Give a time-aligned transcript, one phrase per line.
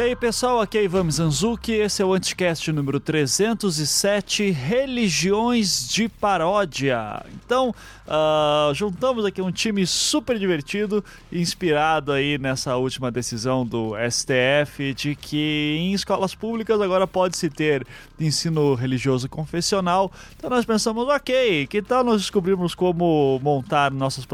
[0.00, 6.08] E aí pessoal, aqui é Ivan Mizanzuki, esse é o Anticast número 307, Religiões de
[6.08, 7.22] Paródia.
[7.34, 7.74] Então,
[8.10, 15.14] uh, juntamos aqui um time super divertido, inspirado aí nessa última decisão do STF de
[15.14, 17.86] que em escolas públicas agora pode-se ter
[18.18, 20.10] ensino religioso confessional.
[20.36, 24.26] Então nós pensamos, ok, que tal nós descobrirmos como montar nossas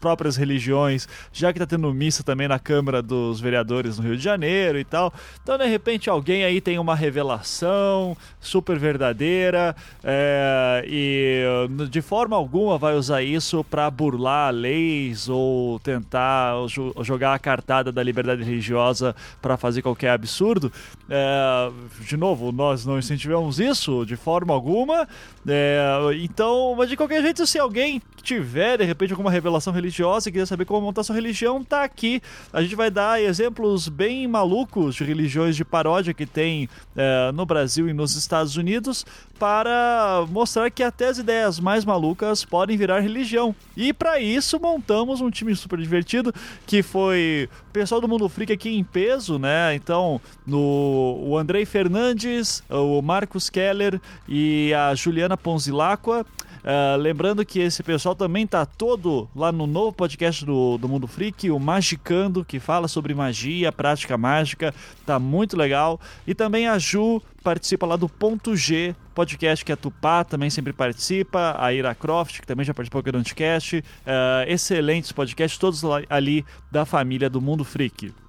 [0.00, 4.22] próprias religiões, já que está tendo missa também na Câmara dos Vereadores no Rio de
[4.22, 5.12] Janeiro e tal.
[5.42, 11.44] Então, de repente, alguém aí tem uma revelação super verdadeira é, e
[11.90, 16.54] de forma alguma vai usar isso para burlar leis ou tentar
[17.02, 20.72] jogar a cartada da liberdade religiosa para fazer qualquer absurdo.
[21.08, 25.08] É, de novo, nós não incentivamos isso de forma alguma.
[25.46, 30.32] É, então, mas de qualquer jeito, se alguém tiver de repente alguma revelação religiosa e
[30.32, 32.22] quiser saber como montar sua religião, tá aqui.
[32.52, 37.44] A gente vai dar exemplos bem malucos de religiões de paródia que tem é, no
[37.44, 39.04] Brasil e nos Estados Unidos
[39.38, 43.54] para mostrar que até as ideias mais malucas podem virar religião.
[43.76, 46.32] E para isso montamos um time super divertido
[46.66, 49.74] que foi o pessoal do Mundo Freak aqui em peso, né?
[49.74, 56.24] Então, no o Andrei Fernandes, o Marcos Keller e a Juliana Ponzilacqua.
[56.64, 61.06] Uh, lembrando que esse pessoal também tá todo lá no novo podcast do, do Mundo
[61.06, 66.00] Freak, o Magicando, que fala sobre magia, prática mágica, tá muito legal.
[66.26, 70.72] E também a Ju participa lá do Ponto G, podcast que a Tupá também sempre
[70.72, 73.78] participa, a Ira Croft, que também já participou aqui do Anticast.
[73.78, 78.23] Uh, excelentes podcasts, todos ali da família do Mundo Freak.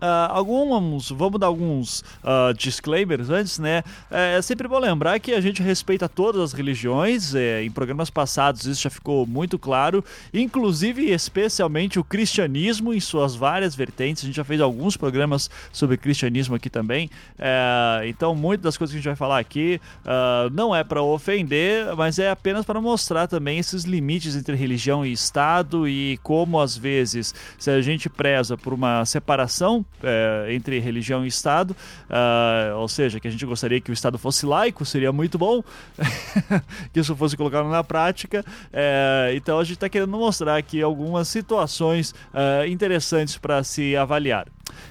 [0.00, 3.82] Uh, alguns, vamos dar alguns uh, disclaimers antes, né?
[4.10, 7.34] É, é, sempre bom lembrar que a gente respeita todas as religiões.
[7.34, 13.34] É, em programas passados isso já ficou muito claro, inclusive especialmente o cristianismo em suas
[13.34, 14.24] várias vertentes.
[14.24, 17.10] A gente já fez alguns programas sobre cristianismo aqui também.
[17.38, 21.02] É, então, muitas das coisas que a gente vai falar aqui uh, não é para
[21.02, 26.58] ofender, mas é apenas para mostrar também esses limites entre religião e Estado e como
[26.60, 31.70] às vezes, se a gente preza por uma separação é, entre religião e Estado,
[32.08, 35.62] uh, ou seja, que a gente gostaria que o Estado fosse laico, seria muito bom
[36.92, 38.44] que isso fosse colocado na prática.
[38.72, 44.46] É, então a gente está querendo mostrar aqui algumas situações uh, interessantes para se avaliar.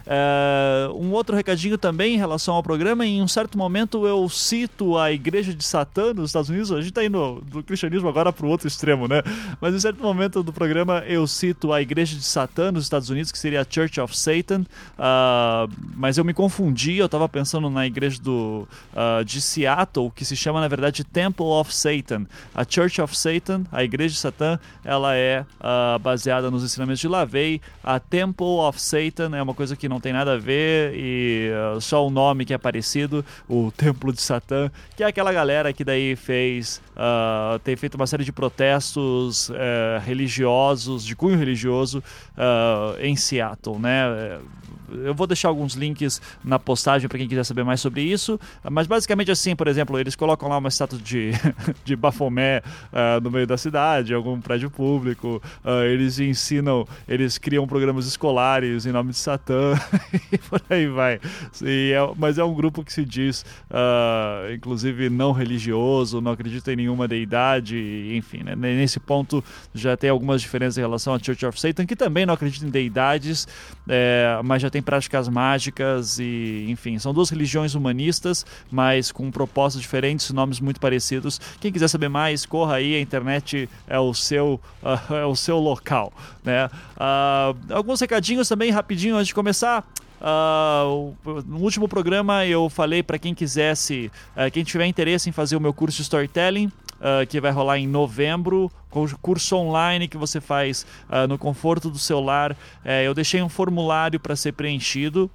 [0.05, 4.97] Uh, um outro recadinho também em relação ao programa, em um certo momento eu cito
[4.97, 8.45] a Igreja de Satã nos Estados Unidos, a gente está indo do cristianismo agora para
[8.45, 9.21] o outro extremo, né?
[9.61, 13.31] Mas em certo momento do programa eu cito a Igreja de Satã nos Estados Unidos,
[13.31, 17.85] que seria a Church of Satan, uh, mas eu me confundi, eu estava pensando na
[17.85, 22.25] igreja do, uh, de Seattle, que se chama na verdade Temple of Satan.
[22.53, 25.45] A Church of Satan, a Igreja de Satã, ela é
[26.01, 30.13] baseada nos ensinamentos de Lavey, a Temple of Satan é uma coisa que não tem
[30.13, 34.71] nada a ver e uh, só o nome que é parecido, o Templo de Satã,
[34.95, 39.53] que é aquela galera que daí fez, uh, tem feito uma série de protestos uh,
[40.05, 42.03] religiosos, de cunho religioso
[42.37, 44.39] uh, em Seattle, né?
[44.91, 48.39] eu vou deixar alguns links na postagem para quem quiser saber mais sobre isso.
[48.69, 51.31] Mas basicamente assim, por exemplo, eles colocam lá uma estátua de,
[51.85, 52.61] de Bafomé
[52.91, 55.41] uh, no meio da cidade, algum prédio público.
[55.85, 59.73] Eles ensinam, eles criam programas escolares em nome de Satã
[60.31, 61.19] e por aí vai.
[61.61, 63.45] E é, mas é um grupo que se diz,
[64.53, 68.55] inclusive, não religioso, não acredita em nenhuma deidade, enfim, né?
[68.55, 72.33] nesse ponto já tem algumas diferenças em relação à Church of Satan, que também não
[72.33, 73.47] acredita em deidades,
[73.87, 79.81] é, mas já tem práticas mágicas e, enfim, são duas religiões humanistas, mas com propostas
[79.81, 81.39] diferentes, nomes muito parecidos.
[81.59, 85.59] Quem quiser saber mais, corra aí, a internet é o seu, uh, é o seu
[85.59, 86.11] local,
[86.43, 86.65] né?
[86.97, 89.85] Uh, alguns recadinhos também rapidinho antes de começar.
[90.21, 91.15] Uh,
[91.47, 95.61] no último programa eu falei para quem quisesse, uh, quem tiver interesse em fazer o
[95.61, 98.69] meu curso de storytelling, uh, que vai rolar em novembro,
[99.21, 100.85] curso online que você faz
[101.29, 102.57] no conforto do celular.
[102.83, 105.29] Eh, eu deixei um formulário para ser preenchido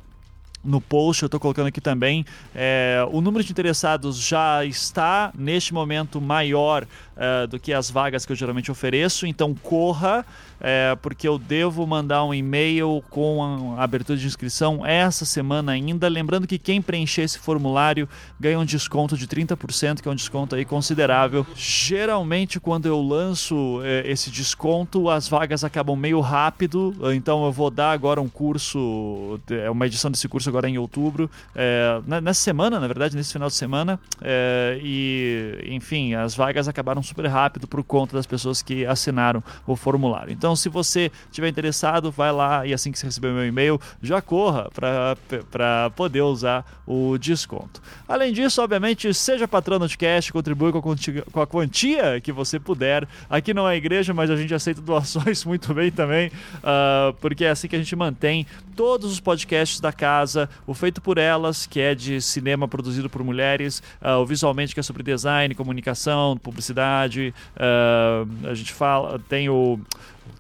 [0.65, 2.25] no post, eu estou colocando aqui também.
[2.55, 6.87] É, o número de interessados já está neste momento maior
[7.17, 10.25] é, do que as vagas que eu geralmente ofereço, então corra
[10.67, 16.09] é, porque eu devo mandar um e-mail com a abertura de inscrição essa semana ainda.
[16.09, 18.09] Lembrando que quem preencher esse formulário
[18.41, 21.47] ganha um desconto de 30%, que é um desconto aí considerável.
[21.55, 27.71] Geralmente, quando eu lanço é, esse desconto, as vagas acabam meio rápido, então eu vou
[27.71, 32.81] dar agora um curso, é uma edição desse curso agora em outubro, é, nessa semana,
[32.81, 37.85] na verdade, nesse final de semana, é, e enfim, as vagas acabaram super rápido por
[37.85, 40.33] conta das pessoas que assinaram o formulário.
[40.33, 43.81] Então, Então, se você estiver interessado, vai lá e assim que você receber meu e-mail,
[44.01, 47.83] já corra para poder usar o desconto.
[48.07, 52.31] Além disso, obviamente, seja patrono de cash, contribui com a, quantia, com a quantia que
[52.31, 53.09] você puder.
[53.29, 57.51] Aqui não é igreja, mas a gente aceita doações muito bem também, uh, porque é
[57.51, 58.47] assim que a gente mantém
[58.77, 63.25] todos os podcasts da casa, o Feito por Elas, que é de cinema produzido por
[63.25, 67.35] mulheres, uh, o Visualmente, que é sobre design, comunicação, publicidade.
[67.57, 69.81] Uh, a gente fala, tem o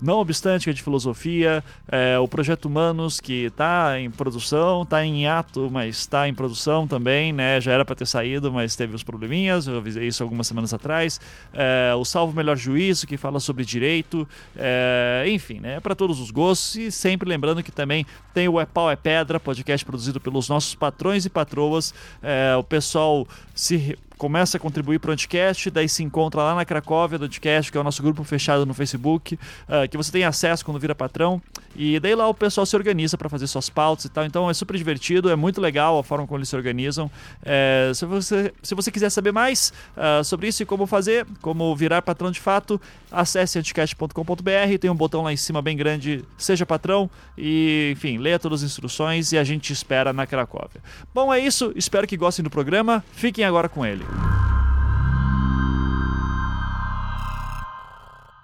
[0.00, 5.04] não obstante que é de filosofia, é, o Projeto Humanos, que está em produção, está
[5.04, 7.60] em ato, mas está em produção também, né?
[7.60, 11.20] Já era para ter saído, mas teve os probleminhas, eu avisei isso algumas semanas atrás.
[11.52, 15.80] É, o Salvo Melhor Juízo, que fala sobre direito, é, enfim, né?
[15.80, 16.76] Para todos os gostos.
[16.76, 20.74] E sempre lembrando que também tem o É Pau é Pedra, podcast produzido pelos nossos
[20.74, 21.94] patrões e patroas.
[22.22, 26.64] É, o pessoal se começa a contribuir para o Anticast, daí se encontra lá na
[26.64, 30.24] Cracóvia do Anticast, que é o nosso grupo fechado no Facebook, uh, que você tem
[30.24, 31.42] acesso quando vira patrão.
[31.76, 34.24] E daí lá o pessoal se organiza para fazer suas pautas e tal.
[34.24, 37.10] Então é super divertido, é muito legal a forma como eles se organizam.
[37.42, 41.76] É, se, você, se você quiser saber mais uh, sobre isso e como fazer, como
[41.76, 42.80] virar patrão de fato,
[43.12, 44.78] acesse anticast.com.br.
[44.80, 47.10] Tem um botão lá em cima bem grande, seja patrão.
[47.36, 50.80] E, enfim, leia todas as instruções e a gente espera na Cracóvia.
[51.12, 51.74] Bom, é isso.
[51.76, 53.04] Espero que gostem do programa.
[53.12, 54.04] Fiquem agora com ele.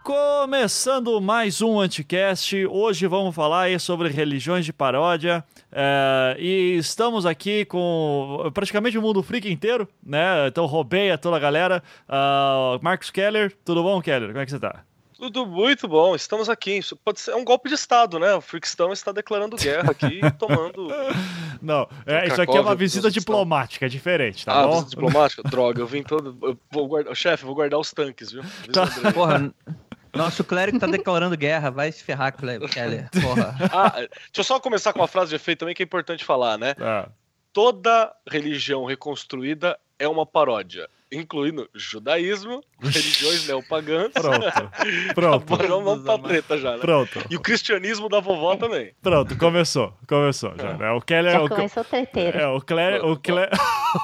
[0.03, 7.65] Começando mais um Anticast, hoje vamos falar sobre religiões de paródia é, e estamos aqui
[7.65, 10.49] com praticamente o mundo freak inteiro, né?
[10.49, 11.83] Então roubei a toda a galera.
[12.09, 14.29] Uh, Marcos Keller, tudo bom, Keller?
[14.29, 14.85] Como é que você tá?
[15.21, 16.79] Tudo muito bom, estamos aqui.
[16.79, 18.35] Isso pode ser é um golpe de Estado, né?
[18.35, 20.89] O Freakstão está declarando guerra aqui tomando.
[21.61, 24.73] Não, é, isso aqui é uma visita diplomática, é diferente, tá ah, bom?
[24.77, 25.43] visita diplomática?
[25.51, 26.39] Droga, eu vim todo.
[26.41, 27.15] Eu vou guardar.
[27.15, 28.43] Chefe, vou guardar os tanques, viu?
[28.73, 28.87] Tá.
[29.13, 29.53] Porra,
[30.15, 33.11] nosso clérigo tá declarando guerra, vai se ferrar, Keller.
[33.21, 33.55] Porra.
[33.71, 36.57] Ah, deixa eu só começar com uma frase de efeito também que é importante falar,
[36.57, 36.75] né?
[36.81, 37.11] Ah.
[37.53, 44.13] Toda religião reconstruída é uma paródia incluindo judaísmo, religiões neopagãs.
[44.13, 44.71] Pronto.
[45.15, 45.57] Pronto.
[45.57, 46.79] Vamos pra treta já, né?
[46.79, 47.21] Pronto.
[47.29, 48.93] E o cristianismo da vovó também.
[49.03, 49.93] Pronto, começou.
[50.07, 50.75] Começou já.
[50.75, 50.91] Né?
[50.93, 51.33] O Keller.
[51.33, 52.39] Já o, começou treteiro.
[52.39, 53.05] É, o Kleber.
[53.05, 53.49] O, Cle...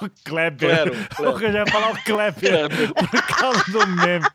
[0.03, 0.93] o Kleber.
[1.19, 2.69] Eu já ia falar o Kleber.
[2.95, 4.27] por causa do meme.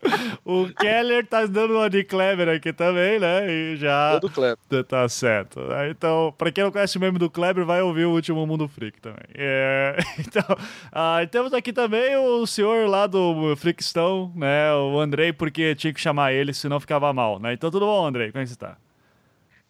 [0.46, 3.52] O Keller tá dando uma de Kleber aqui também, né?
[3.52, 4.20] E já.
[4.20, 4.84] Todo Kleber.
[4.88, 5.60] Tá certo.
[5.90, 9.00] Então, pra quem não conhece o meme do Kleber, vai ouvir o último Mundo Freak
[9.02, 9.26] também.
[9.36, 9.98] É...
[10.20, 10.44] Então,
[10.92, 14.72] ah, temos aqui também o senhor lá do Frickstone, né?
[14.76, 17.54] O Andrei, porque tinha que chamar ele, senão ficava mal, né?
[17.54, 18.32] Então tudo bom, Andrei?
[18.32, 18.78] Como é que você tá?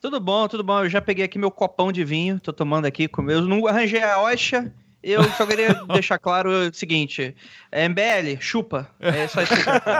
[0.02, 0.84] Tudo bom, tudo bom.
[0.84, 3.48] Eu já peguei aqui meu copão de vinho, tô tomando aqui com meus.
[3.48, 4.74] Não arranjei a Oxa,
[5.04, 7.36] eu só queria deixar claro o seguinte:
[7.72, 8.90] é, MBL, chupa.
[9.00, 9.54] É só isso.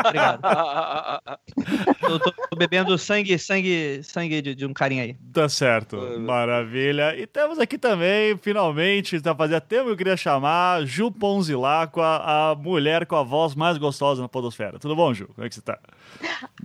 [0.06, 0.42] Obrigado.
[2.00, 5.16] tô, tô, tô, bebendo sangue, sangue, sangue de, de, um carinha aí.
[5.34, 5.98] Tá certo.
[6.20, 7.16] Maravilha.
[7.18, 12.56] E temos aqui também, finalmente, já fazia tempo que eu queria chamar, Ju Ponzilacqua, a
[12.56, 14.80] mulher com a voz mais gostosa na Podosfera.
[14.80, 15.28] Tudo bom, Ju?
[15.34, 15.80] Como é que você tá?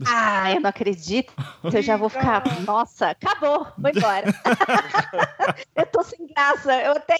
[0.06, 1.32] Ah, eu não acredito.
[1.64, 2.42] Eu já vou ficar.
[2.66, 3.66] Nossa, acabou.
[3.78, 4.26] Vou embora.
[5.74, 6.74] eu tô sem graça.
[6.82, 7.16] Eu até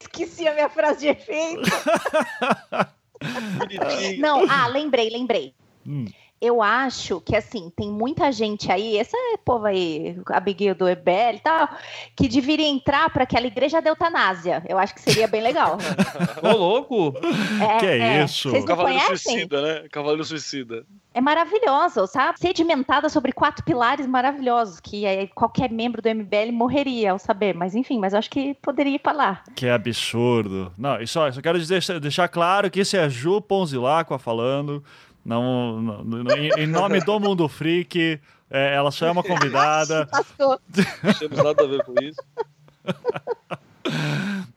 [0.00, 1.62] Esqueci a minha frase de efeito.
[4.18, 5.54] Não, ah, lembrei, lembrei.
[5.86, 6.06] Hum.
[6.40, 11.38] Eu acho que, assim, tem muita gente aí, essa povo aí, Abigail do Ebel e
[11.40, 11.68] tal,
[12.14, 14.62] que deveria entrar para aquela igreja da eutanásia.
[14.68, 15.78] Eu acho que seria bem legal.
[16.42, 17.14] Ô, louco!
[17.60, 18.24] É, que é, é.
[18.24, 18.50] isso?
[18.50, 19.32] Vocês Cavaleiro conhecem?
[19.32, 19.88] Suicida, né?
[19.90, 20.84] Cavaleiro Suicida.
[21.14, 22.38] É maravilhoso, sabe?
[22.38, 25.04] Sedimentada sobre quatro pilares maravilhosos, que
[25.34, 27.54] qualquer membro do MBL morreria ao saber.
[27.54, 29.42] Mas enfim, mas eu acho que poderia ir pra lá.
[29.56, 30.72] Que absurdo.
[30.78, 34.84] Não, isso só, só quero dizer, deixar claro que esse é a Ju Ponzilacqua falando.
[35.24, 38.20] Não, não, em, em nome do Mundo Freak,
[38.50, 40.08] é, ela só é uma convidada.
[40.38, 42.20] Não temos nada a ver com isso.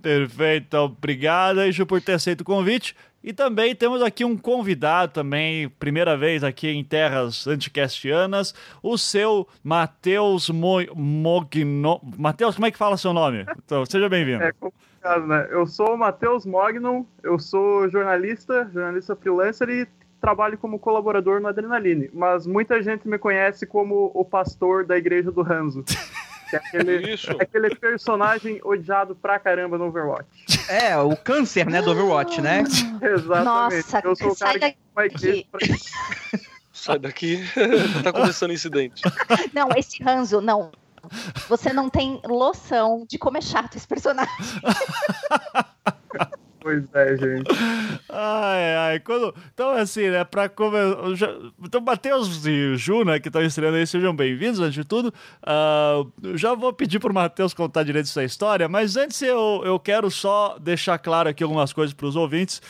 [0.02, 2.96] Perfeito, então, obrigado, Ju, por ter aceito o convite.
[3.24, 9.48] E também temos aqui um convidado também, primeira vez aqui em terras anticastianas, o seu
[9.64, 12.02] Matheus Mo Mogno...
[12.18, 13.46] Matheus, como é que fala seu nome?
[13.64, 14.44] Então, seja bem-vindo.
[14.44, 15.48] É complicado, né?
[15.52, 19.88] Eu sou o Matheus Mognon, eu sou jornalista, jornalista freelancer e
[20.22, 25.32] trabalho como colaborador no Adrenaline, mas muita gente me conhece como o pastor da igreja
[25.32, 25.84] do Hanzo.
[26.54, 30.28] É aquele, é aquele personagem odiado pra caramba no Overwatch.
[30.68, 32.66] É, o câncer, né, do Overwatch, né?
[33.02, 33.46] Exatamente.
[33.46, 35.22] Nossa, eu sou o cara que vai pra...
[36.74, 37.40] Sai daqui,
[38.04, 39.02] tá começando incidente.
[39.54, 40.74] Não, esse Hanzo, não.
[41.48, 44.34] Você não tem loção de como é chato esse personagem.
[46.62, 47.50] Pois é, gente.
[48.08, 49.34] Ai, ai, quando...
[49.52, 51.36] Então, assim, né, pra começar...
[51.60, 55.12] Então, Matheus e Ju, né, que estão estreando aí, sejam bem-vindos, antes de tudo.
[55.42, 60.12] Uh, já vou pedir pro Matheus contar direito essa história, mas antes eu, eu quero
[60.12, 62.62] só deixar claro aqui algumas coisas pros ouvintes.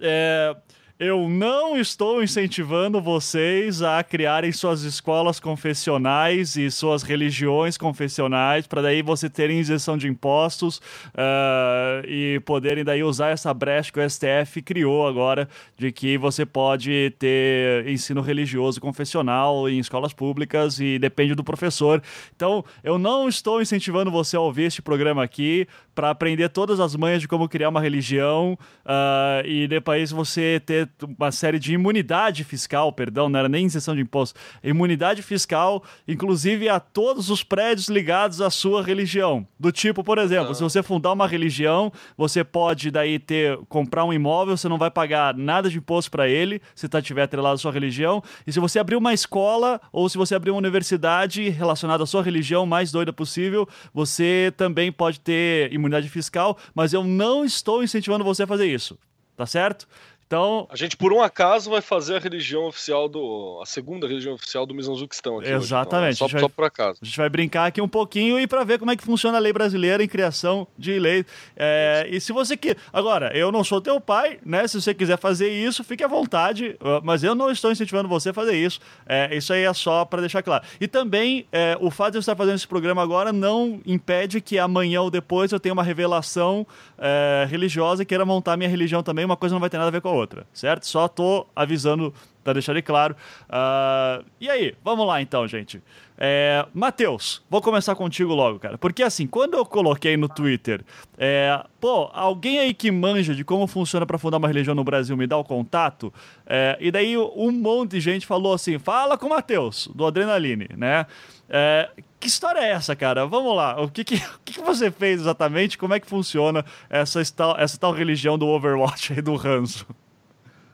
[0.00, 0.56] É...
[0.96, 8.80] Eu não estou incentivando vocês a criarem suas escolas confessionais e suas religiões confessionais para
[8.80, 14.08] daí você terem isenção de impostos uh, e poderem daí usar essa brecha que o
[14.08, 20.96] STF criou agora de que você pode ter ensino religioso confessional em escolas públicas e
[20.96, 22.00] depende do professor.
[22.36, 26.96] Então, eu não estou incentivando você a ouvir este programa aqui para aprender todas as
[26.96, 32.44] manhas de como criar uma religião uh, e depois você ter uma série de imunidade
[32.44, 37.88] fiscal, perdão, não era nem isenção de imposto, imunidade fiscal, inclusive a todos os prédios
[37.88, 39.46] ligados à sua religião.
[39.58, 40.54] Do tipo, por exemplo, ah.
[40.54, 44.90] se você fundar uma religião, você pode daí ter comprar um imóvel, você não vai
[44.90, 48.22] pagar nada de imposto para ele, se tá tiver atrelado à sua religião.
[48.46, 52.22] E se você abrir uma escola ou se você abrir uma universidade relacionada à sua
[52.22, 58.24] religião mais doida possível, você também pode ter imunidade fiscal, mas eu não estou incentivando
[58.24, 58.98] você a fazer isso.
[59.36, 59.88] Tá certo?
[60.26, 64.34] Então, a gente por um acaso vai fazer a religião oficial do a segunda religião
[64.34, 65.50] oficial do Mizanzuquistão aqui.
[65.50, 66.22] Exatamente.
[66.22, 66.98] Hoje, então, só, só por acaso.
[67.02, 69.40] A gente vai brincar aqui um pouquinho e para ver como é que funciona a
[69.40, 71.24] lei brasileira em criação de lei.
[71.56, 74.66] É, e se você quer, agora, eu não sou teu pai, né?
[74.66, 76.76] Se você quiser fazer isso, fique à vontade.
[77.02, 78.80] Mas eu não estou incentivando você a fazer isso.
[79.06, 80.64] É, isso aí é só para deixar claro.
[80.80, 84.58] E também é, o fato de eu estar fazendo esse programa agora não impede que
[84.58, 86.66] amanhã ou depois eu tenha uma revelação
[86.98, 89.24] é, religiosa e queira montar minha religião também.
[89.24, 90.86] Uma coisa não vai ter nada a ver com a outra, certo?
[90.86, 92.12] Só tô avisando
[92.44, 93.16] para deixar ele claro.
[93.48, 95.82] Uh, e aí, vamos lá então, gente.
[96.16, 98.78] É, Matheus, vou começar contigo logo, cara.
[98.78, 100.84] Porque assim, quando eu coloquei no Twitter,
[101.18, 105.16] é, pô, alguém aí que manja de como funciona para fundar uma religião no Brasil
[105.16, 106.12] me dá o contato,
[106.46, 110.68] é, e daí um monte de gente falou assim: fala com o Matheus, do Adrenaline,
[110.76, 111.06] né?
[111.48, 111.90] É,
[112.20, 113.26] que história é essa, cara?
[113.26, 113.82] Vamos lá.
[113.82, 115.76] O que, que, o que, que você fez exatamente?
[115.76, 119.84] Como é que funciona essa tal, essa tal religião do Overwatch aí do Ranzo?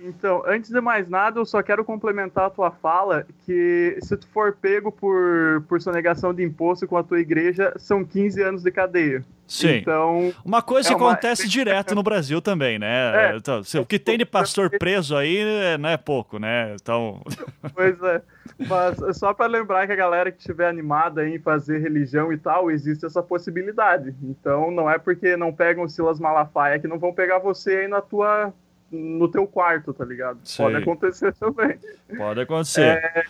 [0.03, 4.27] Então, antes de mais nada, eu só quero complementar a tua fala que se tu
[4.29, 8.71] for pego por, por sonegação de imposto com a tua igreja, são 15 anos de
[8.71, 9.23] cadeia.
[9.47, 9.77] Sim.
[9.77, 11.13] Então, uma coisa é que uma...
[11.13, 13.33] acontece direto no Brasil também, né?
[13.33, 15.45] É, então, o que tem de pastor preso aí
[15.79, 16.75] não é pouco, né?
[16.81, 17.21] Então...
[17.75, 18.23] Pois é.
[18.69, 22.71] Mas só para lembrar que a galera que estiver animada em fazer religião e tal,
[22.71, 24.15] existe essa possibilidade.
[24.23, 27.89] Então, não é porque não pegam o Silas Malafaia que não vão pegar você aí
[27.89, 28.53] na tua
[28.91, 30.41] no teu quarto, tá ligado?
[30.45, 30.65] Sei.
[30.65, 31.79] Pode acontecer também.
[32.17, 32.83] Pode acontecer.
[32.83, 33.25] É...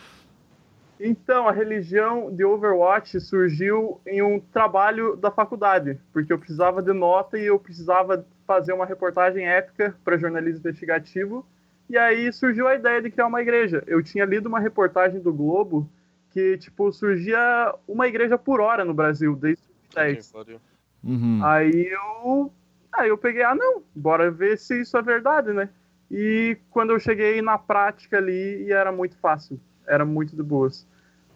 [1.03, 6.93] Então, a religião de Overwatch surgiu em um trabalho da faculdade, porque eu precisava de
[6.93, 11.47] nota e eu precisava fazer uma reportagem épica para jornalismo investigativo.
[11.89, 13.83] E aí surgiu a ideia de criar uma igreja.
[13.87, 15.89] Eu tinha lido uma reportagem do Globo
[16.33, 19.63] que, tipo, surgia uma igreja por hora no Brasil, desde
[19.95, 20.61] 2010.
[21.03, 21.41] Uhum.
[21.43, 22.53] Aí eu
[22.93, 25.69] Aí eu peguei, ah, não, bora ver se isso é verdade, né?
[26.11, 30.87] E quando eu cheguei na prática ali, e era muito fácil, era muito de boas.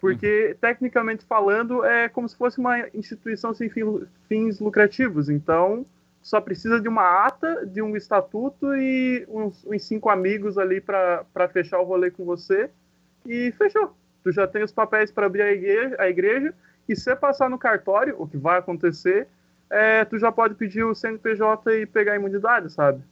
[0.00, 0.58] Porque, uhum.
[0.60, 5.30] tecnicamente falando, é como se fosse uma instituição sem fins lucrativos.
[5.30, 5.86] Então,
[6.20, 11.48] só precisa de uma ata, de um estatuto e uns, uns cinco amigos ali para
[11.52, 12.68] fechar o rolê com você.
[13.24, 13.94] E fechou.
[14.22, 16.54] Tu já tem os papéis para abrir a igreja, a igreja,
[16.88, 19.28] e se passar no cartório, o que vai acontecer,
[19.70, 23.02] é, tu já pode pedir o CNPJ e pegar a imunidade, sabe?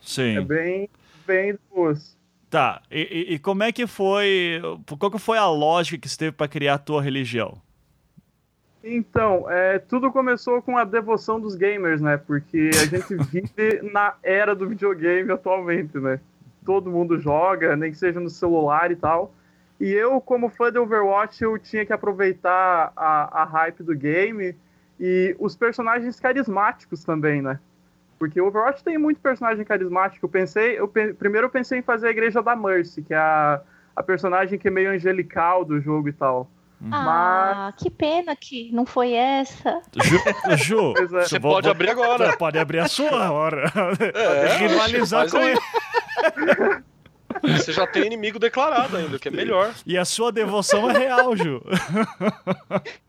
[0.00, 0.38] Sim.
[0.38, 0.88] É bem,
[1.26, 2.16] bem duas.
[2.48, 4.62] Tá, e, e, como é que foi,
[4.98, 7.60] qual que foi a lógica que você teve para criar a tua religião?
[8.88, 12.16] Então, é, tudo começou com a devoção dos gamers, né?
[12.16, 16.20] Porque a gente vive na era do videogame atualmente, né?
[16.64, 19.34] Todo mundo joga, nem que seja no celular e tal.
[19.80, 24.54] E eu, como fã de Overwatch, eu tinha que aproveitar a, a hype do game
[24.98, 27.58] e os personagens carismáticos também, né?
[28.18, 30.24] Porque o Overwatch tem muito personagem carismático.
[30.24, 33.18] Eu pensei, eu pe primeiro eu pensei em fazer a Igreja da Mercy, que é
[33.18, 33.60] a,
[33.94, 36.50] a personagem que é meio angelical do jogo e tal.
[36.80, 36.90] Uhum.
[36.92, 37.82] Ah, Mas...
[37.82, 39.80] que pena que não foi essa.
[40.02, 40.18] Ju,
[40.56, 41.22] Ju é.
[41.22, 42.30] você pode abrir agora.
[42.30, 43.72] Você pode abrir a sua hora.
[44.14, 45.60] É, rivalizar com ele.
[47.42, 49.74] Você já tem inimigo declarado ainda, que é melhor.
[49.84, 51.62] E a sua devoção é real, Ju.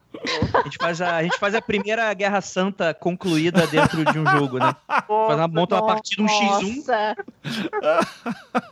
[0.54, 4.26] A gente, faz a, a gente faz a primeira Guerra Santa concluída dentro de um
[4.26, 4.76] jogo, né?
[4.88, 6.84] Faz uma, monta uma partida um X1.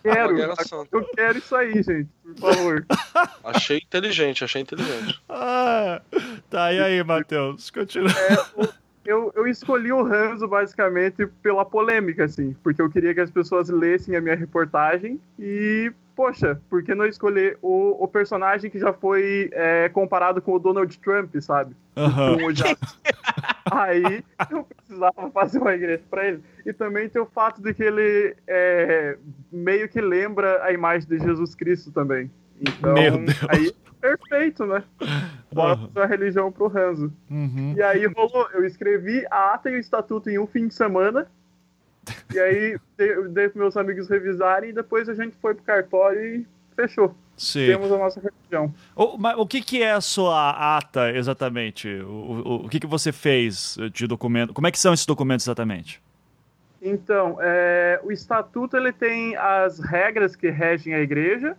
[0.02, 0.38] Quero,
[0.92, 2.86] eu quero isso aí, gente, por favor.
[3.44, 5.22] Achei inteligente, achei inteligente.
[5.30, 6.02] Ah,
[6.50, 7.70] tá, e aí, Matheus?
[7.70, 8.12] Continua.
[8.12, 8.68] É,
[9.06, 13.70] eu, eu escolhi o Ranzo basicamente pela polêmica, assim, porque eu queria que as pessoas
[13.70, 18.94] lessem a minha reportagem e, poxa, por que não escolher o, o personagem que já
[18.94, 21.76] foi é, comparado com o Donald Trump, sabe?
[21.96, 22.38] Uhum.
[23.72, 26.44] Aí eu precisava fazer uma igreja para ele.
[26.66, 29.18] E também tem o fato de que ele é,
[29.52, 32.32] meio que lembra a imagem de Jesus Cristo também.
[32.62, 32.96] Então,
[33.50, 34.84] aí perfeito, né?
[35.54, 37.12] Fazer a religião pro Ranzo.
[37.30, 37.74] Uhum.
[37.76, 41.28] E aí rolou, eu escrevi a ata e o estatuto em um fim de semana.
[42.34, 46.22] E aí eu dei pros meus amigos revisarem e depois a gente foi pro cartório
[46.22, 47.16] e fechou.
[47.38, 47.68] Sim.
[47.68, 48.74] Temos a nossa religião.
[48.96, 51.88] O, mas, o que, que é a sua ata exatamente?
[51.88, 54.54] O, o, o que, que você fez de documento?
[54.54, 56.02] Como é que são esses documentos exatamente?
[56.82, 61.58] Então, é, o estatuto ele tem as regras que regem a igreja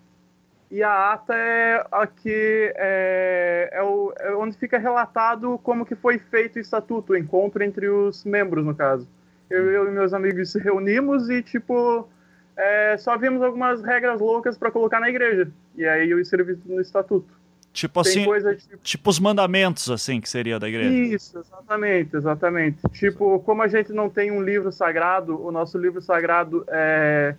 [0.70, 5.94] e a ata é a que é, é, o, é, onde fica relatado como que
[5.94, 9.08] foi feito o estatuto, o encontro entre os membros, no caso.
[9.48, 12.08] Eu, eu e meus amigos se reunimos e, tipo,
[12.56, 15.48] é, só vimos algumas regras loucas para colocar na igreja.
[15.76, 17.34] E aí eu escrevi no estatuto.
[17.72, 18.78] Tipo Tem assim, coisa, tipo...
[18.78, 20.88] tipo os mandamentos, assim, que seria da igreja.
[20.88, 22.78] Isso, exatamente, exatamente.
[22.92, 27.36] Tipo, como a gente não tem um livro sagrado, o nosso livro sagrado é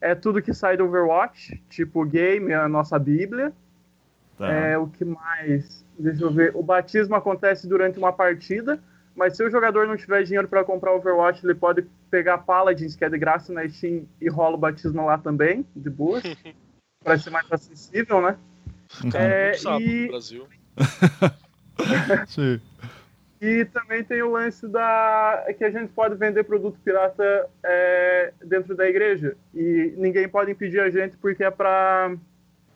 [0.00, 3.52] é tudo que sai do Overwatch, tipo game, a nossa Bíblia.
[4.38, 4.50] Tá.
[4.50, 5.84] É o que mais?
[5.98, 6.52] Deixa eu ver.
[6.54, 8.80] O batismo acontece durante uma partida,
[9.20, 13.04] mas se o jogador não tiver dinheiro para comprar Overwatch, ele pode pegar Paladins, que
[13.04, 16.22] é de graça na Steam, e rola o batismo lá também, de boa.
[17.04, 18.38] para ser mais acessível, né?
[19.12, 20.04] Cara, é, e...
[20.04, 20.46] no Brasil.
[22.28, 22.60] Sim.
[23.42, 28.74] E também tem o lance da que a gente pode vender produto pirata é, dentro
[28.74, 29.36] da igreja.
[29.54, 32.16] E ninguém pode impedir a gente porque é para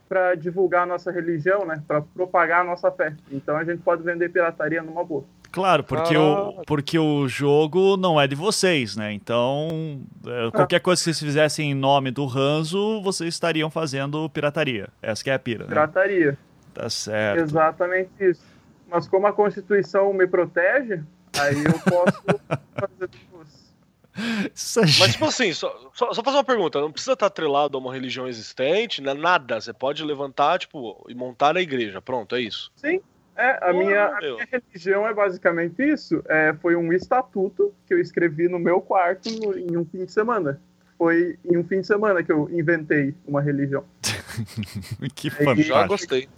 [0.07, 1.83] para divulgar a nossa religião, né?
[1.89, 3.17] Para propagar a nossa fé.
[3.33, 5.25] Então a gente pode vender pirataria numa boa.
[5.55, 9.13] Claro, porque, o, porque o jogo não é de vocês, né?
[9.13, 14.89] Então, é, qualquer coisa que vocês fizessem em nome do Ranzo, vocês estariam fazendo pirataria.
[15.01, 15.69] Essa que é a pira, né?
[15.69, 16.37] Pirataria.
[16.75, 17.41] Tá certo.
[17.41, 18.45] Exatamente isso.
[18.91, 21.01] Mas como a Constituição me protege,
[21.39, 22.21] aí eu posso
[22.75, 24.99] fazer isso.
[24.99, 27.95] Mas, tipo assim, só, só, só, fazer uma pergunta: não precisa estar atrelado a uma
[27.95, 29.15] religião existente, né?
[29.15, 29.61] nada.
[29.61, 32.03] Você pode levantar, tipo, e montar a igreja.
[32.03, 32.73] Pronto, é isso.
[32.75, 33.01] Sim.
[33.37, 36.23] É, a, minha, a minha, religião é basicamente isso.
[36.29, 40.13] É, foi um estatuto que eu escrevi no meu quarto no, em um fim de
[40.13, 40.61] semana.
[40.97, 43.85] Foi em um fim de semana que eu inventei uma religião.
[45.15, 45.69] que fantástico.
[45.69, 46.29] Já gostei.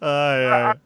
[0.00, 0.78] Ai, ai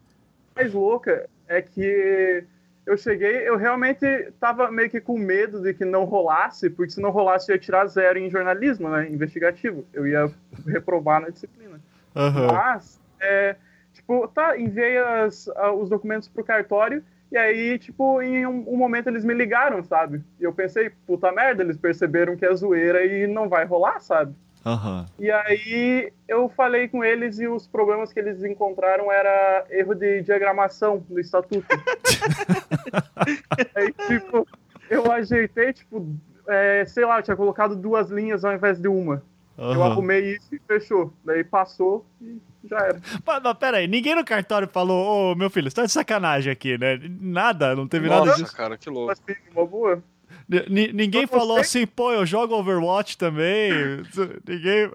[0.54, 2.44] mais louca é que
[2.86, 7.00] eu cheguei, eu realmente tava meio que com medo de que não rolasse, porque se
[7.00, 9.86] não rolasse eu ia tirar zero em jornalismo, né, investigativo.
[9.92, 10.30] Eu ia
[10.66, 11.80] reprovar na disciplina.
[12.14, 12.46] Uhum.
[12.46, 13.56] Mas, é,
[14.04, 19.08] tipo, tá, enviei as, os documentos pro cartório, e aí, tipo, em um, um, momento
[19.08, 20.22] eles me ligaram, sabe?
[20.38, 24.34] E eu pensei, puta merda, eles perceberam que é zoeira e não vai rolar, sabe?
[24.64, 25.04] Uhum.
[25.18, 30.22] E aí eu falei com eles e os problemas que eles encontraram era erro de
[30.22, 31.66] diagramação no estatuto.
[33.74, 34.46] aí, tipo,
[34.88, 36.06] eu ajeitei, tipo,
[36.46, 39.22] é, sei lá, eu tinha colocado duas linhas ao invés de uma.
[39.56, 39.74] Uhum.
[39.74, 41.12] Eu arrumei isso e fechou.
[41.24, 42.38] Daí passou e
[42.68, 43.00] já era.
[43.24, 46.76] Mas, mas peraí, ninguém no cartório falou, ô meu filho, você tá de sacanagem aqui,
[46.76, 46.98] né?
[47.20, 48.56] Nada, não teve Nossa, nada disso.
[48.56, 49.12] cara, que louco.
[49.12, 50.02] Assim, uma boa.
[50.48, 53.70] N ninguém falou assim, pô, eu jogo Overwatch também.
[54.46, 54.90] ninguém.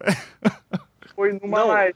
[1.15, 1.95] Foi numa live.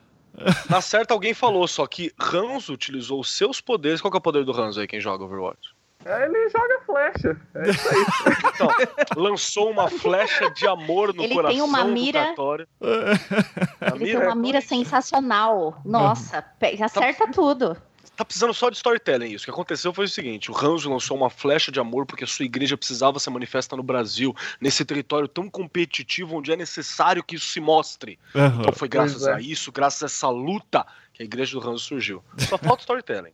[0.70, 4.02] Na certa alguém falou, só que Ranzo utilizou os seus poderes.
[4.02, 5.76] Qual que é o poder do Ranzo aí, quem joga Overwatch?
[6.06, 7.38] É, ele joga flecha.
[7.56, 8.06] É isso aí.
[8.54, 8.68] então,
[9.16, 12.34] lançou uma flecha de amor no ele coração tem uma mira...
[12.36, 12.68] do
[13.96, 15.82] Ele tem uma mira sensacional.
[15.86, 16.44] Nossa,
[16.82, 17.32] acerta tá...
[17.32, 17.78] tudo
[18.16, 19.44] tá precisando só de storytelling isso.
[19.44, 22.28] O que aconteceu foi o seguinte: o Ranzo lançou uma flecha de amor porque a
[22.28, 27.36] sua igreja precisava se manifestar no Brasil, nesse território tão competitivo onde é necessário que
[27.36, 28.20] isso se mostre.
[28.34, 28.62] Uhum.
[28.62, 29.34] Então foi graças é.
[29.34, 32.24] a isso, graças a essa luta, que a igreja do Ranzo surgiu.
[32.38, 33.34] Só falta storytelling.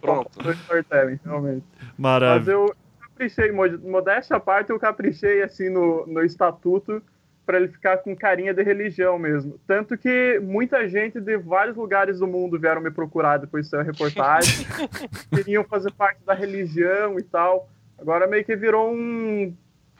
[0.00, 0.30] Pronto.
[0.52, 1.64] storytelling, realmente.
[1.98, 2.38] Maravilha.
[2.38, 7.02] Mas eu caprichei, modéstia à parte, eu caprichei assim no, no estatuto
[7.46, 9.58] para ele ficar com carinha de religião mesmo.
[9.66, 13.76] Tanto que muita gente de vários lugares do mundo vieram me procurar depois de ser
[13.76, 14.66] a reportagem,
[15.32, 17.68] queriam fazer parte da religião e tal.
[17.98, 19.54] Agora meio que virou um,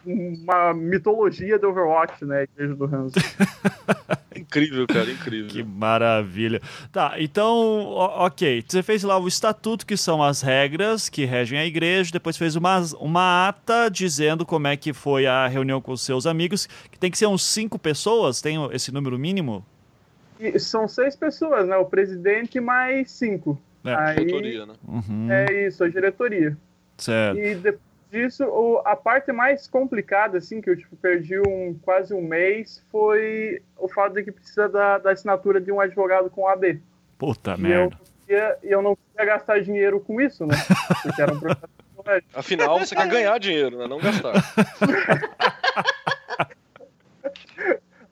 [0.06, 2.40] uma mitologia do Overwatch, né?
[2.40, 3.12] A igreja do Hans.
[4.36, 5.48] incrível, cara, incrível.
[5.48, 6.60] Que maravilha.
[6.92, 8.64] Tá, então, ok.
[8.66, 12.54] Você fez lá o estatuto, que são as regras que regem a igreja, depois fez
[12.54, 16.98] uma, uma ata dizendo como é que foi a reunião com os seus amigos, que
[16.98, 19.64] tem que ser uns cinco pessoas, tem esse número mínimo?
[20.38, 21.76] E são seis pessoas, né?
[21.76, 23.60] O presidente mais cinco.
[23.84, 23.94] É.
[23.94, 24.74] Aí, diretoria, né?
[24.86, 25.30] Uhum.
[25.30, 26.56] É isso, a diretoria.
[26.96, 27.38] Certo.
[27.38, 32.14] E depois disso, o, a parte mais complicada, assim, que eu tipo, perdi um, quase
[32.14, 36.48] um mês, foi o fato de que precisa da, da assinatura de um advogado com
[36.48, 36.80] AB.
[37.18, 37.98] Puta e merda.
[38.28, 40.56] Eu, e eu não queria gastar dinheiro com isso, né?
[41.02, 41.76] Porque era um processo
[42.34, 43.86] Afinal, você quer ganhar dinheiro, né?
[43.88, 44.32] Não gastar.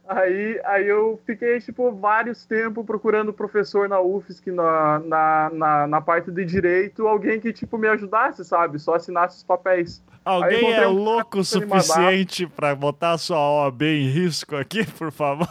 [0.06, 6.00] Aí, aí eu fiquei, tipo, vários tempos procurando professor na UFSC, na, na, na, na,
[6.00, 8.78] parte de direito, alguém que, tipo, me ajudasse, sabe?
[8.78, 10.02] Só assinasse os papéis.
[10.22, 15.10] Alguém é um louco o suficiente para botar a sua OAB em risco aqui, por
[15.10, 15.48] favor?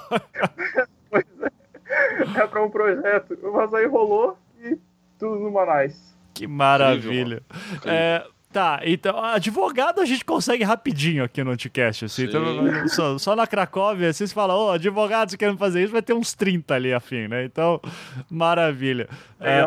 [1.09, 2.41] pois é.
[2.41, 3.37] É para um projeto.
[3.53, 4.77] Mas aí rolou e
[5.17, 6.15] tudo no Manais.
[6.33, 7.43] Que maravilha.
[7.51, 12.25] Incrível, é, Tá, então, advogado a gente consegue rapidinho aqui no Anticast, assim.
[12.25, 16.03] Então, só, só, na Cracóvia, assim, você fala, ô, oh, advogados querendo fazer isso, vai
[16.03, 17.45] ter uns 30 ali afim, né?
[17.45, 17.81] Então,
[18.29, 19.09] maravilha.
[19.39, 19.65] É,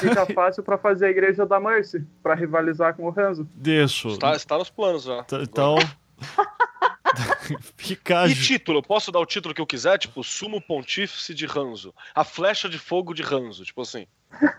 [0.00, 3.48] Fica fácil para fazer a igreja da Mercy, para rivalizar com o Ranzo.
[3.64, 4.08] Isso.
[4.08, 5.24] Está, está nos planos já.
[5.40, 5.76] Então.
[7.76, 8.26] Fica...
[8.26, 8.78] E título?
[8.78, 9.98] Eu posso dar o título que eu quiser?
[9.98, 11.94] Tipo, Sumo Pontífice de Ranzo.
[12.14, 13.64] A Flecha de Fogo de Ranzo.
[13.64, 14.06] Tipo assim.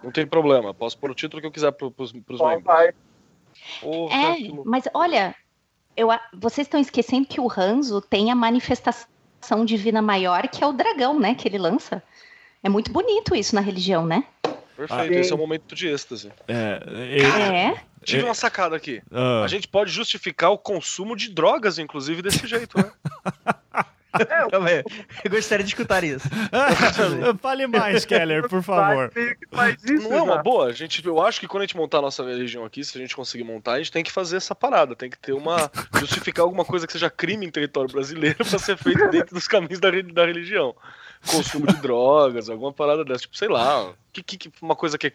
[0.03, 0.73] Não tem problema.
[0.73, 2.39] Posso pôr o título que eu quiser para os membros.
[2.39, 2.93] Vai.
[3.81, 5.35] Porra, é, mas olha,
[5.95, 10.73] eu, vocês estão esquecendo que o Ranzo tem a manifestação divina maior, que é o
[10.73, 11.35] dragão, né?
[11.35, 12.01] Que ele lança.
[12.61, 14.23] É muito bonito isso na religião, né?
[14.75, 16.31] Perfeito, ah, esse é o momento de êxtase.
[16.47, 16.81] É.
[17.21, 17.81] é.
[18.03, 19.01] Tive uma sacada aqui.
[19.11, 19.43] Uh.
[19.43, 22.91] A gente pode justificar o consumo de drogas, inclusive, desse jeito, né?
[24.13, 24.83] É,
[25.23, 26.27] eu gostaria de escutar isso.
[27.41, 29.11] Fale mais, Keller, por favor.
[29.83, 30.67] Isso, não é uma boa?
[30.67, 33.01] A gente, eu acho que quando a gente montar a nossa religião aqui, se a
[33.01, 34.95] gente conseguir montar, a gente tem que fazer essa parada.
[34.95, 35.71] Tem que ter uma.
[35.99, 39.79] justificar alguma coisa que seja crime em território brasileiro para ser feito dentro dos caminhos
[39.79, 40.75] da, da religião
[41.25, 45.11] consumo de drogas, alguma parada dessa, tipo, sei lá, que, que, uma coisa que é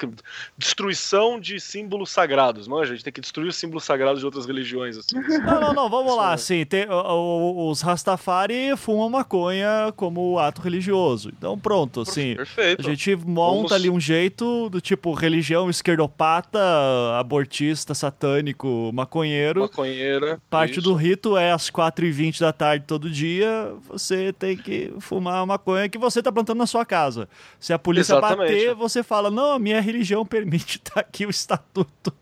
[0.56, 2.78] destruição de símbolos sagrados, não?
[2.78, 5.16] A gente tem que destruir os símbolos sagrados de outras religiões, assim.
[5.18, 11.58] Não, não, não, vamos lá, assim, tem, os Rastafari fumam maconha como ato religioso, então
[11.58, 12.80] pronto, assim, Perfeito.
[12.80, 13.72] a gente monta vamos...
[13.72, 16.58] ali um jeito do tipo religião esquerdopata,
[17.18, 19.62] abortista, satânico, maconheiro.
[19.62, 20.40] Maconheira.
[20.48, 20.82] Parte isso.
[20.82, 25.98] do rito é às 4h20 da tarde todo dia, você tem que fumar maconha que
[25.98, 27.28] você tá plantando na sua casa.
[27.60, 28.52] Se a polícia Exatamente.
[28.52, 32.12] bater, você fala: não, a minha religião permite, tá aqui o estatuto.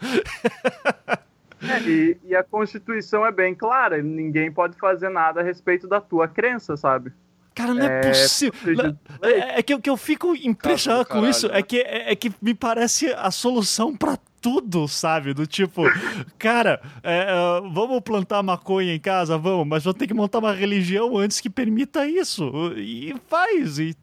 [1.58, 6.02] É, e, e, a Constituição é bem clara, ninguém pode fazer nada a respeito da
[6.02, 7.10] tua crença, sabe?
[7.56, 8.94] Cara, não é, é possível.
[9.22, 11.46] É, é, que, que eu fico impressionado com isso.
[11.46, 15.32] É que, é, é, que me parece a solução para tudo, sabe?
[15.32, 15.82] Do tipo,
[16.38, 19.38] cara, é, uh, vamos plantar maconha em casa?
[19.38, 22.52] Vamos, mas vamos ter que montar uma religião antes que permita isso.
[22.76, 23.78] E faz.
[23.78, 23.96] E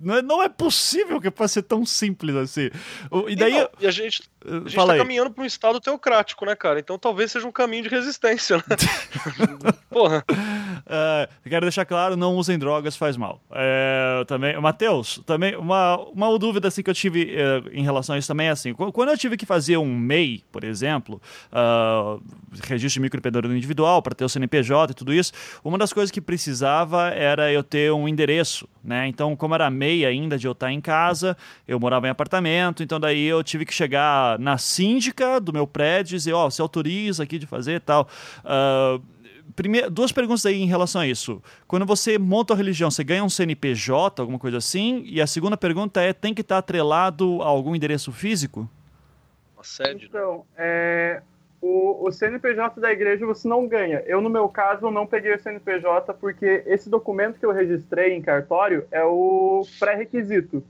[0.00, 2.70] não é, não é possível que possa ser tão simples assim.
[3.28, 3.54] E daí.
[3.54, 6.80] E, não, e a gente, a gente tá caminhando para um estado teocrático, né, cara?
[6.80, 8.64] Então talvez seja um caminho de resistência, né?
[9.90, 10.24] Porra.
[10.28, 13.40] Uh, quero deixar claro, não usem drogas, faz mal.
[13.50, 18.18] Uh, também, Matheus, também uma, uma dúvida assim, que eu tive uh, em relação a
[18.18, 21.20] isso também é assim, quando eu tive que fazer um MEI, por exemplo,
[22.62, 25.32] registro de microempreendedor individual para ter o CNPJ e tudo isso,
[25.62, 29.06] uma das coisas que precisava era eu ter um endereço, né?
[29.06, 32.98] Então, como era MEI ainda de eu estar em casa, eu morava em apartamento, então
[32.98, 36.62] daí eu tive que chegar na síndica do meu prédio e dizer, ó, oh, você
[36.62, 38.08] autoriza aqui de fazer e tal.
[38.44, 39.02] Uh,
[39.54, 41.42] primeiro, duas perguntas aí em relação a isso.
[41.66, 45.02] Quando você monta a religião, você ganha um CNPJ, alguma coisa assim?
[45.06, 48.68] E a segunda pergunta é, tem que estar atrelado a algum endereço físico?
[49.62, 50.06] Sede.
[50.06, 51.22] Então, é,
[51.60, 54.02] o, o, CNPJ da igreja você não ganha.
[54.06, 58.22] Eu, no meu caso, não peguei o CNPJ porque esse documento que eu registrei em
[58.22, 60.62] cartório é o pré-requisito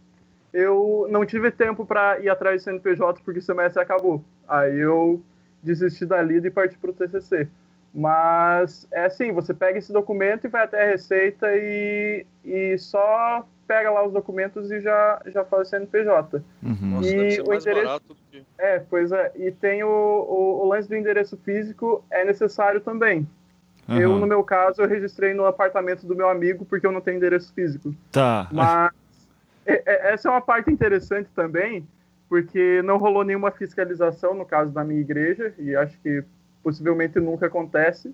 [0.52, 4.24] eu não tive tempo para ir atrás do CNPJ porque o semestre acabou.
[4.48, 5.22] Aí eu
[5.62, 7.48] desisti da lida e parti para o TCC.
[7.92, 13.46] Mas é assim, você pega esse documento e vai até a Receita e, e só
[13.70, 16.42] pega lá os documentos e já, já faz o CNPJ.
[16.60, 16.76] Uhum.
[16.82, 18.44] Nossa, e o endereço que...
[18.58, 19.30] É, pois é.
[19.36, 23.28] E tem o, o, o, lance do endereço físico, é necessário também.
[23.88, 24.00] Uhum.
[24.00, 27.18] Eu, no meu caso, eu registrei no apartamento do meu amigo porque eu não tenho
[27.18, 27.94] endereço físico.
[28.10, 28.48] Tá.
[28.50, 28.90] Mas
[29.64, 31.86] é, é, essa é uma parte interessante também,
[32.28, 36.24] porque não rolou nenhuma fiscalização no caso da minha igreja, e acho que
[36.60, 38.12] possivelmente nunca acontece,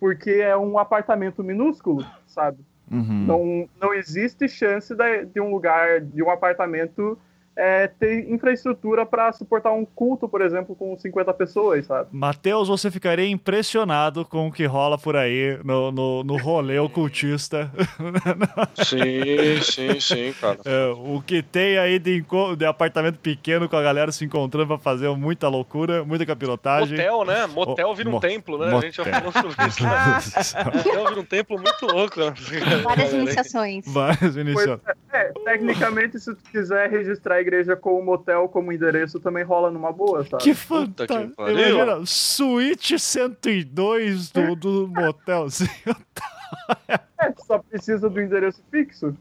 [0.00, 2.58] porque é um apartamento minúsculo, sabe?
[2.90, 3.26] Uhum.
[3.26, 7.18] Não, não existe chance de, de um lugar, de um apartamento
[7.56, 12.08] é, ter infraestrutura para suportar um culto, por exemplo, com 50 pessoas, sabe?
[12.12, 17.70] Matheus, você ficaria impressionado com o que rola por aí no, no, no rolê ocultista.
[18.84, 20.58] Sim, sim, sim, cara.
[20.64, 22.24] É, o que tem aí de,
[22.56, 26.96] de, apartamento pequeno com a galera se encontrando para fazer muita loucura, muita capilotagem.
[26.96, 27.46] Motel, né?
[27.46, 28.70] Motel vira um Mo templo, né?
[28.70, 28.78] Motel.
[28.78, 29.82] A gente já falou sobre isso.
[29.82, 30.74] Né?
[30.84, 32.20] Motel vira um templo muito louco.
[32.20, 32.34] Né?
[32.82, 33.84] Várias iniciações.
[33.86, 34.80] Várias iniciações.
[35.12, 39.70] É, é, tecnicamente, se tu quiser registrar igreja com o motel como endereço também rola
[39.70, 40.42] numa boa, sabe?
[40.42, 41.48] Que fantástico.
[41.48, 45.70] Imagina, suíte 102 do, do motelzinho.
[46.88, 49.16] é, só precisa do endereço fixo.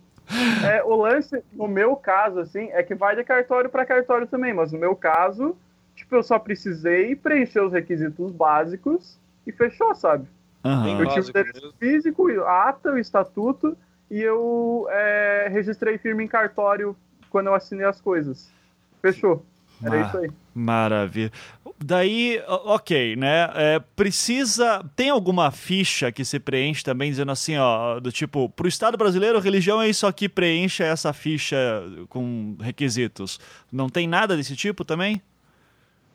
[0.67, 4.53] É, o lance, no meu caso, assim, é que vai de cartório para cartório também,
[4.53, 5.55] mas no meu caso,
[5.95, 10.27] tipo, eu só precisei preencher os requisitos básicos e fechou, sabe?
[10.63, 10.99] Uhum.
[10.99, 13.77] Eu tive o endereço físico, a ata, o estatuto,
[14.09, 16.95] e eu é, registrei firme em cartório
[17.29, 18.51] quando eu assinei as coisas.
[19.01, 19.45] Fechou.
[19.83, 20.31] Era isso aí.
[20.53, 21.31] Maravilha.
[21.83, 23.49] Daí, ok, né?
[23.53, 24.83] É, precisa.
[24.95, 29.39] Tem alguma ficha que se preenche também, dizendo assim, ó, do tipo, pro Estado brasileiro,
[29.39, 31.57] religião é isso aqui, preencha essa ficha
[32.07, 33.39] com requisitos.
[33.71, 35.21] Não tem nada desse tipo também?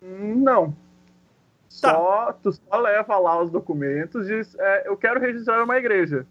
[0.01, 0.71] Não.
[0.71, 1.93] Tá.
[1.93, 6.27] Só, tu só leva lá os documentos e diz, é, eu quero registrar uma igreja.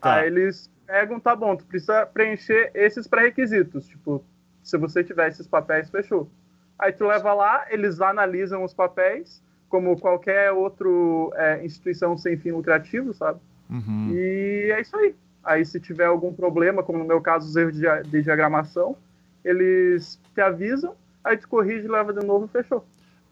[0.00, 0.14] Tá.
[0.16, 3.86] Aí eles pegam, tá bom, tu precisa preencher esses pré-requisitos.
[3.86, 4.24] Tipo,
[4.62, 6.30] se você tiver esses papéis, fechou.
[6.78, 10.88] Aí tu leva lá, eles analisam os papéis, como qualquer outra
[11.34, 13.40] é, instituição sem fim lucrativo, sabe?
[13.70, 14.10] Uhum.
[14.12, 15.14] E é isso aí.
[15.42, 18.96] Aí se tiver algum problema, como no meu caso os erros de, de diagramação,
[19.44, 22.84] eles te avisam, aí tu corrige, leva de novo e fechou.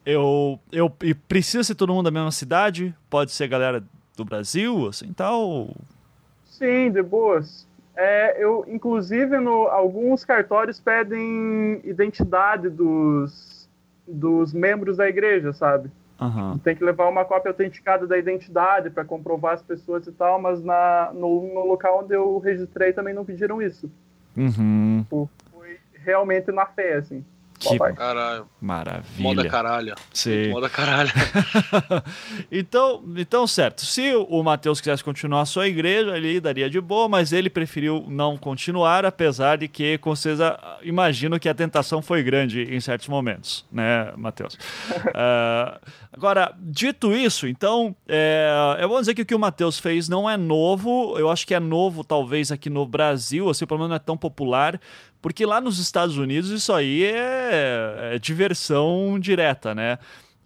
[0.05, 2.95] Eu, eu, e precisa ser todo mundo da mesma cidade?
[3.09, 3.85] Pode ser galera
[4.17, 5.75] do Brasil, assim, tal?
[6.61, 7.67] Sim, de boas.
[7.97, 13.67] É, eu, inclusive, no, alguns cartórios pedem identidade dos,
[14.07, 15.91] dos membros da igreja, sabe?
[16.21, 16.59] Uhum.
[16.59, 20.63] Tem que levar uma cópia autenticada da identidade para comprovar as pessoas e tal, mas
[20.63, 23.91] na, no, no, local onde eu registrei também não pediram isso.
[24.37, 25.03] Uhum.
[25.51, 27.25] Foi realmente na fé, assim.
[27.61, 28.47] Que caralho.
[28.59, 29.23] maravilha.
[29.23, 29.95] Moda caralho.
[30.15, 30.49] Sim.
[30.49, 31.11] Moda caralho.
[32.51, 33.85] então, então, certo.
[33.85, 38.03] Se o Mateus quisesse continuar a sua igreja, ele daria de boa, mas ele preferiu
[38.09, 43.09] não continuar, apesar de que, com certeza, imagino que a tentação foi grande em certos
[43.09, 44.55] momentos, né, Mateus?
[44.55, 45.79] uh,
[46.11, 50.29] agora, dito isso, então, é, eu vou dizer que o que o Mateus fez não
[50.29, 53.97] é novo, eu acho que é novo, talvez, aqui no Brasil, assim, pelo menos não
[53.97, 54.81] é tão popular,
[55.21, 59.99] porque lá nos Estados Unidos isso aí é, é diversão direta, né?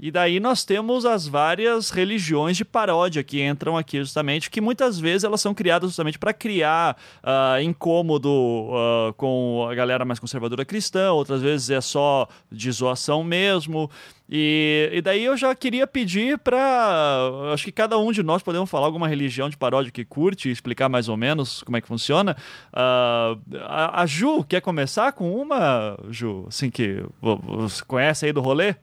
[0.05, 5.01] E daí nós temos as várias religiões de paródia que entram aqui justamente, que muitas
[5.01, 10.62] vezes elas são criadas justamente para criar uh, incômodo uh, com a galera mais conservadora
[10.62, 13.90] cristã, outras vezes é só de zoação mesmo.
[14.29, 17.31] E, e daí eu já queria pedir para.
[17.55, 20.90] Acho que cada um de nós podemos falar alguma religião de paródia que curte explicar
[20.90, 22.37] mais ou menos como é que funciona.
[22.75, 26.45] Uh, a, a Ju, quer começar com uma, Ju?
[26.47, 28.75] Assim que você conhece aí do rolê?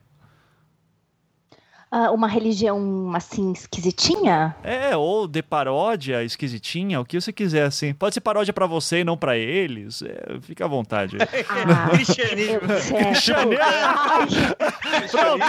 [1.92, 4.56] Uh, uma religião assim esquisitinha?
[4.62, 7.92] É, ou de paródia esquisitinha, o que você quiser assim.
[7.92, 10.02] Pode ser paródia para você e não para eles.
[10.02, 11.18] É, fica à vontade.
[11.74, 12.60] Ah, Cristianismo.
[12.60, 13.58] Cristianismo.
[15.10, 15.44] Pronto.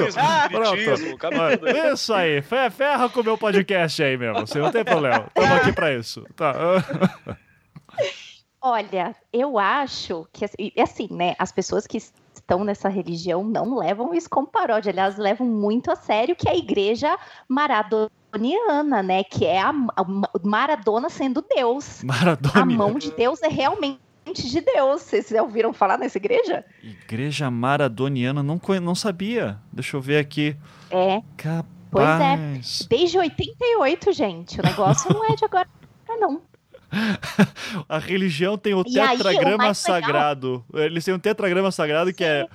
[0.49, 1.93] Pronto.
[1.93, 2.41] Isso aí.
[2.41, 4.41] Ferra com o meu podcast aí mesmo.
[4.41, 5.25] Você não tem problema.
[5.27, 6.25] Estamos aqui para isso.
[6.35, 6.53] Tá.
[8.61, 10.45] Olha, eu acho que
[10.79, 11.35] assim, né?
[11.37, 11.97] As pessoas que
[12.43, 16.51] estão nessa religião não levam isso como paródia, aliás, levam muito a sério que é
[16.51, 19.23] a igreja maradoniana, né?
[19.23, 20.05] Que é a, a
[20.43, 22.03] Maradona sendo Deus.
[22.03, 22.61] Maradona.
[22.61, 25.01] A mão de Deus é realmente de Deus.
[25.01, 26.65] Vocês já ouviram falar nessa igreja?
[26.83, 29.57] Igreja maradoniana, não, não sabia.
[29.71, 30.55] Deixa eu ver aqui.
[30.91, 31.21] É.
[31.37, 31.65] Capaz.
[31.89, 32.87] Pois é.
[32.89, 34.59] Desde 88, gente.
[34.59, 35.67] O negócio não é de agora,
[36.19, 36.41] não.
[37.89, 40.63] A religião tem o tetragrama aí, sagrado.
[40.71, 40.87] Legal...
[40.89, 42.15] Eles têm um tetragrama sagrado Sim.
[42.15, 42.47] que é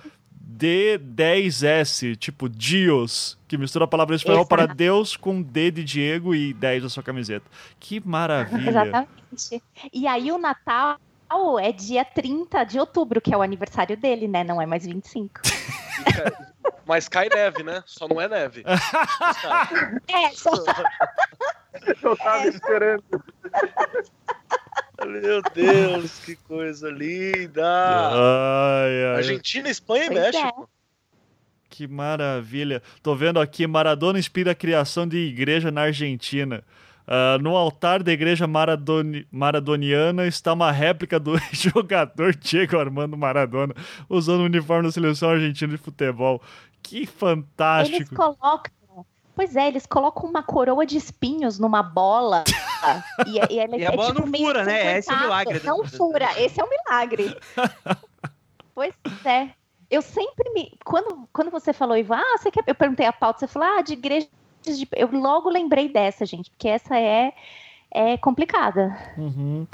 [0.59, 6.53] D10S, tipo Dios, que mistura a palavra espanhol para Deus com D de Diego e
[6.53, 7.47] 10 da sua camiseta.
[7.79, 8.69] Que maravilha.
[8.69, 9.63] Exatamente.
[9.93, 10.99] E aí o Natal
[11.61, 14.43] é dia 30 de outubro, que é o aniversário dele, né?
[14.43, 15.41] Não é mais 25.
[16.87, 17.83] Mas cai neve, né?
[17.85, 18.65] Só não é neve.
[20.09, 20.51] É, só...
[22.03, 22.49] Eu tava é.
[22.49, 23.05] esperando.
[25.07, 27.65] Meu Deus, que coisa linda!
[27.65, 29.17] Ai, ai.
[29.17, 30.69] Argentina, Espanha e México.
[30.75, 30.79] É.
[31.71, 32.83] Que maravilha.
[33.03, 36.65] Tô vendo aqui, Maradona inspira a criação de igreja na Argentina.
[37.07, 43.75] Uh, no altar da igreja maradoni maradoniana está uma réplica do jogador Diego Armando Maradona
[44.11, 46.43] usando o uniforme da seleção argentina de futebol.
[46.83, 47.97] Que fantástico!
[47.97, 48.78] Eles colocam.
[49.39, 52.43] Pois é, eles colocam uma coroa de espinhos numa bola.
[53.25, 54.99] e, e, e a é, bola tipo, não fura, né?
[54.99, 55.61] Esse é o milagre.
[55.63, 57.37] Não fura, esse é o milagre.
[58.75, 58.93] pois
[59.25, 59.51] é.
[59.89, 60.77] Eu sempre me.
[60.85, 62.65] Quando, quando você falou, Ivan, ah, você quer.
[62.67, 64.27] Eu perguntei a pauta, você falou, ah, de igreja.
[64.61, 64.89] De...
[64.91, 67.33] Eu logo lembrei dessa, gente, porque essa é
[67.91, 68.97] é complicada.
[69.17, 69.67] Uhum.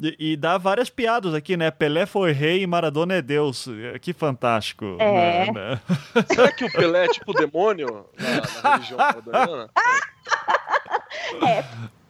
[0.00, 1.70] E, e, dá várias piadas aqui, né?
[1.70, 3.68] Pelé foi rei e Maradona é Deus.
[4.00, 4.96] Que fantástico.
[4.98, 5.50] É.
[5.50, 5.52] Né?
[5.52, 5.80] né?
[6.32, 9.70] Será que o Pelé é tipo demônio na, na religião maradoniana?
[11.46, 11.64] é,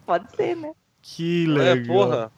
[0.06, 0.72] pode ser, né?
[1.02, 1.76] Que é, legal.
[1.76, 2.32] É, porra.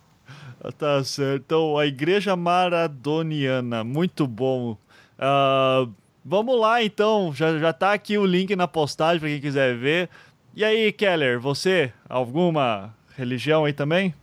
[0.79, 1.43] Tá certo.
[1.45, 4.77] Então, a Igreja Maradoniana, muito bom.
[5.19, 5.91] Uh,
[6.25, 7.33] vamos lá, então.
[7.35, 10.11] Já, já tá aqui o link na postagem para quem quiser ver.
[10.55, 11.93] E aí, Keller, você?
[12.09, 14.15] Alguma religião aí também?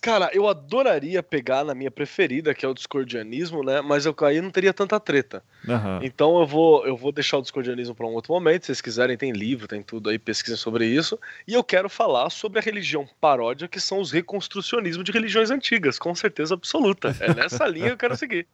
[0.00, 3.80] Cara, eu adoraria pegar na minha preferida, que é o discordianismo, né?
[3.80, 5.42] Mas eu aí não teria tanta treta.
[5.66, 5.98] Uhum.
[6.02, 8.62] Então eu vou, eu vou deixar o discordianismo para um outro momento.
[8.62, 11.18] Se vocês quiserem, tem livro, tem tudo aí, pesquisem sobre isso.
[11.46, 15.98] E eu quero falar sobre a religião paródia, que são os reconstrucionismos de religiões antigas,
[15.98, 17.14] com certeza absoluta.
[17.18, 18.46] É nessa linha que eu quero seguir.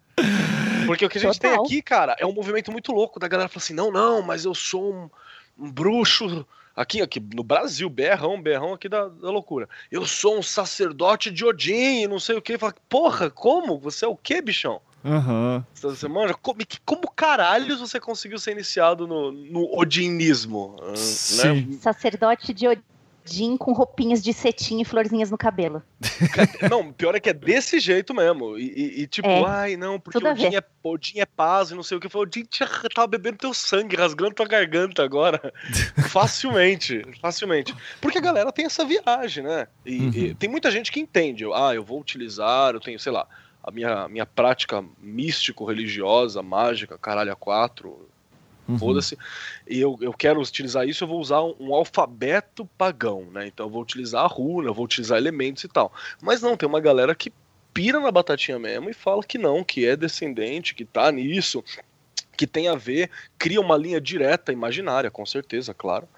[0.87, 1.57] Porque o que a gente Total.
[1.57, 4.45] tem aqui, cara, é um movimento muito louco da galera falar assim: não, não, mas
[4.45, 5.11] eu sou um,
[5.59, 6.47] um bruxo
[6.81, 9.69] Aqui, aqui no Brasil, berrão, berrão aqui da, da loucura.
[9.93, 12.57] Eu sou um sacerdote de Odin, não sei o que.
[12.57, 13.79] Fala, porra, como?
[13.79, 14.81] Você é o que, bichão?
[15.05, 15.62] Uhum.
[15.75, 16.33] Você manja?
[16.33, 20.75] Como, como caralhos você conseguiu ser iniciado no, no odinismo?
[20.97, 21.66] Sim.
[21.66, 21.79] Né?
[21.83, 22.83] Sacerdote de Odin
[23.25, 25.83] jean com roupinhas de cetim e florzinhas no cabelo.
[26.71, 28.59] Não, pior é que é desse jeito mesmo.
[28.59, 31.83] E, e, e tipo, é, ai, não, porque Odin é, Odin é paz e não
[31.83, 32.15] sei o que.
[32.15, 32.47] O Odin
[32.95, 35.53] tava bebendo teu sangue, rasgando tua garganta agora.
[36.09, 37.75] facilmente, facilmente.
[38.01, 39.67] Porque a galera tem essa viagem, né?
[39.85, 40.11] E, uhum.
[40.15, 41.45] e tem muita gente que entende.
[41.55, 43.27] Ah, eu vou utilizar, eu tenho, sei lá,
[43.63, 48.10] a minha, minha prática místico-religiosa, mágica, caralho, a quatro
[48.73, 48.79] uhum.
[48.79, 49.17] foda-se.
[49.69, 53.47] E eu, eu quero utilizar isso, eu vou usar um, um, alfabeto pagão, né?
[53.47, 55.93] Então eu vou utilizar a runa, eu vou utilizar elementos e tal.
[56.21, 57.33] Mas não, tem uma galera que
[57.73, 61.65] pira na batatinha mesmo e fala que não, que é descendente, que tá nisso,
[62.37, 66.09] que tem a ver, cria uma linha direta, imaginária, com certeza, claro.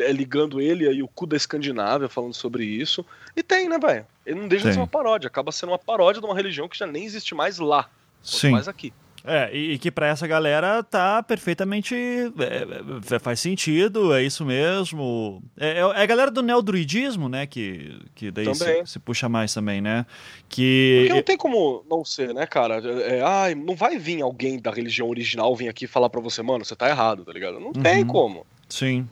[0.00, 3.06] É, ligando ele e o cu da Escandinávia falando sobre isso.
[3.36, 4.06] E tem, né, velho?
[4.24, 6.76] Ele não deixa de ser uma paródia, acaba sendo uma paródia de uma religião que
[6.76, 7.88] já nem existe mais lá.
[8.22, 8.50] Sim.
[8.50, 8.92] Mais aqui.
[9.26, 11.94] É, e, que para essa galera tá perfeitamente.
[11.94, 15.42] É, é, faz sentido, é isso mesmo.
[15.58, 17.44] É, é, é a galera do neodruidismo, né?
[17.44, 20.06] Que, que daí se, se, puxa mais também, né?
[20.48, 20.98] Que...
[21.00, 22.76] Porque não tem como não ser, né, cara?
[22.76, 26.64] É, ah, não vai vir alguém da religião original vir aqui falar para você, mano,
[26.64, 27.58] você tá errado, tá ligado?
[27.58, 27.82] Não uhum.
[27.82, 28.46] tem como.
[28.68, 29.08] Sim.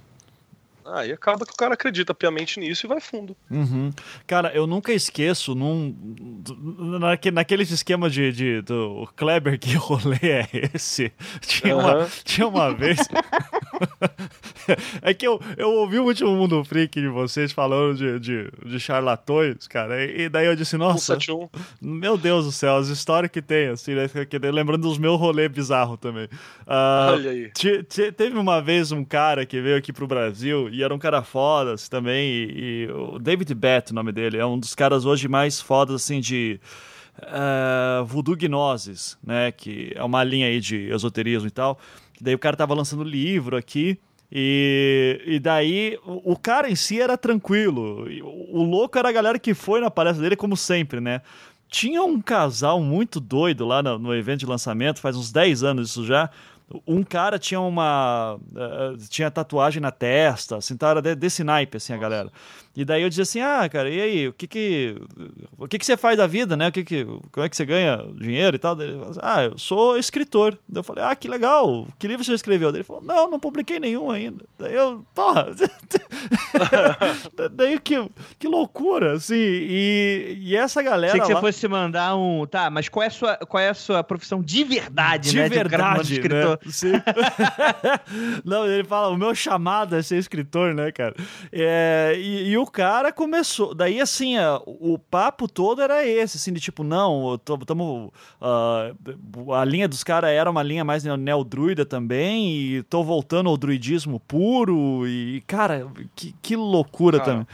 [0.86, 3.36] Aí acaba que o cara acredita piamente nisso e vai fundo.
[3.50, 3.90] Uhum.
[4.26, 5.96] Cara, eu nunca esqueço num,
[7.00, 11.12] naque, naqueles esquemas de, de, do Kleber, que rolê é esse?
[11.40, 11.82] Tinha, uhum.
[11.82, 12.98] uma, tinha uma vez.
[15.02, 18.80] é que eu, eu ouvi o último Mundo Freak de vocês falando de, de, de
[18.80, 21.18] charlatões, cara, e, daí eu disse, nossa,
[21.80, 24.08] meu Deus do céu, as histórias que tem, assim, né?
[24.52, 26.24] lembrando dos meus rolês bizarros também.
[26.66, 27.52] Uh, Olha aí.
[28.16, 31.74] Teve uma vez um cara que veio aqui pro Brasil e era um cara foda
[31.74, 32.28] assim, também.
[32.28, 35.96] E, e, o David Bett, o nome dele, é um dos caras hoje mais fodas,
[35.96, 36.60] assim, de
[37.18, 39.52] uh, voodoo gnoses, né?
[39.52, 41.78] Que é uma linha aí de esoterismo e tal.
[42.24, 43.98] Daí o cara tava lançando livro aqui.
[44.32, 48.08] E, e daí o, o cara em si era tranquilo.
[48.22, 51.20] O, o louco era a galera que foi na palestra dele, como sempre, né?
[51.68, 55.90] Tinha um casal muito doido lá no, no evento de lançamento, faz uns 10 anos
[55.90, 56.30] isso já
[56.86, 58.36] um cara tinha uma.
[58.36, 62.30] Uh, tinha tatuagem na testa, assim, tá, era desse naipe, assim, a galera.
[62.76, 64.96] E daí eu dizia assim, ah, cara, e aí, o que que,
[65.56, 66.68] o que que você faz da vida, né?
[66.68, 68.80] O que que, como é que você ganha dinheiro e tal?
[68.80, 70.58] Ele falou, ah, eu sou escritor.
[70.68, 72.72] Daí eu falei, ah, que legal, que livro você escreveu?
[72.72, 74.44] Daí ele falou, não, não publiquei nenhum ainda.
[74.58, 75.54] Daí eu, porra,
[77.52, 78.10] daí que,
[78.40, 81.40] que loucura, assim, e, e essa galera Achei que lá...
[81.40, 84.42] você fosse mandar um, tá, mas qual é a sua, qual é a sua profissão
[84.42, 85.48] de verdade, de né?
[85.48, 86.58] verdade, de escritor?
[86.63, 86.63] Né?
[86.70, 86.92] Sim.
[88.44, 91.14] não, ele fala, o meu chamado é ser escritor, né, cara?
[91.52, 93.74] É, e, e o cara começou.
[93.74, 98.12] Daí, assim, a, o papo todo era esse, assim, de tipo, não, tamo.
[98.40, 103.56] Uh, a linha dos caras era uma linha mais neodruida também, e tô voltando ao
[103.56, 107.30] druidismo puro, e, cara, que, que loucura cara.
[107.30, 107.46] também.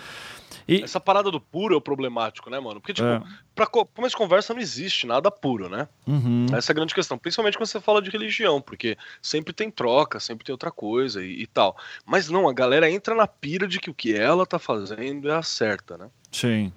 [0.71, 0.83] E...
[0.83, 2.81] Essa parada do puro é o problemático, né, mano?
[2.81, 3.23] Porque, tipo, é.
[3.55, 5.89] pra começo de conversa não existe nada puro, né?
[6.07, 6.47] Uhum.
[6.53, 7.19] Essa é a grande questão.
[7.19, 11.43] Principalmente quando você fala de religião, porque sempre tem troca, sempre tem outra coisa e,
[11.43, 11.77] e tal.
[12.07, 15.35] Mas não, a galera entra na pira de que o que ela tá fazendo é
[15.35, 16.09] a certa, né?
[16.31, 16.73] Sim.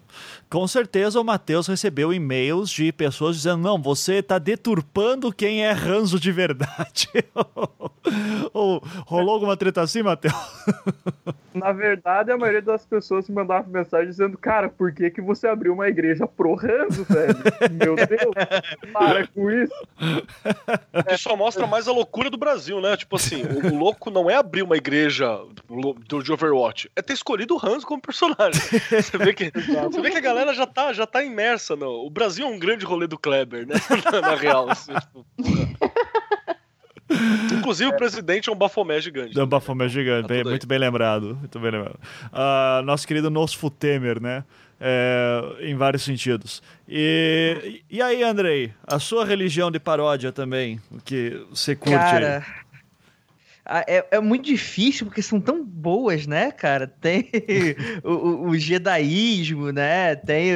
[0.49, 5.71] Com certeza o Matheus recebeu e-mails de pessoas dizendo: não, você está deturpando quem é
[5.71, 7.09] ranzo de verdade.
[8.53, 10.33] Ou rolou alguma treta assim, Matheus?
[11.53, 15.47] Na verdade, a maioria das pessoas me mandavam mensagem dizendo: cara, por que, que você
[15.47, 17.35] abriu uma igreja pro ranzo, velho?
[17.71, 19.87] Meu Deus, para com isso.
[21.07, 22.97] Que só mostra mais a loucura do Brasil, né?
[22.97, 25.39] Tipo assim, o louco não é abrir uma igreja
[26.07, 28.59] do, de Overwatch, é ter escolhido o Ranzo como personagem.
[28.89, 31.75] Você vê que que, você vê que a galera já tá, já tá imersa.
[31.75, 33.75] No, o Brasil é um grande rolê do Kleber, né?
[34.21, 34.69] Na real.
[34.69, 35.25] Assim, tipo,
[37.53, 37.93] Inclusive é.
[37.93, 39.37] o presidente é um bafomé gigante.
[39.37, 41.35] É um bafomé gigante, tá bem, muito bem lembrado.
[41.35, 41.99] Muito bem lembrado.
[42.31, 44.43] Uh, nosso querido Nosfu Temer, né?
[44.85, 46.61] É, em vários sentidos.
[46.89, 52.39] E, e aí, Andrei, a sua religião de paródia também, o que você curte Cara,
[52.39, 52.62] aí?
[53.65, 56.85] É, é, muito difícil porque são tão boas, né, cara?
[56.99, 57.29] Tem
[58.03, 60.15] o, o, o jedaísmo, né?
[60.15, 60.51] Tem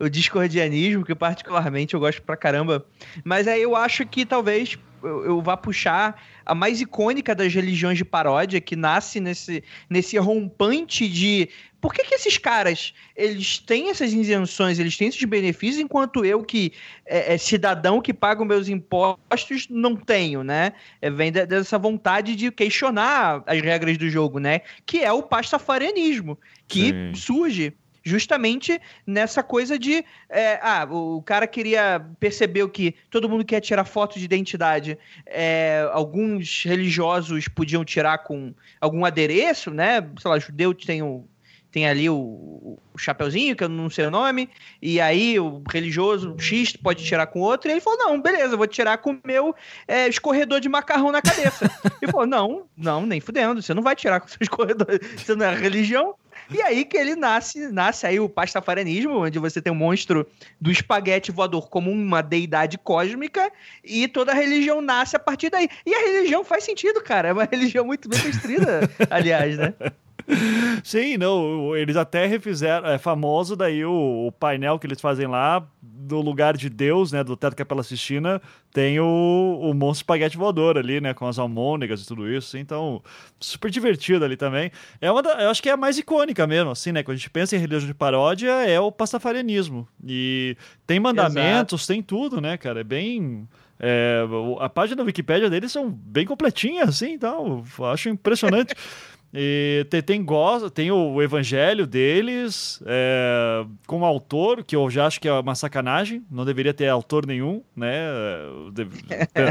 [0.00, 2.86] o, o, discordianismo, que particularmente eu gosto pra caramba.
[3.22, 7.98] Mas aí eu acho que talvez eu, eu vá puxar a mais icônica das religiões
[7.98, 13.90] de paródia, que nasce nesse, nesse rompante de por que, que esses caras eles têm
[13.90, 16.72] essas isenções, eles têm esses benefícios, enquanto eu, que
[17.06, 20.72] é, é cidadão que pago meus impostos, não tenho, né?
[21.02, 24.62] É, vem de, dessa vontade de questionar as regras do jogo, né?
[24.86, 27.14] Que é o pastafarianismo, que Sim.
[27.14, 27.74] surge
[28.08, 33.60] justamente nessa coisa de é, ah, o cara queria perceber o que todo mundo quer
[33.60, 34.98] tirar foto de identidade.
[35.26, 40.00] É, alguns religiosos podiam tirar com algum adereço, né?
[40.20, 41.24] Sei lá, judeu tem o
[41.70, 44.48] tem ali o, o chapeuzinho, que eu não sei o nome,
[44.80, 48.66] e aí o religioso X pode tirar com outro, e ele falou, não, beleza, vou
[48.66, 49.54] tirar com o meu
[49.86, 51.70] é, escorredor de macarrão na cabeça.
[52.00, 55.34] e falou, não, não, nem fudendo, você não vai tirar com o seu escorredor, você
[55.34, 56.14] não é religião.
[56.50, 60.26] E aí que ele nasce, nasce aí o pastafarianismo, onde você tem o um monstro
[60.60, 63.52] do espaguete voador como uma deidade cósmica,
[63.84, 65.68] e toda a religião nasce a partir daí.
[65.84, 68.80] E a religião faz sentido, cara, é uma religião muito bem construída,
[69.10, 69.74] aliás, né?
[70.84, 75.66] Sim, não, eles até refizeram, é famoso daí o, o, painel que eles fazem lá,
[75.80, 78.40] do lugar de Deus, né, do Teto Capela Sistina,
[78.72, 83.02] tem o, o monstro espaguete voador ali, né, com as almôndegas e tudo isso, então,
[83.40, 84.70] super divertido ali também.
[85.00, 87.18] É uma da, eu acho que é a mais icônica mesmo, assim, né, quando a
[87.18, 90.56] gente pensa em religião de paródia, é o pastafarianismo, e
[90.86, 91.92] tem mandamentos, Exato.
[91.92, 93.48] tem tudo, né, cara, é bem...
[93.80, 94.24] É,
[94.58, 97.62] a página da Wikipédia deles são bem completinhas, assim, então,
[97.92, 98.74] acho impressionante.
[99.32, 100.26] E tem, tem,
[100.72, 106.24] tem o evangelho deles é, com autor, que eu já acho que é uma sacanagem,
[106.30, 108.08] não deveria ter autor nenhum, né?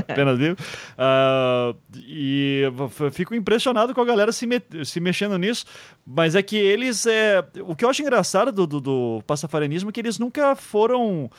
[0.09, 0.57] Apenas livro.
[0.97, 2.63] Uh, e
[3.11, 5.65] fico impressionado com a galera se, me, se mexendo nisso,
[6.05, 7.05] mas é que eles.
[7.05, 11.29] É, o que eu acho engraçado do, do, do é que eles nunca foram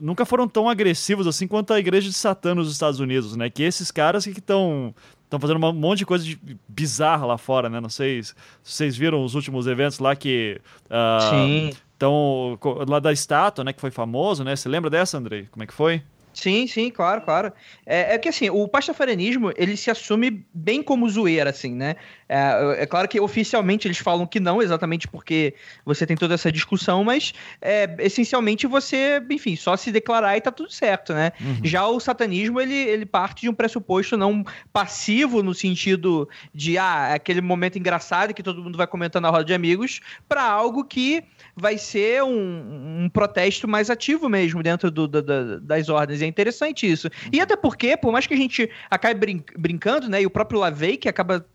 [0.00, 3.50] nunca foram tão agressivos assim quanto a igreja de Satã nos Estados Unidos, né?
[3.50, 4.94] Que esses caras que estão
[5.26, 7.80] estão fazendo um monte de coisa de bizarra lá fora, né?
[7.80, 10.60] Não sei se vocês viram os últimos eventos lá que.
[10.86, 11.70] Uh, Sim.
[11.96, 13.72] Então, lá da estátua, né?
[13.72, 14.54] Que foi famoso, né?
[14.54, 15.48] Você lembra dessa, Andrei?
[15.50, 16.02] Como é que foi?
[16.36, 17.50] Sim, sim, claro, claro.
[17.86, 21.96] É, é que assim, o pastafarianismo, ele se assume bem como zoeira, assim, né?
[22.28, 25.54] É, é, claro que oficialmente eles falam que não, exatamente porque
[25.84, 30.50] você tem toda essa discussão, mas é, essencialmente você, enfim, só se declarar e tá
[30.50, 31.32] tudo certo, né?
[31.40, 31.60] Uhum.
[31.62, 37.14] Já o satanismo, ele, ele parte de um pressuposto não passivo no sentido de, ah,
[37.14, 41.22] aquele momento engraçado que todo mundo vai comentando na roda de amigos, para algo que
[41.54, 46.22] vai ser um, um protesto mais ativo mesmo dentro do, do, das ordens.
[46.22, 47.08] É interessante isso.
[47.32, 50.58] E até porque, por mais que a gente acabe brin brincando, né, e o próprio
[50.58, 51.46] Lavey, que acaba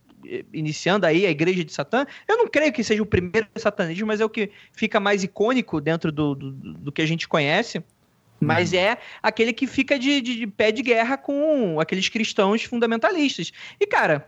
[0.54, 4.22] iniciando aí a igreja de Satã, eu não creio que seja o primeiro satanismo, mas
[4.22, 7.84] é o que fica mais icônico dentro do, do, do que a gente conhece.
[8.40, 8.80] Mas uhum.
[8.80, 13.52] é aquele que fica de, de, de, pé de guerra com aqueles cristãos fundamentalistas.
[13.80, 14.28] E, cara,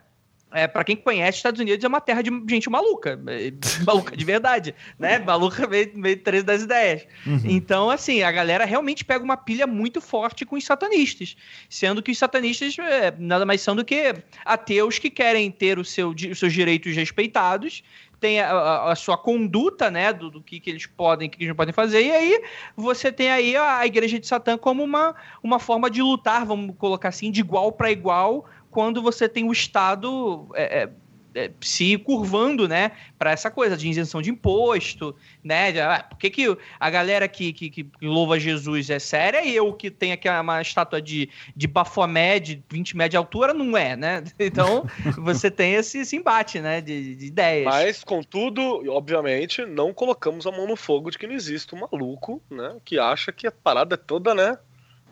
[0.54, 3.20] é, para quem conhece, Estados Unidos é uma terra de gente maluca.
[3.28, 3.51] É,
[3.86, 5.20] maluca de verdade, né?
[5.20, 7.06] Maluca meio, meio 13 das ideias.
[7.26, 7.41] Uhum.
[7.43, 11.36] Então, assim, a galera realmente pega uma pilha muito forte com os satanistas.
[11.70, 14.14] Sendo que os satanistas é, nada mais são do que
[14.45, 17.84] ateus que querem ter o seu, os seus direitos respeitados
[18.24, 21.49] tem a, a, a, sua conduta, né, do, do que, que eles podem, que eles
[21.49, 22.41] não podem fazer, e aí
[22.74, 26.74] você tem aí a, a igreja de Satã como uma, uma forma de lutar, vamos
[26.78, 30.89] colocar assim, de igual para igual quando você tem o Estado é, é,
[31.36, 35.71] é, se curvando, né, para essa coisa de isenção de imposto, né?
[35.71, 39.55] De, ah, por que, que a galera que, que, que, louva Jesus é séria e
[39.55, 43.78] eu que tenho aqui uma estátua de, de Bafomé de 20 metros de altura não
[43.78, 44.24] é, né?
[44.39, 44.86] Então
[45.17, 47.65] você tem esse, esse embate, né, de, de, ideias.
[47.65, 52.41] Mas, contudo, obviamente, não colocamos a mão no fogo de que não existe um maluco,
[52.49, 54.57] né, que acha que a parada é toda, né,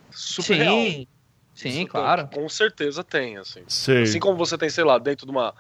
[0.09, 1.07] super Sim.
[1.61, 2.27] Sim, Isso claro.
[2.27, 3.63] Com certeza tem, assim.
[3.67, 4.01] Sim.
[4.01, 5.53] Assim como você tem, sei lá, dentro de uma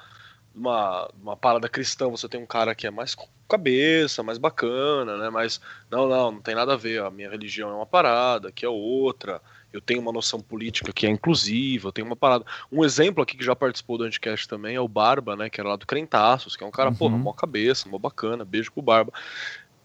[0.53, 3.15] uma, uma parada cristã, você tem um cara que é mais
[3.47, 5.29] cabeça, mais bacana, né?
[5.29, 7.01] Mas não, não, não tem nada a ver.
[7.01, 9.41] A minha religião é uma parada, que é outra.
[9.71, 12.45] Eu tenho uma noção política que é inclusiva, eu tenho uma parada.
[12.69, 15.49] Um exemplo aqui que já participou do Anticast também é o Barba, né?
[15.49, 16.95] Que era lá do Crentaços, que é um cara, uhum.
[16.95, 19.13] porra, mó cabeça, mó bacana, beijo pro Barba.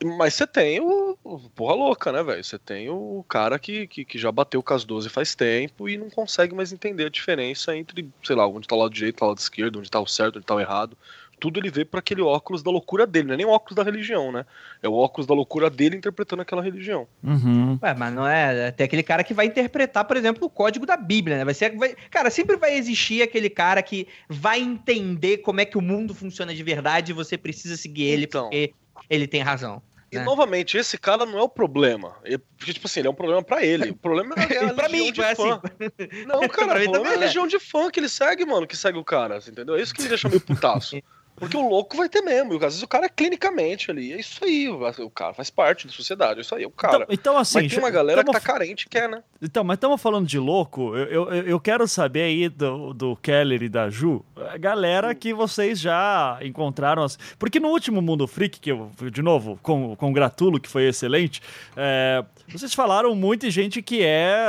[0.05, 2.45] Mas você tem o, o porra louca, né, velho?
[2.45, 5.97] Você tem o cara que, que, que, já bateu com as 12 faz tempo e
[5.97, 9.29] não consegue mais entender a diferença entre, sei lá, onde tá o lado direito, o
[9.29, 10.97] lado esquerdo, onde tá o certo, onde tá o errado.
[11.39, 13.83] Tudo ele vê para aquele óculos da loucura dele, não é nem o óculos da
[13.83, 14.47] religião, né?
[14.83, 17.07] É o óculos da loucura dele interpretando aquela religião.
[17.23, 17.79] Uhum.
[17.83, 18.71] Ué, mas não é.
[18.71, 21.45] Tem aquele cara que vai interpretar, por exemplo, o código da Bíblia, né?
[21.45, 21.77] Vai ser.
[21.77, 26.15] Vai, cara, sempre vai existir aquele cara que vai entender como é que o mundo
[26.15, 28.73] funciona de verdade e você precisa seguir ele então, porque
[29.09, 29.83] ele tem razão.
[30.11, 30.25] E, né?
[30.25, 32.17] novamente, esse cara não é o problema.
[32.57, 33.91] porque, tipo assim, ele é um problema pra ele.
[33.91, 35.61] O problema é a pra mim, de é fã.
[35.63, 36.25] Assim.
[36.27, 38.99] Não, cara, o problema é a legião de fã que ele segue, mano, que segue
[38.99, 39.77] o cara, entendeu?
[39.77, 40.97] É isso que me deixa meio putaço.
[41.37, 42.55] Porque o louco vai ter mesmo.
[42.55, 44.13] E às vezes o cara é clinicamente ali.
[44.13, 44.69] É isso aí.
[44.69, 46.41] O cara faz parte da sociedade.
[46.41, 46.65] É isso aí.
[46.65, 47.05] É o cara.
[47.05, 47.63] Então, então assim.
[47.63, 48.33] Mas tem uma galera tamo...
[48.33, 49.23] que tá carente quer, né?
[49.41, 50.97] Então, mas estamos falando de louco.
[50.97, 54.25] Eu, eu, eu, quero saber aí do, do Keller e da Ju.
[54.51, 57.07] A galera que vocês já encontraram.
[57.39, 61.43] Porque no último Mundo Freak, que eu, de novo, com, com gratulo, que foi excelente,
[61.77, 64.47] é, vocês falaram muito de gente que é.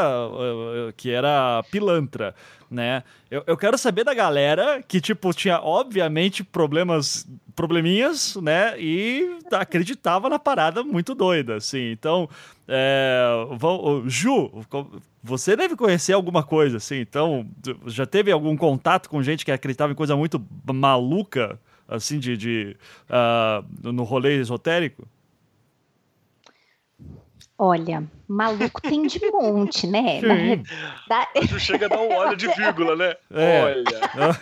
[0.95, 2.33] que era pilantra
[2.69, 3.03] né?
[3.29, 8.79] Eu, eu quero saber da galera que, tipo, tinha, obviamente, problemas, probleminhas, né?
[8.79, 11.91] E acreditava na parada muito doida, assim.
[11.91, 12.29] Então,
[12.67, 13.29] é,
[14.05, 14.51] Ju,
[15.23, 16.97] você deve conhecer alguma coisa, assim.
[16.97, 17.47] Então,
[17.85, 22.77] já teve algum contato com gente que acreditava em coisa muito maluca, assim, de, de
[23.09, 25.07] uh, no rolê esotérico?
[27.59, 30.21] Olha, maluco tem de monte, né?
[30.21, 30.63] Sim.
[31.07, 31.27] Da...
[31.59, 33.15] chega a dar um óleo de vírgula, né?
[33.31, 33.63] É.
[33.63, 34.37] Olha.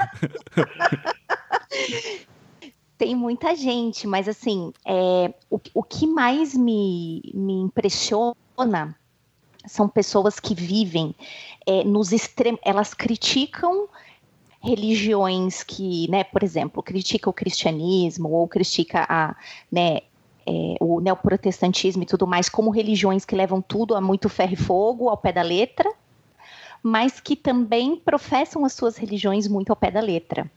[2.97, 8.95] tem muita gente, mas assim, é, o, o que mais me, me impressiona
[9.65, 11.15] são pessoas que vivem
[11.65, 12.59] é, nos extremos.
[12.63, 13.87] Elas criticam
[14.61, 19.35] religiões que, né, por exemplo, critica o cristianismo ou critica a,
[19.71, 20.01] né,
[20.47, 24.57] é, o neoprotestantismo e tudo mais como religiões que levam tudo a muito ferro e
[24.57, 25.91] fogo, ao pé da letra,
[26.83, 30.49] mas que também professam as suas religiões muito ao pé da letra.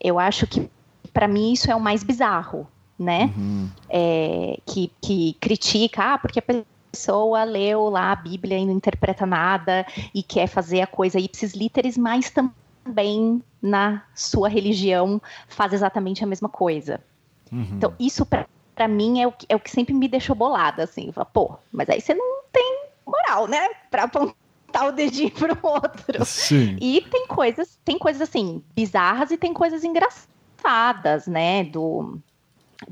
[0.00, 0.70] Eu acho que,
[1.12, 2.66] para mim, isso é o mais bizarro,
[2.96, 3.32] né?
[3.36, 3.68] Uhum.
[3.88, 9.26] É, que, que critica, ah, porque a pessoa leu lá a Bíblia e não interpreta
[9.26, 16.22] nada e quer fazer a coisa ipsis literis, mas também na sua religião faz exatamente
[16.22, 17.00] a mesma coisa.
[17.50, 17.66] Uhum.
[17.72, 18.46] Então, isso para
[18.78, 21.10] para mim é o, que, é o que sempre me deixou bolada, assim.
[21.10, 23.70] Fala, pô, mas aí você não tem moral, né?
[23.90, 26.24] Pra apontar o dedinho pro outro.
[26.24, 26.76] Sim.
[26.80, 31.64] E tem coisas, tem coisas assim, bizarras e tem coisas engraçadas, né?
[31.64, 32.20] Do.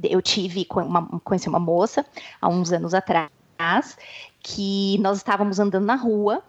[0.03, 2.05] Eu tive, uma, conheci uma moça
[2.43, 3.31] há uns anos atrás
[4.41, 6.43] que nós estávamos andando na rua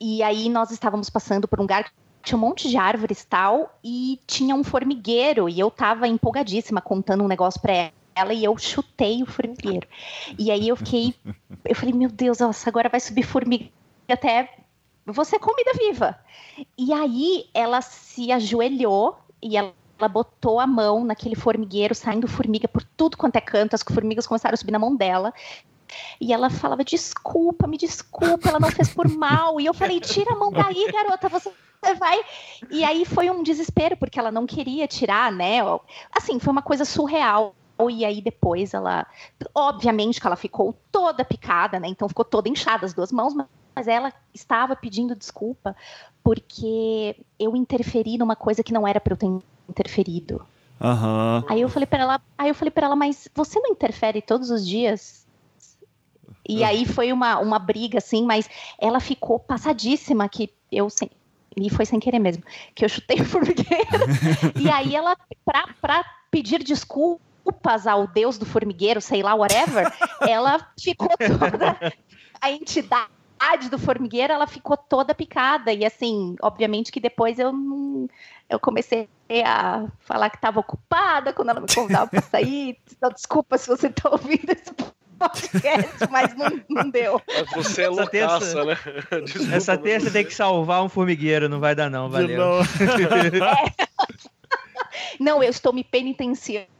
[0.00, 1.90] e aí nós estávamos passando por um lugar que
[2.24, 7.22] tinha um monte de árvores tal e tinha um formigueiro e eu estava empolgadíssima contando
[7.22, 9.86] um negócio para ela e eu chutei o formigueiro.
[10.38, 11.14] E aí eu fiquei,
[11.64, 13.68] eu falei, meu Deus, nossa, agora vai subir formiga
[14.08, 14.48] até
[15.12, 16.18] você é comida viva.
[16.76, 22.68] E aí ela se ajoelhou e ela, ela botou a mão naquele formigueiro, saindo formiga
[22.68, 25.32] por tudo quanto é canto, as formigas começaram a subir na mão dela.
[26.20, 29.58] E ela falava, desculpa, me desculpa, ela não fez por mal.
[29.58, 32.20] E eu falei, tira a mão daí, garota, você vai.
[32.70, 35.58] E aí foi um desespero, porque ela não queria tirar, né?
[36.12, 37.54] Assim, foi uma coisa surreal
[37.88, 39.06] e aí depois ela,
[39.54, 41.88] obviamente que ela ficou toda picada, né?
[41.88, 45.76] Então ficou toda inchada as duas mãos, mas ela estava pedindo desculpa
[46.24, 49.30] porque eu interferi numa coisa que não era para eu ter
[49.68, 50.44] interferido.
[50.80, 51.44] Uhum.
[51.48, 54.50] Aí eu falei para ela, aí eu falei para ela, mas você não interfere todos
[54.50, 55.26] os dias?
[56.48, 58.48] E aí foi uma, uma briga assim, mas
[58.78, 61.10] ela ficou passadíssima que eu sem,
[61.56, 62.42] e foi sem querer mesmo,
[62.74, 63.68] que eu chutei o formigueiro.
[64.58, 69.90] e aí ela, pra, pra pedir desculpa, desculpas ao deus do formigueiro, sei lá, whatever,
[70.28, 71.94] ela ficou toda
[72.40, 73.08] a entidade
[73.70, 75.72] do formigueiro, ela ficou toda picada.
[75.72, 78.08] E assim, obviamente que depois eu não,
[78.48, 79.08] eu comecei
[79.44, 82.78] a falar que estava ocupada quando ela me convidava para sair.
[82.96, 84.72] Então, desculpa se você está ouvindo esse
[85.18, 87.20] podcast, mas não, não deu.
[87.54, 88.76] Você é loucaça, né?
[89.24, 92.38] Desculpa, Essa terça tem que salvar um formigueiro, não vai dar não, valeu.
[92.38, 92.58] Não.
[95.18, 95.24] É.
[95.24, 96.77] não, eu estou me penitenciando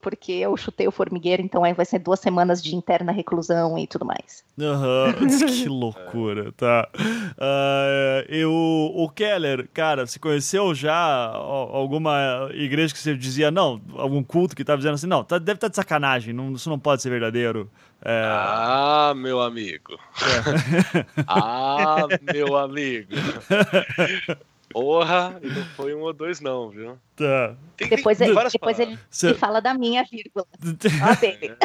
[0.00, 3.86] porque eu chutei o formigueiro, então aí vai ser duas semanas de interna reclusão e
[3.86, 4.44] tudo mais.
[4.58, 5.28] Uhum.
[5.46, 6.88] que loucura, tá.
[6.94, 13.80] Uh, e o, o Keller, cara, você conheceu já alguma igreja que você dizia, não,
[13.96, 16.68] algum culto que tava dizendo assim, não, tá, deve estar tá de sacanagem, não, isso
[16.68, 17.70] não pode ser verdadeiro.
[18.02, 18.24] É...
[18.26, 19.98] Ah, meu amigo.
[20.22, 21.06] É.
[21.28, 23.10] ah, meu amigo.
[24.72, 26.96] Porra, e não foi um ou dois, não, viu?
[27.16, 27.56] Tá.
[27.76, 29.34] Tem, depois tem ele, depois ele Cê...
[29.34, 30.46] fala da minha vírgula.
[31.22, 31.56] É,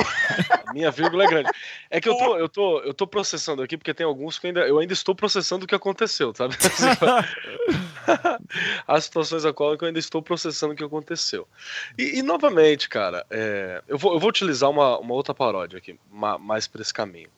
[0.68, 1.50] a minha vírgula é grande.
[1.90, 4.62] É que eu tô, eu, tô, eu tô processando aqui, porque tem alguns que ainda,
[4.62, 6.56] eu ainda estou processando o que aconteceu, sabe?
[8.88, 11.48] As situações a qual eu ainda estou processando o que aconteceu.
[11.98, 16.00] E, e novamente, cara, é, eu, vou, eu vou utilizar uma, uma outra paródia aqui,
[16.12, 17.30] mais para esse caminho.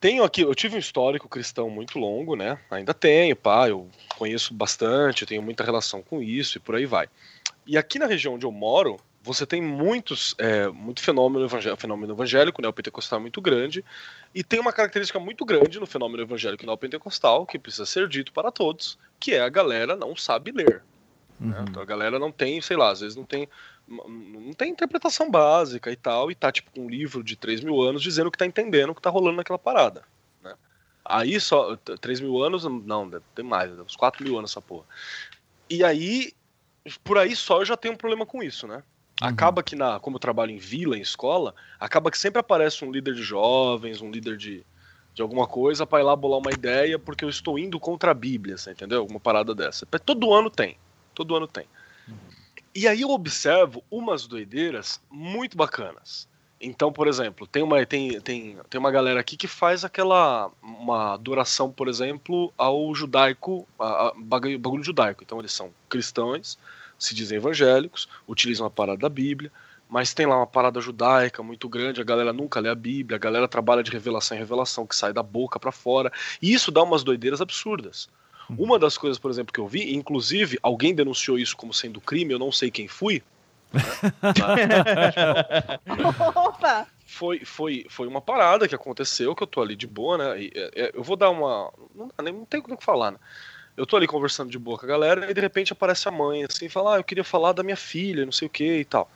[0.00, 2.58] Tenho aqui, eu tive um histórico cristão muito longo, né?
[2.70, 7.08] Ainda tenho, pá, eu conheço bastante, tenho muita relação com isso e por aí vai.
[7.66, 12.14] E aqui na região onde eu moro, você tem muitos, é, muito fenômeno evangélico, fenômeno
[12.14, 13.84] evangélico neopentecostal muito grande,
[14.32, 18.52] e tem uma característica muito grande no fenômeno evangélico neopentecostal, que precisa ser dito para
[18.52, 20.82] todos, que é a galera não sabe ler.
[21.40, 21.48] Né?
[21.48, 21.48] Uhum.
[21.48, 21.64] Né?
[21.68, 23.48] Então a galera não tem, sei lá, às vezes não tem
[23.88, 27.80] não tem interpretação básica e tal, e tá tipo com um livro de 3 mil
[27.80, 30.04] anos dizendo que tá entendendo o que tá rolando naquela parada.
[30.42, 30.54] Né?
[31.04, 31.76] Aí só.
[31.76, 34.84] 3 mil anos, não, tem mais, uns 4 mil anos essa porra.
[35.70, 36.32] E aí,
[37.02, 38.82] por aí só eu já tenho um problema com isso, né?
[39.20, 39.28] Uhum.
[39.28, 42.92] Acaba que, na, como eu trabalho em vila, em escola, acaba que sempre aparece um
[42.92, 44.64] líder de jovens, um líder de,
[45.14, 48.14] de alguma coisa para ir lá bolar uma ideia porque eu estou indo contra a
[48.14, 49.00] Bíblia, você entendeu?
[49.00, 49.86] Alguma parada dessa.
[49.86, 50.76] Todo ano tem.
[51.14, 51.66] Todo ano tem.
[52.74, 56.28] E aí eu observo umas doideiras muito bacanas.
[56.60, 61.14] Então, por exemplo, tem uma, tem, tem, tem uma galera aqui que faz aquela uma
[61.14, 65.22] adoração, por exemplo, ao judaico, a, bagulho judaico.
[65.22, 66.58] Então eles são cristãos,
[66.98, 69.52] se dizem evangélicos, utilizam a parada da Bíblia,
[69.88, 73.20] mas tem lá uma parada judaica muito grande, a galera nunca lê a Bíblia, a
[73.20, 76.12] galera trabalha de revelação em revelação, que sai da boca para fora,
[76.42, 78.08] e isso dá umas doideiras absurdas.
[78.56, 82.32] Uma das coisas, por exemplo, que eu vi, inclusive alguém denunciou isso como sendo crime,
[82.32, 83.22] eu não sei quem fui.
[86.34, 86.86] Opa!
[87.06, 90.42] Foi, foi, foi uma parada que aconteceu, que eu tô ali de boa, né?
[90.42, 91.72] E, é, é eu vou dar uma.
[91.94, 93.18] Não, não tem o que falar, né?
[93.76, 96.44] Eu tô ali conversando de boa com a galera e de repente aparece a mãe
[96.44, 98.84] assim e fala: Ah, eu queria falar da minha filha, não sei o que e
[98.84, 99.10] tal.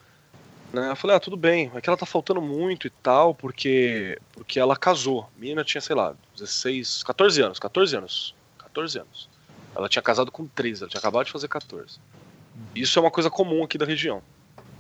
[0.73, 0.91] Né?
[0.91, 4.61] Eu falei: Ah, tudo bem, é que ela tá faltando muito e tal, porque, porque
[4.61, 5.29] ela casou.
[5.37, 8.35] A menina tinha, sei lá, 16, 14 anos, 14 anos.
[8.73, 9.29] 14 anos.
[9.75, 11.99] Ela tinha casado com 13, ela tinha acabado de fazer 14.
[12.75, 14.23] Isso é uma coisa comum aqui da região.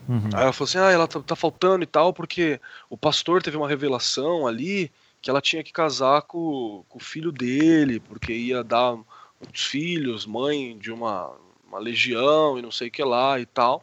[0.09, 0.31] Uhum.
[0.35, 3.57] Aí ela falou assim: ah, ela tá, tá, faltando e tal, porque o pastor teve
[3.57, 4.91] uma revelação ali
[5.21, 9.07] que ela tinha que casar com, com o filho dele, porque ia dar uns
[9.55, 11.31] filhos, mãe de uma,
[11.67, 13.83] uma legião e não sei o que lá e tal.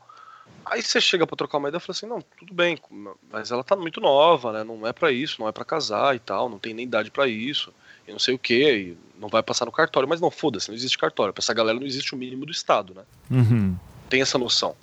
[0.66, 2.78] Aí você chega para trocar uma ideia e fala assim: não, tudo bem,
[3.32, 4.64] mas ela tá muito nova, né?
[4.64, 7.28] Não é para isso, não é para casar e tal, não tem nem idade para
[7.28, 7.74] isso
[8.10, 10.10] e não sei o que, e não vai passar no cartório.
[10.10, 11.34] Mas não, foda-se, não existe cartório.
[11.34, 13.04] Pra essa galera não existe o mínimo do Estado, né?
[13.30, 13.76] Uhum.
[14.10, 14.76] Tem essa noção.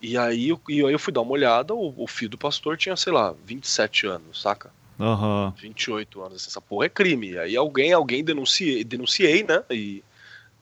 [0.00, 2.96] E aí, e aí eu fui dar uma olhada, o, o filho do pastor tinha,
[2.96, 4.70] sei lá, 27 anos, saca?
[4.98, 5.50] Uhum.
[5.52, 6.36] 28 anos.
[6.36, 7.30] Assim, essa porra é crime.
[7.30, 9.62] E aí alguém, alguém denunciei, denunciei, né?
[9.70, 10.02] E,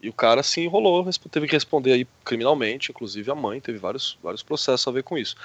[0.03, 4.19] e o cara se enrolou, teve que responder aí criminalmente, inclusive a mãe teve vários,
[4.23, 5.37] vários processos a ver com isso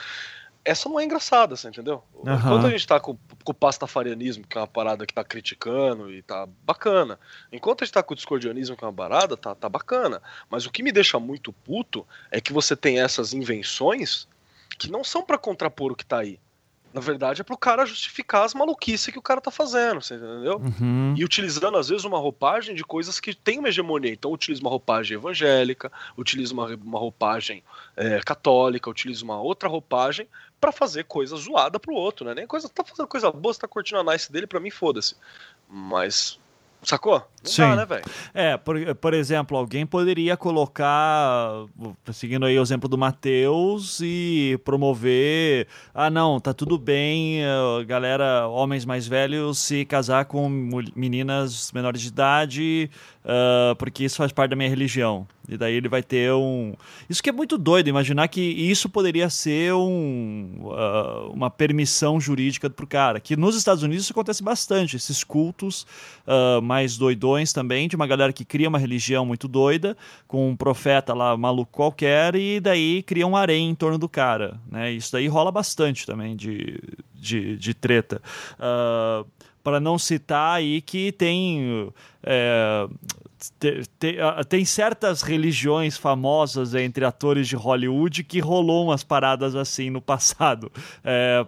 [0.66, 2.04] essa não é engraçada, você entendeu?
[2.16, 2.34] Uhum.
[2.34, 6.12] Enquanto a gente tá com, com o pastafarianismo, que é uma parada que tá criticando
[6.12, 7.20] e tá bacana.
[7.52, 10.22] Enquanto a gente tá com o discordianismo, que é uma parada, tá, tá bacana.
[10.50, 14.28] Mas o que me deixa muito puto é que você tem essas invenções
[14.80, 16.40] que não são para contrapor o que tá aí.
[16.96, 20.62] Na verdade, é pro cara justificar as maluquices que o cara tá fazendo, você entendeu?
[20.80, 21.14] Uhum.
[21.18, 24.14] E utilizando, às vezes, uma roupagem de coisas que tem uma hegemonia.
[24.14, 27.62] Então, utiliza uma roupagem evangélica, utiliza uma, uma roupagem
[27.98, 30.26] é, católica, utiliza uma outra roupagem
[30.58, 32.34] para fazer coisa zoada pro outro, né?
[32.34, 35.18] Nem coisa, tá fazendo coisa boa, você tá curtindo a nice dele, pra mim, foda-se.
[35.68, 36.40] Mas
[36.86, 37.16] Sacou?
[37.16, 37.62] Não Sim.
[37.62, 38.04] Dá, né, velho?
[38.34, 41.66] É, por, por exemplo, alguém poderia colocar,
[42.14, 45.68] seguindo aí o exemplo do Matheus, e promover.
[45.94, 50.48] Ah, não, tá tudo bem, eh, galera, homens mais velhos, se casar com
[50.96, 52.90] meninas menores de idade,
[53.24, 55.28] uh, porque isso faz parte da minha religião.
[55.48, 56.74] E daí ele vai ter um.
[57.10, 62.70] Isso que é muito doido, imaginar que isso poderia ser um, uh, uma permissão jurídica
[62.70, 63.20] pro cara.
[63.20, 65.86] Que nos Estados Unidos isso acontece bastante, esses cultos
[66.26, 69.96] uh, mais doidões também, de uma galera que cria uma religião muito doida,
[70.28, 74.60] com um profeta lá maluco qualquer, e daí cria um harém em torno do cara.
[74.70, 74.92] Né?
[74.94, 76.80] Isso daí rola bastante também de,
[77.14, 78.22] de, de treta.
[78.54, 79.26] Uh,
[79.66, 81.92] para não citar aí que tem.
[82.22, 82.88] É,
[84.48, 90.72] tem certas religiões famosas entre atores de Hollywood que rolou umas paradas assim no passado,
[91.04, 91.46] é,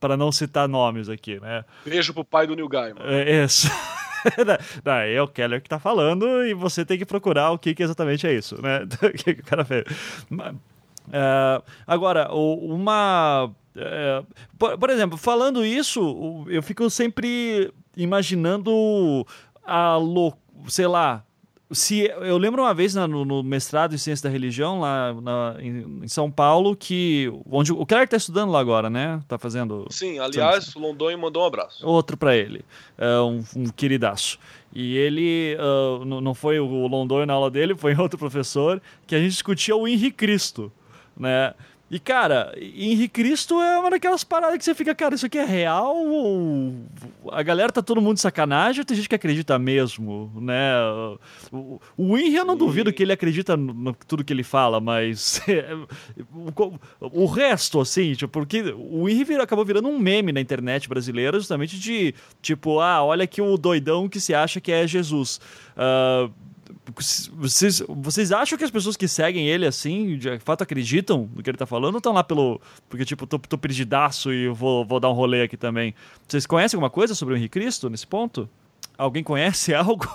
[0.00, 1.64] para não citar nomes aqui, né?
[1.84, 3.02] Beijo pro pai do Neil Gaiman.
[3.02, 3.68] É, isso.
[4.84, 7.82] Não, é o Keller que tá falando e você tem que procurar o que, que
[7.82, 8.80] exatamente é isso, né?
[9.02, 9.84] O que, que o cara fez.
[11.12, 13.50] É, agora, uma.
[13.76, 14.22] É,
[14.58, 19.24] por, por, exemplo, falando isso, eu fico sempre imaginando
[19.64, 21.24] a loucura sei lá,
[21.70, 26.02] se eu lembro uma vez no, no, mestrado em ciência da religião lá na, em,
[26.02, 29.20] em, São Paulo que onde o Keller está estudando lá agora, né?
[29.28, 29.86] Tá fazendo.
[29.90, 31.86] Sim, aliás, o London mandou um abraço.
[31.86, 32.64] Outro para ele,
[32.96, 34.38] é um, um, queridaço.
[34.74, 39.18] E ele uh, não foi o London na aula dele, foi outro professor que a
[39.18, 40.72] gente discutia o Henri Cristo,
[41.16, 41.52] né?
[41.90, 45.44] E, cara, Henrique Cristo é uma daquelas paradas que você fica, cara, isso aqui é
[45.44, 46.74] real ou
[47.32, 50.72] a galera tá todo mundo de sacanagem ou tem gente que acredita mesmo, né?
[51.50, 55.40] O, o Henry eu não duvido que ele acredita no, tudo que ele fala, mas
[56.30, 61.38] o, o, resto, assim, tipo, porque o Henry acabou virando um meme na internet brasileira
[61.38, 65.40] justamente de, tipo, ah, olha aqui o doidão que se acha que é Jesus.
[65.74, 66.30] Uh,
[67.32, 71.50] vocês, vocês acham que as pessoas que seguem ele assim, de fato acreditam no que
[71.50, 72.60] ele tá falando ou estão lá pelo.
[72.88, 75.94] Porque, tipo, tô, tô perdidaço e vou, vou dar um rolê aqui também?
[76.26, 78.48] Vocês conhecem alguma coisa sobre o Henrique Cristo nesse ponto?
[78.96, 80.06] Alguém conhece algo?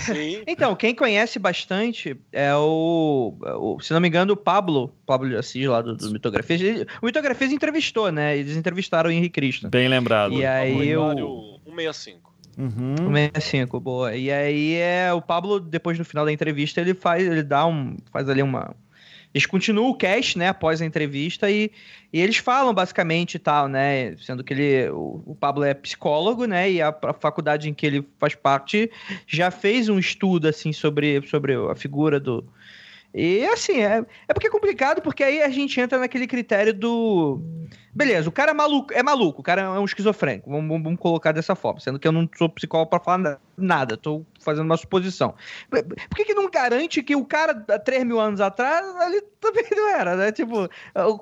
[0.00, 0.42] Sim.
[0.48, 5.36] então, quem conhece bastante é o, o, se não me engano, o Pablo, Pablo de
[5.36, 6.86] Assis, lá do, do Mitografias.
[7.00, 8.36] O Mitografias entrevistou, né?
[8.36, 9.68] Eles entrevistaram o Henrique Cristo.
[9.68, 10.32] Bem lembrado.
[10.32, 11.60] E aí o...
[11.64, 12.25] 165.
[12.56, 12.96] Uhum.
[13.12, 14.16] 65, boa.
[14.16, 17.96] E aí é o Pablo, depois no final da entrevista, ele faz, ele dá um.
[18.10, 18.74] faz ali uma.
[19.34, 21.70] Eles continuam o cast, né, após a entrevista, e,
[22.10, 24.16] e eles falam basicamente e tal, né?
[24.16, 24.88] Sendo que ele.
[24.90, 26.70] O, o Pablo é psicólogo, né?
[26.70, 28.90] E a, a, faculdade em que ele faz parte
[29.26, 32.42] já fez um estudo assim sobre, sobre a figura do.
[33.16, 37.40] E assim, é, é porque é complicado, porque aí a gente entra naquele critério do
[37.96, 41.32] Beleza, o cara é maluco, é maluco, o cara é um esquizofrênico, vamos, vamos colocar
[41.32, 45.34] dessa forma, sendo que eu não sou psicólogo para falar nada, tô fazendo uma suposição.
[45.70, 48.84] Por que, que não garante que o cara, há 3 mil anos atrás,
[49.40, 50.30] também não era, né?
[50.30, 50.68] Tipo,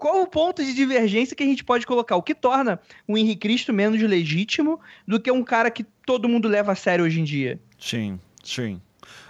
[0.01, 2.17] qual o ponto de divergência que a gente pode colocar?
[2.17, 6.49] O que torna o Henrique Cristo menos legítimo do que um cara que todo mundo
[6.49, 7.61] leva a sério hoje em dia?
[7.79, 8.81] Sim, sim.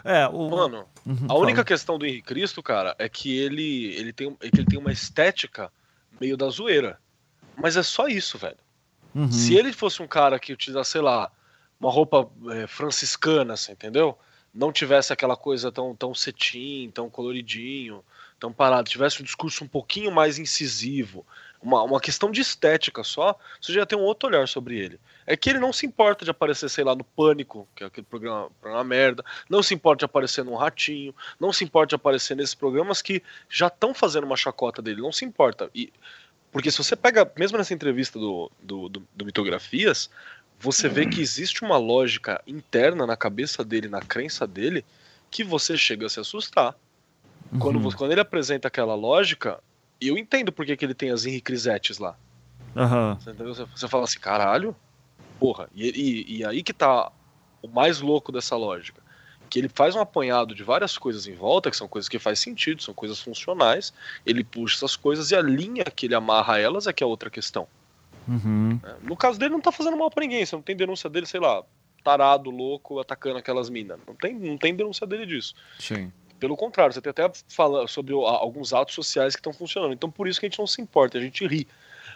[0.05, 0.51] É, o...
[0.51, 4.51] Mano, uhum, a única questão do Henrique Cristo, cara, é que ele, ele, tem, é
[4.51, 5.73] que ele tem uma estética
[6.21, 6.99] meio da zoeira.
[7.57, 8.59] Mas é só isso, velho.
[9.15, 9.31] Uhum.
[9.31, 11.31] Se ele fosse um cara que utilizasse, sei lá,
[11.79, 14.19] uma roupa é, franciscana, assim, entendeu?
[14.53, 18.05] Não tivesse aquela coisa tão, tão cetim, tão coloridinho,
[18.39, 21.27] tão parado, tivesse um discurso um pouquinho mais incisivo,
[21.61, 25.01] uma, uma questão de estética só, você já tem um outro olhar sobre ele.
[25.27, 28.07] É que ele não se importa de aparecer, sei lá, no Pânico, que é aquele
[28.07, 32.37] programa, programa merda, não se importa de aparecer num Ratinho, não se importa de aparecer
[32.37, 35.71] nesses programas que já estão fazendo uma chacota dele, não se importa.
[35.75, 35.93] E
[36.55, 40.09] porque se você pega, mesmo nessa entrevista do, do, do, do Mitografias,
[40.61, 44.85] você vê que existe uma lógica interna na cabeça dele, na crença dele,
[45.33, 46.77] que você chega a se assustar.
[47.53, 47.59] Uhum.
[47.59, 49.61] Quando, quando ele apresenta aquela lógica,
[50.01, 51.43] eu entendo porque que ele tem as Henri
[51.99, 52.17] lá.
[52.77, 53.15] Uhum.
[53.17, 54.77] Você, você, fala assim, caralho,
[55.39, 55.69] porra.
[55.75, 57.11] E, e, e aí que tá
[57.63, 59.05] o mais louco dessa lógica
[59.55, 62.41] que ele faz um apanhado de várias coisas em volta, que são coisas que faz
[62.41, 63.93] sentido, são coisas funcionais,
[64.27, 67.31] ele puxa essas coisas e a linha que ele amarra elas é que é outra
[67.31, 67.69] questão.
[68.27, 68.81] Uhum.
[68.83, 71.25] É, no caso dele, não tá fazendo mal pra ninguém, você não tem denúncia dele,
[71.27, 71.63] sei lá,
[72.03, 73.99] tarado, louco, atacando aquelas minas.
[74.07, 75.55] Não tem, não tem denúncia dele disso.
[75.79, 76.13] Sim.
[76.41, 79.93] Pelo contrário, você tem até fala sobre alguns atos sociais que estão funcionando.
[79.93, 81.69] Então por isso que a gente não se importa, a gente ri.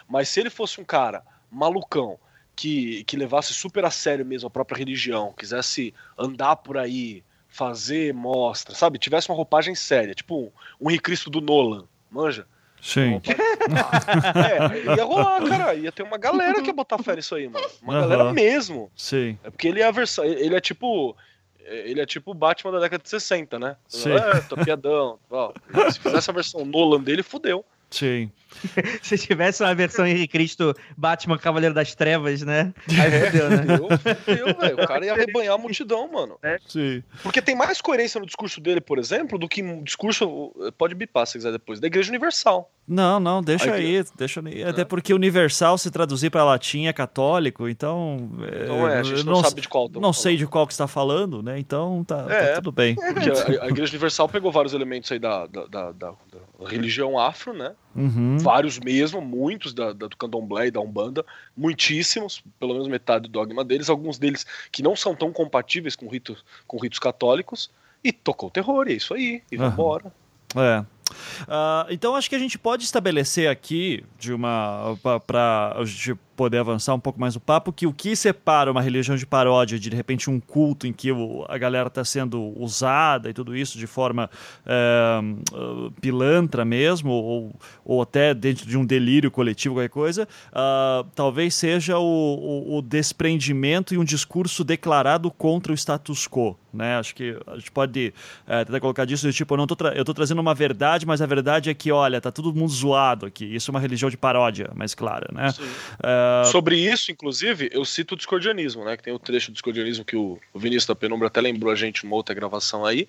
[0.09, 2.19] Mas se ele fosse um cara malucão,
[2.59, 8.13] que, que levasse super a sério mesmo a própria religião, quisesse andar por aí, fazer
[8.13, 8.99] mostra, sabe?
[8.99, 12.45] Tivesse uma roupagem séria, tipo um, um Cristo do Nolan, manja?
[12.81, 13.21] Sim.
[13.25, 15.73] é, ia rolar, cara.
[15.73, 17.65] Ia ter uma galera que ia botar fé nisso aí, mano.
[17.81, 18.01] Uma uhum.
[18.01, 18.91] galera mesmo.
[18.93, 19.37] Sim.
[19.41, 20.25] É porque ele é a versão.
[20.25, 21.15] Ele é tipo.
[21.59, 23.75] Ele é tipo o Batman da década de 60, né?
[23.87, 24.13] Sim.
[24.13, 25.19] É, tô piadão.
[25.29, 25.51] Ó,
[25.91, 27.65] se fizesse a versão Nolan dele, fudeu.
[27.89, 28.31] Sim.
[29.01, 32.73] Se tivesse uma versão Henrique Cristo Batman Cavaleiro das Trevas, né?
[32.89, 34.15] Aí é, fudeu, né?
[34.25, 34.83] Fudeu, velho.
[34.83, 36.37] O cara ia arrebanhar a multidão, mano.
[36.41, 36.57] É.
[36.67, 37.03] Sim.
[37.23, 40.53] Porque tem mais coerência no discurso dele, por exemplo, do que um discurso.
[40.77, 42.71] Pode bipar se quiser depois, da Igreja Universal.
[42.89, 44.63] Não, não, deixa aí, aí deixa aí.
[44.63, 44.85] Até é.
[44.85, 48.31] porque universal se traduzir para latim é católico, então.
[48.63, 49.87] Então é, a gente não, não sabe de qual.
[49.87, 50.13] Não falando.
[50.15, 51.59] sei de qual que está falando, né?
[51.59, 52.95] Então tá, tá é, tá tudo bem.
[52.99, 56.13] A, a, Igreja Universal pegou vários elementos aí da, da, da, da
[56.65, 57.75] religião afro, né?
[57.95, 58.37] Uhum.
[58.37, 61.25] Vários mesmo, muitos da, da, do candomblé e da umbanda,
[61.57, 66.07] muitíssimos, pelo menos metade do dogma deles, alguns deles que não são tão compatíveis com,
[66.07, 67.69] ritos com ritos católicos,
[68.03, 69.69] e tocou o terror, e é isso aí, e uhum.
[69.69, 70.13] vambora.
[70.55, 70.85] É.
[71.41, 75.75] Uh, então acho que a gente pode estabelecer aqui de uma para
[76.39, 79.77] poder avançar um pouco mais o papo que o que separa uma religião de paródia
[79.77, 83.57] de de repente um culto em que o, a galera está sendo usada e tudo
[83.57, 84.29] isso de forma
[84.65, 85.19] é,
[85.99, 91.97] pilantra mesmo ou, ou até dentro de um delírio coletivo qualquer coisa uh, talvez seja
[91.97, 96.97] o, o, o desprendimento e um discurso declarado contra o status quo né?
[96.97, 98.13] Acho que a gente pode
[98.47, 101.21] é, tentar colocar disso de tipo, eu não tô eu tô trazendo uma verdade, mas
[101.21, 103.45] a verdade é que, olha, tá todo mundo zoado aqui.
[103.45, 105.47] Isso é uma religião de paródia, mais clara, né?
[106.41, 106.45] É...
[106.45, 108.97] Sobre isso, inclusive, eu cito o discordianismo, né?
[108.97, 112.03] Que tem o trecho do discordianismo que o Vinícius da Penumbra até lembrou a gente
[112.03, 113.07] numa outra gravação aí,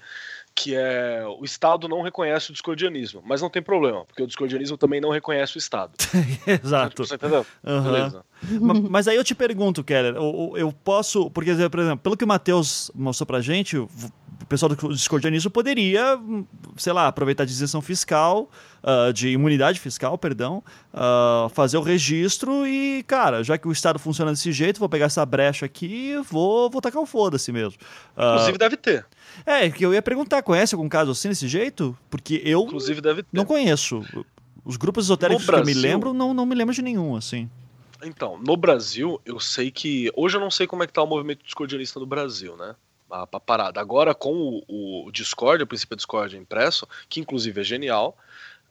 [0.55, 4.77] que é o Estado não reconhece o discordianismo, mas não tem problema, porque o discordianismo
[4.77, 5.93] também não reconhece o Estado.
[6.47, 7.05] Exato.
[7.05, 7.47] Você entendeu?
[7.65, 7.83] Uhum.
[7.83, 8.25] Beleza.
[8.91, 12.29] mas aí eu te pergunto, Keller, eu, eu posso, porque, por exemplo, pelo que o
[12.29, 13.77] Matheus mostrou pra gente,
[14.43, 16.19] o pessoal do discordianismo poderia,
[16.77, 18.51] sei lá, aproveitar a isenção fiscal,
[18.83, 20.63] uh, de imunidade fiscal, perdão,
[20.95, 25.07] uh, fazer o registro e, cara, já que o Estado funciona desse jeito, vou pegar
[25.07, 27.79] essa brecha aqui e vou, vou tacar o foda-se mesmo.
[28.17, 29.07] Uh, Inclusive deve ter.
[29.45, 31.97] É, que eu ia perguntar, conhece algum caso assim desse jeito?
[32.09, 33.29] Porque eu Inclusive deve ter.
[33.33, 34.03] não conheço.
[34.65, 37.49] Os grupos esotéricos que eu me lembro, não, não me lembro de nenhum, assim.
[38.03, 40.11] Então, no Brasil, eu sei que.
[40.17, 42.75] Hoje eu não sei como é que tá o movimento discordianista no Brasil, né?
[43.11, 43.81] A, a parada.
[43.81, 48.17] Agora, com o, o Discord, o princípio Discord impresso, que inclusive é genial,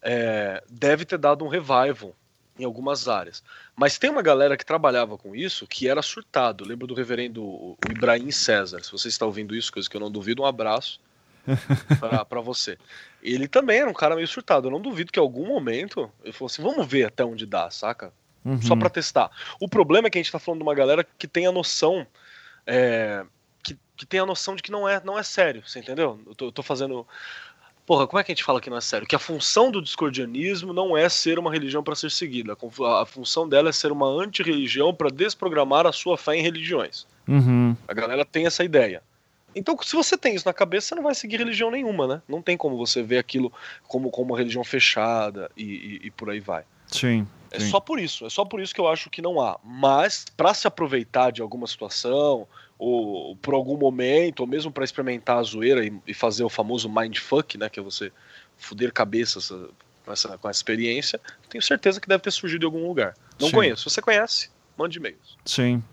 [0.01, 2.15] é, deve ter dado um revival
[2.57, 3.41] em algumas áreas.
[3.75, 6.65] Mas tem uma galera que trabalhava com isso que era surtado.
[6.65, 8.83] Lembro do reverendo Ibrahim César.
[8.83, 10.99] Se você está ouvindo isso, coisa que eu não duvido, um abraço
[12.27, 12.77] para você.
[13.23, 14.67] Ele também era um cara meio surtado.
[14.67, 17.69] Eu não duvido que em algum momento ele falou assim: vamos ver até onde dá,
[17.71, 18.11] saca?
[18.43, 18.61] Uhum.
[18.61, 19.31] Só para testar.
[19.59, 22.05] O problema é que a gente está falando de uma galera que tem a noção.
[22.67, 23.25] É,
[23.99, 26.19] que, tem a noção de que não é, não é sério, você entendeu?
[26.25, 27.05] Eu tô, eu tô fazendo
[27.89, 29.07] Porra, como é que a gente fala que não é sério?
[29.07, 32.55] Que a função do discordianismo não é ser uma religião para ser seguida.
[33.01, 37.07] A, função dela é ser uma anti-religião para desprogramar a sua fé em religiões.
[37.27, 37.75] Uhum.
[37.87, 39.01] A galera tem essa ideia.
[39.55, 42.21] Então, se você tem isso na cabeça, você não vai seguir religião nenhuma, né?
[42.27, 43.51] Não tem como você ver aquilo
[43.87, 46.65] como, como uma religião fechada e, e, e por aí vai.
[46.85, 47.27] Sim.
[47.49, 49.59] É só por isso, é só por isso que eu acho que não há.
[49.63, 52.47] Mas, para se aproveitar de alguma situação,
[52.79, 56.89] ou por algum momento, ou mesmo para experimentar a zoeira e, e, fazer o famoso
[56.89, 58.09] mindfuck, né, que é você
[58.57, 59.69] fuder cabeças uh,
[60.05, 61.19] com essa, com essa experiência,
[61.49, 63.13] tenho certeza que deve ter surgido em algum lugar.
[63.39, 63.55] Não Sim.
[63.55, 63.89] conheço.
[63.89, 64.49] Você conhece?
[64.77, 65.37] Mande e-mails.
[65.43, 65.83] Sim.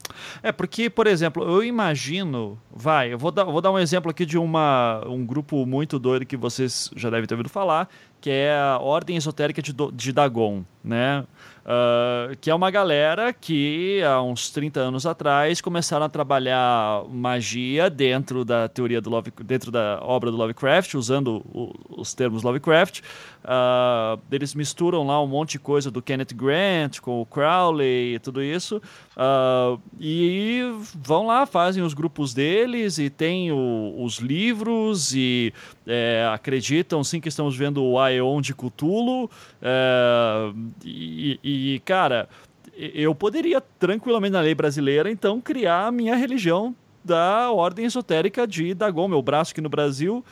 [0.44, 2.56] É porque, por exemplo, eu imagino.
[2.70, 6.24] Vai, eu vou dar, vou dar um exemplo aqui de uma, um grupo muito doido
[6.24, 7.88] que vocês já devem ter ouvido falar,
[8.20, 11.24] que é a Ordem Esotérica de, de Dagon, né?
[11.66, 17.90] Uh, que é uma galera que há uns 30 anos atrás começaram a trabalhar magia
[17.90, 23.00] dentro da teoria do Love, dentro da obra do Lovecraft, usando o, os termos Lovecraft.
[23.46, 28.18] Uh, eles misturam lá um monte de coisa do Kenneth Grant com o Crowley e
[28.20, 28.80] tudo isso.
[29.16, 30.62] Uh, e
[30.94, 35.52] vão lá, fazem os grupos deles e tem o, os livros e
[35.86, 39.30] é, acreditam sim que estamos vendo o Aeon de Cthulhu.
[39.62, 40.52] É,
[40.84, 42.28] e, e, cara,
[42.76, 46.74] eu poderia tranquilamente na lei brasileira então criar a minha religião
[47.04, 50.24] da ordem esotérica de Dagon, meu braço aqui no Brasil,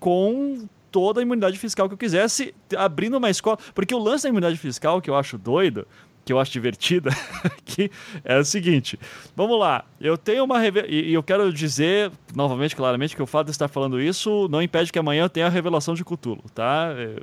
[0.00, 3.58] com toda a imunidade fiscal que eu quisesse, abrindo uma escola.
[3.74, 5.86] Porque o lance da imunidade fiscal, que eu acho doido,
[6.24, 7.10] que eu acho divertida,
[7.64, 7.90] que
[8.24, 8.98] é o seguinte:
[9.34, 13.52] vamos lá, eu tenho uma e eu quero dizer novamente, claramente, que o fato de
[13.52, 16.94] estar falando isso não impede que amanhã eu tenha a revelação de Cthulhu, tá?
[16.96, 17.16] É,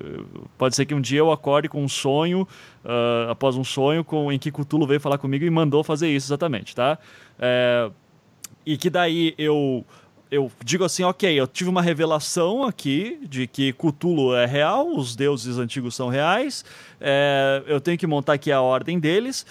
[0.57, 2.47] pode ser que um dia eu acorde com um sonho,
[2.83, 6.27] uh, após um sonho, com, em que Cthulhu veio falar comigo e mandou fazer isso
[6.27, 6.97] exatamente, tá?
[7.39, 7.89] É,
[8.65, 9.85] e que daí eu
[10.31, 15.15] eu digo assim, ok, eu tive uma revelação aqui de que Cthulhu é real, os
[15.15, 16.63] deuses antigos são reais,
[17.01, 19.45] é, eu tenho que montar aqui a ordem deles.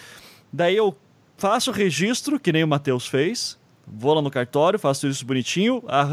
[0.53, 0.97] Daí eu
[1.37, 5.83] faço o registro, que nem o Matheus fez, vou lá no cartório, faço isso bonitinho.
[5.89, 6.07] A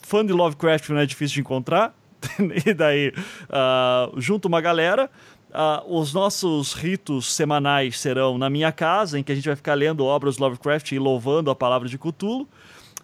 [0.00, 1.94] fã de Lovecraft não é difícil de encontrar.
[2.66, 3.12] e daí
[3.48, 5.08] uh, junto uma galera
[5.50, 9.74] uh, os nossos ritos semanais serão na minha casa, em que a gente vai ficar
[9.74, 12.48] lendo obras Lovecraft e louvando a palavra de Cthulhu.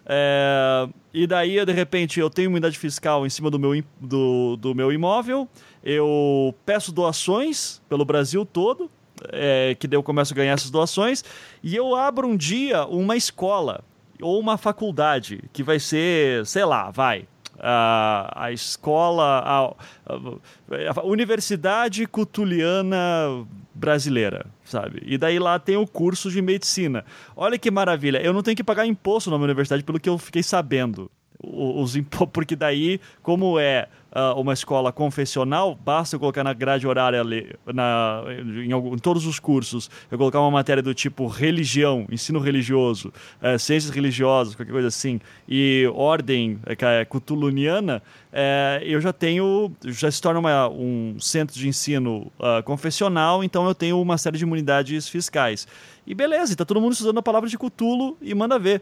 [0.05, 4.55] É, e daí, de repente, eu tenho uma unidade fiscal em cima do meu, do,
[4.57, 5.47] do meu imóvel,
[5.83, 8.89] eu peço doações pelo Brasil todo,
[9.29, 11.23] é, que daí eu começo a ganhar essas doações,
[11.63, 13.83] e eu abro um dia uma escola
[14.21, 17.27] ou uma faculdade que vai ser, sei lá, vai,
[17.59, 19.73] a, a escola, a,
[20.99, 23.45] a, Universidade Cutuliana
[23.75, 25.03] Brasileira, sabe?
[25.05, 27.03] E daí lá tem o curso de medicina.
[27.35, 30.17] Olha que maravilha, eu não tenho que pagar imposto na minha universidade pelo que eu
[30.17, 31.11] fiquei sabendo.
[31.53, 31.95] Os,
[32.31, 37.53] porque daí, como é uh, uma escola confessional, basta eu colocar na grade horária ali,
[37.65, 38.23] na,
[38.63, 43.59] em, em, todos os cursos, eu colocar uma matéria do tipo religião, ensino religioso, uh,
[43.59, 50.21] ciências religiosas, qualquer coisa assim, e ordem uh, cutuluniana, uh, eu já tenho, já se
[50.21, 55.09] torna uma, um centro de ensino uh, confessional, então eu tenho uma série de imunidades
[55.09, 55.67] fiscais.
[56.07, 58.81] E beleza, está todo mundo estudando a palavra de Cutulo e manda ver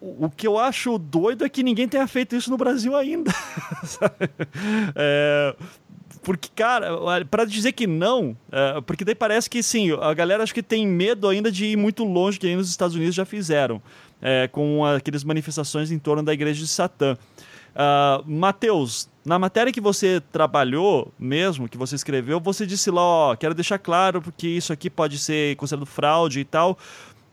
[0.00, 3.30] o que eu acho doido é que ninguém tenha feito isso no Brasil ainda.
[4.96, 5.54] é,
[6.22, 6.88] porque, cara,
[7.30, 10.86] para dizer que não, é, porque daí parece que sim, a galera acho que tem
[10.86, 13.82] medo ainda de ir muito longe, que aí nos Estados Unidos já fizeram,
[14.22, 17.16] é, com aquelas manifestações em torno da igreja de Satã.
[17.70, 23.36] Uh, Mateus, na matéria que você trabalhou mesmo, que você escreveu, você disse lá, ó,
[23.36, 26.76] quero deixar claro porque isso aqui pode ser considerado fraude e tal.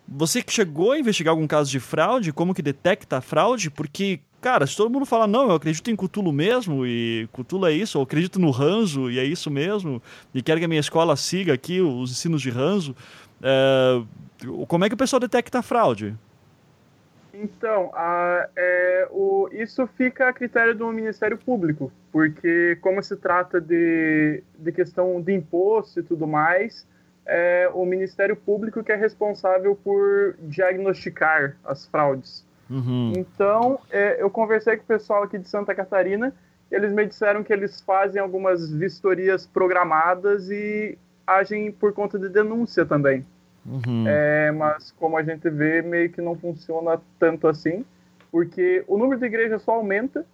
[0.07, 2.31] Você chegou a investigar algum caso de fraude?
[2.31, 3.69] Como que detecta a fraude?
[3.69, 7.73] Porque, cara, se todo mundo fala, não, eu acredito em Cthulhu mesmo, e Cthulhu é
[7.73, 10.01] isso, eu acredito no Ranzo, e é isso mesmo,
[10.33, 12.95] e quero que a minha escola siga aqui os ensinos de Ranzo,
[13.41, 14.01] é...
[14.67, 16.15] como é que o pessoal detecta a fraude?
[17.33, 23.61] Então, a, é, o, isso fica a critério do Ministério Público, porque como se trata
[23.61, 26.87] de, de questão de imposto e tudo mais,
[27.27, 32.45] é o Ministério Público que é responsável por diagnosticar as fraudes.
[32.69, 33.13] Uhum.
[33.15, 36.33] Então, é, eu conversei com o pessoal aqui de Santa Catarina,
[36.71, 42.85] eles me disseram que eles fazem algumas vistorias programadas e agem por conta de denúncia
[42.85, 43.25] também.
[43.65, 44.05] Uhum.
[44.07, 47.85] É, mas como a gente vê, meio que não funciona tanto assim,
[48.31, 50.25] porque o número de igrejas só aumenta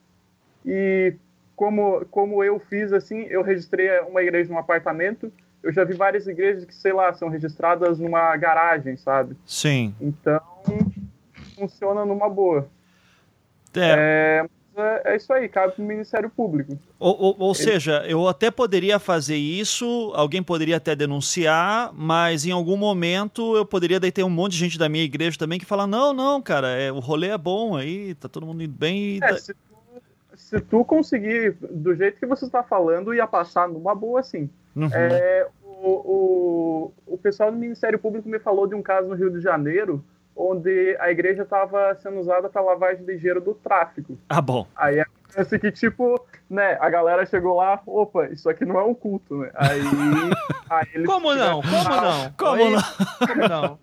[0.65, 1.15] e
[1.55, 5.31] como, como eu fiz assim, eu registrei uma igreja num apartamento,
[5.64, 9.38] eu já vi várias igrejas que, sei lá, são registradas numa garagem, sabe?
[9.45, 9.95] Sim.
[9.99, 10.41] Então,
[11.55, 12.68] funciona numa boa.
[13.74, 14.45] É.
[14.76, 16.78] é, é isso aí, cabe pro Ministério Público.
[16.99, 17.64] Ou, ou, ou Ele...
[17.64, 23.66] seja, eu até poderia fazer isso, alguém poderia até denunciar, mas em algum momento eu
[23.66, 26.41] poderia daí ter um monte de gente da minha igreja também que fala: não, não,
[26.41, 29.20] cara, é, o rolê é bom aí, tá todo mundo indo bem.
[29.24, 29.59] É, se, tu,
[30.36, 34.49] se tu conseguir, do jeito que você está falando, ia passar numa boa, sim.
[34.76, 34.89] Uhum.
[34.91, 39.30] É, o, o, o pessoal do Ministério Público me falou de um caso no Rio
[39.30, 40.03] de Janeiro
[40.36, 44.17] onde a igreja estava sendo usada para lavagem de dinheiro do tráfico.
[44.30, 44.67] Ah, bom.
[44.76, 46.19] Aí acontece que, tipo,
[46.49, 49.51] né, a galera chegou lá, opa, isso aqui não é um culto, né?
[49.53, 49.82] Aí.
[50.69, 51.61] aí eles Como não?
[51.61, 52.32] Como não?
[52.38, 52.84] Como não?
[53.28, 53.80] Como não?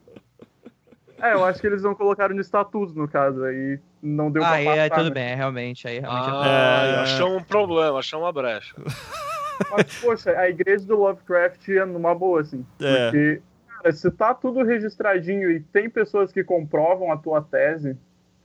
[1.23, 4.53] É, eu acho que eles não colocaram no estatuto, no caso, aí não deu pra
[4.53, 4.81] aí, passar.
[4.81, 5.11] Aí, tudo né?
[5.11, 6.31] bem, realmente, aí realmente...
[6.31, 7.01] Ah, é...
[7.01, 8.75] achou um problema, achou uma brecha.
[9.71, 12.65] Mas, poxa, a igreja do Lovecraft é numa boa, assim.
[12.81, 13.05] É.
[13.05, 17.97] Porque, cara, se tá tudo registradinho e tem pessoas que comprovam a tua tese,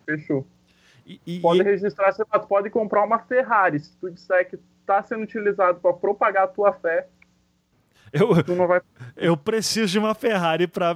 [0.05, 0.45] fechou.
[1.05, 3.80] E, e, pode registrar, você pode comprar uma Ferrari.
[3.80, 7.07] Se tu disser que tá sendo utilizado para propagar a tua fé,
[8.16, 8.82] eu, vai...
[9.18, 10.95] eu preciso de uma Ferrari para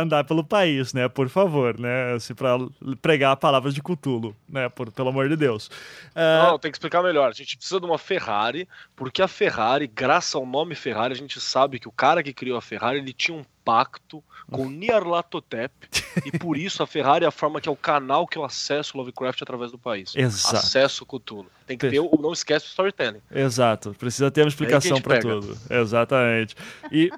[0.00, 1.08] andar pelo país, né?
[1.08, 2.14] Por favor, né?
[2.14, 2.56] Assim, para
[3.02, 4.68] pregar palavras de Cutulo, né?
[4.68, 5.70] Por, pelo amor de Deus.
[6.14, 6.42] É...
[6.42, 7.28] Não, tem que explicar melhor.
[7.28, 11.40] A gente precisa de uma Ferrari, porque a Ferrari, graças ao nome Ferrari, a gente
[11.40, 14.22] sabe que o cara que criou a Ferrari, ele tinha um pacto
[14.56, 15.72] com Nyarlathotep
[16.24, 18.96] e por isso a Ferrari é a forma que é o canal que eu acesso
[18.96, 20.14] Lovecraft através do país.
[20.14, 20.56] Exato.
[20.56, 21.46] Acesso Cthulhu.
[21.66, 23.20] Tem que ter o não esquece o storytelling.
[23.30, 23.94] Exato.
[23.98, 25.56] Precisa ter uma explicação para tudo.
[25.70, 26.54] Exatamente.
[26.92, 27.10] E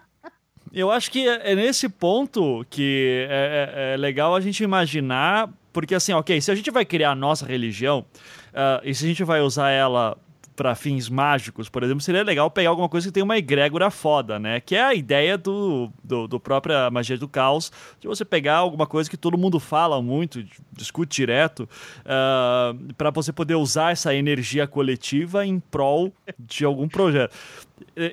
[0.73, 5.95] eu acho que é nesse ponto que é, é, é, legal a gente imaginar, porque
[5.95, 8.05] assim, ok, se a gente vai criar a nossa religião
[8.53, 10.17] uh, e se a gente vai usar ela
[10.57, 14.39] para fins mágicos, por exemplo, seria legal pegar alguma coisa que tem uma egrégora foda,
[14.39, 14.59] né?
[14.59, 18.87] Que é a ideia do, do, do própria magia do caos, de você pegar alguma
[18.87, 20.43] coisa que todo mundo fala muito,
[20.73, 21.69] discute direto, uh,
[22.07, 27.37] ah, para você poder usar essa energia coletiva em prol de algum projeto.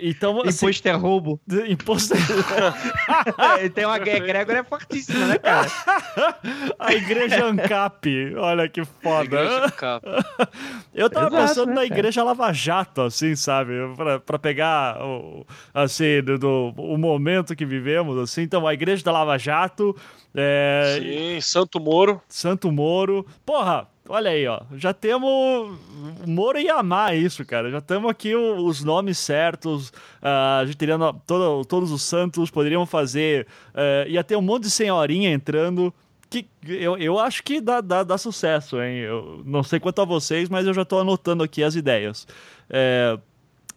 [0.01, 1.39] Então, assim, imposto é roubo.
[1.67, 2.13] Imposto
[3.59, 3.69] é...
[3.69, 5.67] Tem uma egrégora é fortíssima, né, cara?
[6.79, 9.23] A igreja ANCAP, olha que foda.
[9.25, 10.05] Igreja ANCAP.
[10.93, 13.73] Eu tava Exato, pensando né, na igreja Lava Jato, assim, sabe?
[13.95, 18.41] Pra, pra pegar, o, assim, do, do, o momento que vivemos, assim.
[18.43, 19.95] Então, a igreja da Lava Jato...
[20.35, 20.99] É...
[20.99, 22.21] Sim, Santo Moro.
[22.27, 23.25] Santo Moro.
[23.45, 24.61] Porra, Olha aí, ó.
[24.75, 25.77] Já temos.
[26.27, 27.71] Moro e amar isso, cara.
[27.71, 29.89] Já temos aqui os nomes certos.
[29.89, 31.13] Uh, a gente teria no...
[31.25, 33.47] todo, todos os santos poderiam fazer.
[33.73, 35.93] Uh, ia ter um monte de senhorinha entrando.
[36.29, 38.97] Que eu, eu acho que dá, dá, dá sucesso, hein?
[38.97, 42.27] Eu não sei quanto a vocês, mas eu já estou anotando aqui as ideias.
[42.69, 43.17] É...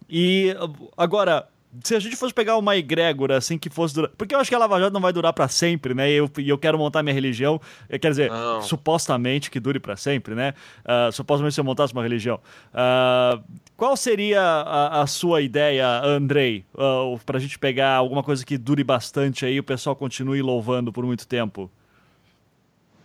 [0.08, 0.56] E
[0.96, 1.48] agora,
[1.82, 4.10] se a gente fosse pegar uma egrégora assim que fosse durar.
[4.16, 6.10] Porque eu acho que a Lava Jato não vai durar para sempre, né?
[6.10, 7.60] E eu, eu quero montar minha religião.
[7.88, 8.62] Eh, quer dizer, não.
[8.62, 10.54] supostamente que dure para sempre, né?
[10.84, 12.40] Uh, supostamente se eu montasse uma religião.
[12.72, 13.42] Uh,
[13.76, 16.64] qual seria a, a, sua ideia, Andrei?
[16.74, 20.92] Uh, pra gente pegar alguma coisa que dure bastante aí e o pessoal continue louvando
[20.92, 21.70] por muito tempo?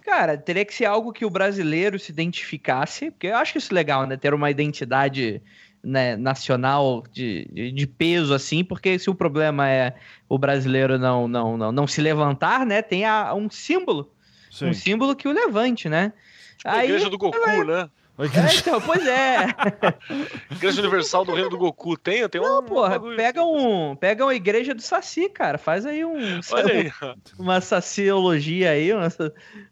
[0.04, 4.06] Cara, teria que ser algo que o brasileiro se identificasse, porque eu acho isso legal,
[4.06, 4.18] né?
[4.18, 5.42] Ter uma identidade
[5.84, 9.96] né, nacional de, de, de, peso, assim, porque se o problema é
[10.30, 14.12] o brasileiro não não não, não se levantar, né, tem a, um símbolo,
[14.52, 14.68] Sim.
[14.68, 16.14] um símbolo que o levante, né?
[16.58, 17.90] Tipo Aí, a igreja do Goku, é, né?
[18.20, 19.48] É, então, pois é.
[20.52, 22.28] igreja Universal do Reino do Goku tem?
[22.30, 22.64] Tem Não, um.
[22.64, 25.58] porra, pega, um, pega uma igreja do Saci, cara.
[25.58, 26.40] Faz aí um.
[26.52, 26.92] Olha aí.
[27.40, 29.08] Uma saciologia aí, uma,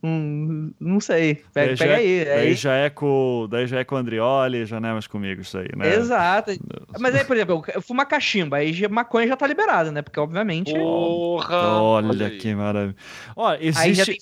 [0.02, 0.72] um.
[0.80, 1.44] Não sei.
[1.54, 2.26] Pega, pega aí.
[2.26, 2.54] Daí aí.
[2.56, 3.48] já é com.
[3.50, 5.94] Daí já é com o Andrioli, já não é mais comigo isso aí, né?
[5.94, 6.52] Exato.
[7.00, 10.02] Mas aí, por exemplo, eu fuma cachimba, aí maconha já tá liberado, né?
[10.02, 10.74] Porque, obviamente.
[10.74, 11.82] Porra!
[11.82, 12.96] Olha que maravilha.
[13.36, 14.18] Ó, existe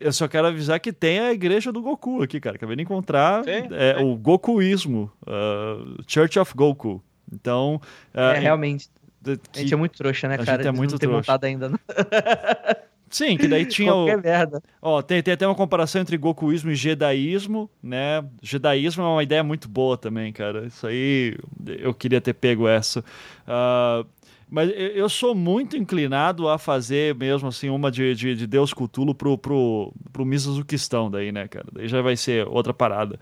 [0.00, 2.56] eu só quero avisar que tem a igreja do Goku aqui, cara.
[2.56, 7.02] Acabei de encontrar é, o Gokuísmo, uh, Church of Goku.
[7.32, 7.80] Então.
[8.14, 8.88] Uh, é, realmente.
[9.22, 9.38] Que...
[9.54, 10.52] A gente é muito trouxa, né, cara?
[10.52, 11.16] A gente é muito não trouxa.
[11.16, 11.68] montado ainda.
[11.68, 11.78] Não.
[13.10, 14.22] Sim, que daí tinha Qualquer o.
[14.22, 14.62] merda.
[14.80, 18.24] Ó, tem, tem até uma comparação entre Gokuísmo e Jedaísmo, né?
[18.40, 20.66] Jedaísmo é uma ideia muito boa também, cara.
[20.66, 21.36] Isso aí
[21.66, 23.00] eu queria ter pego essa.
[23.00, 24.06] Uh,
[24.50, 29.14] mas eu sou muito inclinado a fazer mesmo assim uma de, de, de Deus Cutulo
[29.14, 31.66] pro, pro, pro Mizuzuquistão daí, né, cara?
[31.72, 33.18] Daí já vai ser outra parada.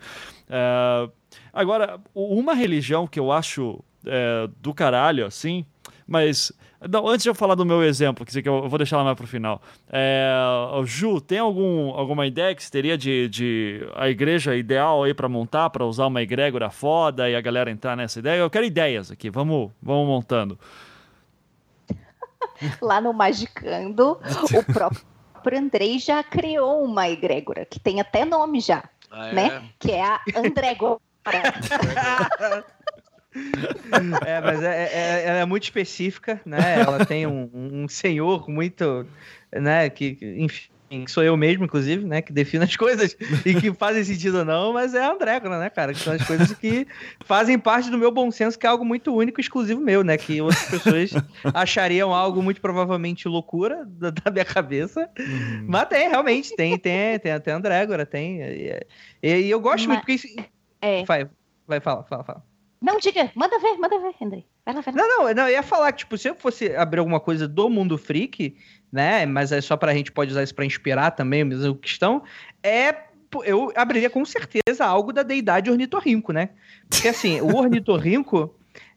[0.49, 1.09] É,
[1.53, 5.63] agora, uma religião que eu acho é, do caralho, assim,
[6.07, 6.51] mas...
[6.89, 9.27] Não, antes de eu falar do meu exemplo, que eu vou deixar lá mais pro
[9.27, 9.61] final.
[9.89, 10.31] É,
[10.85, 15.27] Ju, tem algum, alguma ideia que você teria de, de a igreja ideal aí para
[15.27, 18.39] montar, para usar uma egrégora foda e a galera entrar nessa ideia?
[18.39, 20.57] Eu quero ideias aqui, vamos, vamos montando.
[22.81, 24.19] lá no Magicando,
[24.53, 29.33] o próprio Andrei já criou uma egrégora, que tem até nome já, ah, é?
[29.33, 29.63] né?
[29.79, 30.99] Que é a Andrégora.
[34.25, 36.81] é, mas é, é, ela é muito específica, né?
[36.81, 39.05] Ela tem um, um senhor muito,
[39.51, 39.89] né?
[39.89, 42.21] Que, enfim, que sou eu mesmo, inclusive, né?
[42.21, 43.15] Que defino as coisas
[43.45, 45.93] e que fazem sentido ou não, mas é a Andrécona, né, cara?
[45.93, 46.87] Que são as coisas que
[47.25, 50.17] fazem parte do meu bom senso, que é algo muito único e exclusivo meu, né?
[50.17, 51.11] Que outras pessoas
[51.53, 55.09] achariam algo muito provavelmente loucura da, da minha cabeça.
[55.17, 55.65] Uhum.
[55.67, 58.41] Mas tem, realmente, tem, tem, tem até Andrégora, tem.
[58.41, 58.85] E,
[59.21, 60.27] e, eu gosto mas, muito, porque isso.
[60.81, 61.03] É.
[61.05, 61.29] Vai,
[61.67, 62.49] vai, fala, fala, fala.
[62.81, 64.43] Não, diga, manda ver, manda ver, André.
[64.65, 65.01] Vai lá, vai lá.
[65.01, 67.69] Não, não, não, eu ia falar que, tipo, se eu fosse abrir alguma coisa do
[67.69, 68.55] mundo freak,
[68.91, 69.25] né?
[69.25, 72.23] Mas é só pra gente pode usar isso para inspirar também, a questão
[72.63, 73.09] é
[73.45, 76.49] eu abriria com certeza algo da deidade ornitorrinco, né?
[76.89, 78.53] Porque assim, o ornitorrinco,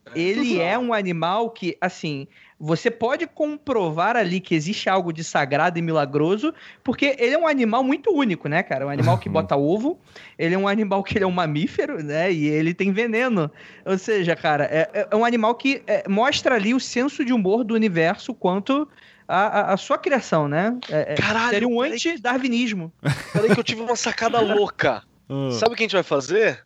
[0.16, 2.26] ele é um animal que, assim,
[2.58, 7.46] você pode comprovar ali que existe algo de sagrado e milagroso, porque ele é um
[7.46, 8.86] animal muito único, né, cara?
[8.86, 9.32] Um animal que uhum.
[9.32, 9.98] bota ovo,
[10.38, 12.32] ele é um animal que ele é um mamífero, né?
[12.32, 13.50] E ele tem veneno.
[13.84, 17.64] Ou seja, cara, é, é um animal que é, mostra ali o senso de humor
[17.64, 18.88] do universo quanto
[19.26, 20.78] a, a, sua criação, né?
[20.88, 22.92] É, é Caralho, seria um anti-darwinismo.
[23.32, 25.02] Peraí que eu tive uma sacada louca.
[25.28, 25.52] Uh.
[25.52, 26.64] Sabe o que a gente vai fazer?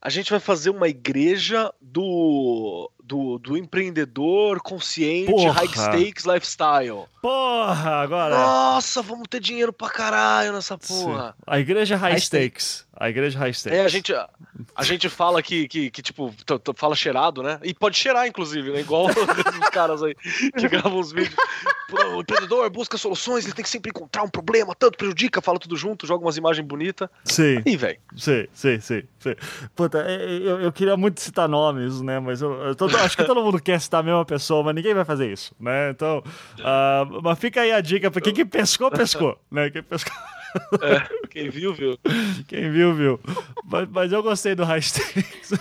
[0.00, 5.52] A gente vai fazer uma igreja do do, do empreendedor consciente, Porra.
[5.52, 7.04] high stakes lifestyle.
[7.22, 8.36] Porra, agora.
[8.36, 11.28] Nossa, vamos ter dinheiro pra caralho nessa porra.
[11.30, 11.42] Sim.
[11.46, 12.64] A igreja high, high stakes.
[12.64, 12.87] stakes.
[13.00, 13.78] A igreja high stakes.
[13.78, 16.34] É, a gente, a gente fala que, que, que tipo,
[16.74, 17.60] fala cheirado, né?
[17.62, 18.80] E pode cheirar, inclusive, né?
[18.80, 19.06] Igual
[19.62, 21.36] os caras aí que gravam os vídeos.
[22.12, 25.76] O empreendedor busca soluções, ele tem que sempre encontrar um problema, tanto prejudica, fala tudo
[25.76, 27.08] junto, joga umas imagens bonitas.
[27.24, 27.62] Sim.
[27.64, 27.98] E, velho.
[28.16, 29.34] Sim, sim, sim, sim.
[29.76, 32.18] Puta, é, é, eu, eu queria muito citar nomes, né?
[32.18, 34.92] Mas eu, eu tô, acho que todo mundo quer citar a mesma pessoa, mas ninguém
[34.92, 35.90] vai fazer isso, né?
[35.90, 39.70] Então, uh, mas fica aí a dica, porque quem pescou, pescou, né?
[39.70, 40.12] Quem pescou...
[40.82, 41.98] É, quem viu, viu.
[42.46, 43.20] Quem viu, viu.
[43.64, 45.52] Mas, mas eu gostei do stakes.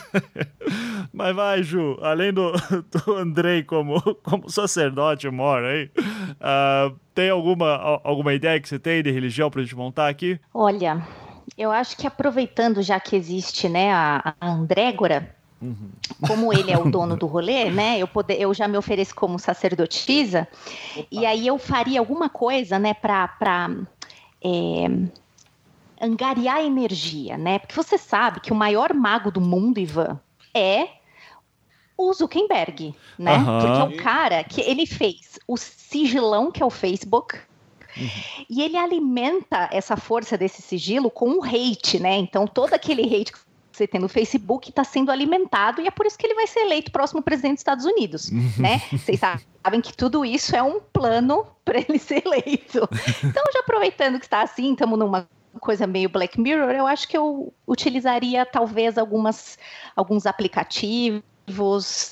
[1.13, 2.51] Mas vai, Ju, além do,
[2.91, 9.01] do Andrei como, como sacerdote mora aí, uh, tem alguma, alguma ideia que você tem
[9.01, 10.39] de religião pra gente montar aqui?
[10.53, 11.01] Olha,
[11.57, 15.89] eu acho que aproveitando já que existe né, a, a Andrégora, Uhum.
[16.27, 17.97] Como ele é o dono do rolê, né?
[17.97, 20.47] Eu, poder, eu já me ofereço como sacerdotisa,
[20.95, 21.07] Opa.
[21.11, 23.69] e aí eu faria alguma coisa, né, para
[24.47, 27.59] é, angariar energia, né?
[27.59, 30.19] Porque você sabe que o maior mago do mundo, Ivan,
[30.53, 30.89] é
[31.97, 33.37] o Zuckerberg, né?
[33.37, 33.59] Uhum.
[33.59, 37.37] Porque é o cara que ele fez o sigilão que é o Facebook.
[37.97, 38.09] Uhum.
[38.49, 42.15] E ele alimenta essa força desse sigilo com o hate, né?
[42.15, 43.39] Então, todo aquele hate que
[43.77, 46.61] você tem no Facebook está sendo alimentado e é por isso que ele vai ser
[46.61, 48.51] eleito próximo presidente dos Estados Unidos, uhum.
[48.57, 48.81] né?
[48.91, 52.87] Vocês sabem que tudo isso é um plano para ele ser eleito.
[53.23, 55.27] Então, já aproveitando que está assim, estamos numa
[55.59, 59.57] coisa meio Black Mirror, eu acho que eu utilizaria talvez algumas,
[59.95, 61.23] alguns aplicativos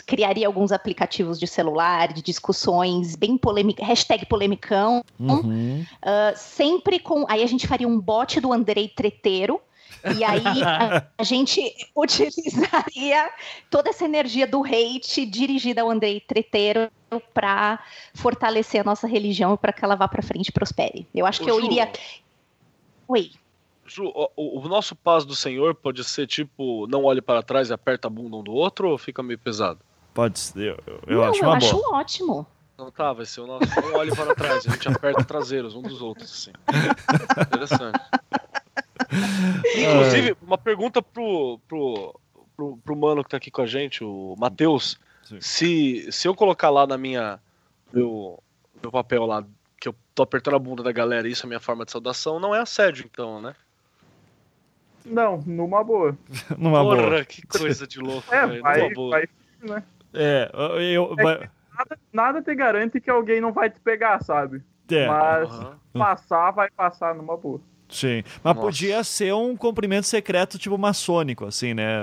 [0.06, 5.82] criaria alguns aplicativos de celular, de discussões bem polêmicas, hashtag polemicão, uhum.
[5.82, 9.60] uh, sempre com, aí a gente faria um bot do Andrei Treteiro,
[10.18, 13.30] e aí a, a, gente utilizaria
[13.70, 16.92] toda essa energia do hate dirigida ao Andrei Treteiro
[17.34, 17.80] para
[18.14, 21.08] fortalecer a nossa religião para que ela vá para frente e prospere.
[21.14, 21.92] Eu acho que Ju, eu iria.
[23.08, 23.32] Oi.
[23.86, 27.74] Ju, o, o, nosso paz do Senhor pode ser tipo, não olhe para trás e
[27.74, 29.80] aperta a bunda um do outro ou fica meio pesado?
[30.14, 31.98] Pode ser, eu, eu não, acho eu uma acho boa.
[31.98, 32.48] ótimo.
[32.78, 33.68] Não tá, vai ser o nosso.
[33.82, 36.52] Não olhe para trás, a gente aperta traseiros um dos outros, assim.
[37.48, 38.00] Interessante.
[39.78, 42.20] Inclusive, uma pergunta pro, pro,
[42.56, 45.00] pro, pro mano que tá aqui com a gente, o Matheus.
[45.40, 47.40] Se, se eu colocar lá na minha.
[47.92, 48.42] Meu,
[48.82, 49.44] meu papel lá,
[49.80, 52.40] que eu tô apertando a bunda da galera, isso é a minha forma de saudação,
[52.40, 53.56] não é assédio, então, né?
[55.06, 56.18] Não, numa boa.
[56.58, 57.26] numa Porra, boa.
[57.26, 58.60] que coisa de louco, é.
[58.60, 59.12] Vai, boa.
[59.12, 59.28] Vai,
[59.62, 59.84] né?
[60.14, 60.50] É,
[60.94, 61.16] eu.
[61.20, 64.64] É nada, nada te garante que alguém não vai te pegar, sabe?
[64.90, 65.08] É.
[65.08, 65.76] Mas uhum.
[65.94, 67.60] passar, vai passar numa boa.
[67.90, 68.66] Sim, mas Nossa.
[68.66, 72.02] podia ser um cumprimento secreto tipo maçônico, assim, né?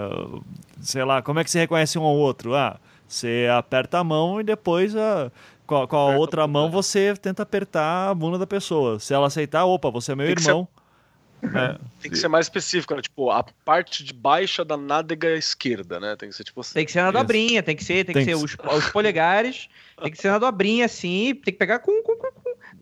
[0.81, 2.55] Sei lá, como é que você reconhece um ao outro?
[2.55, 5.31] Ah, você aperta a mão e depois a,
[5.67, 8.99] com, a, com a outra mão você tenta apertar a bunda da pessoa.
[8.99, 10.69] Se ela aceitar, opa, você é meu Tem irmão.
[11.43, 11.79] É.
[12.01, 13.03] Tem que ser mais específico, né?
[13.03, 16.17] Tipo, a parte de baixa da nádega esquerda, né?
[16.17, 16.75] Tem que ser tipo assim.
[16.75, 18.89] Tem que ser na dobrinha, tem que ser, tem, tem que, que ser os, os
[18.91, 19.69] polegares,
[20.01, 22.33] tem que ser na dobrinha, assim, tem que pegar com, com, com,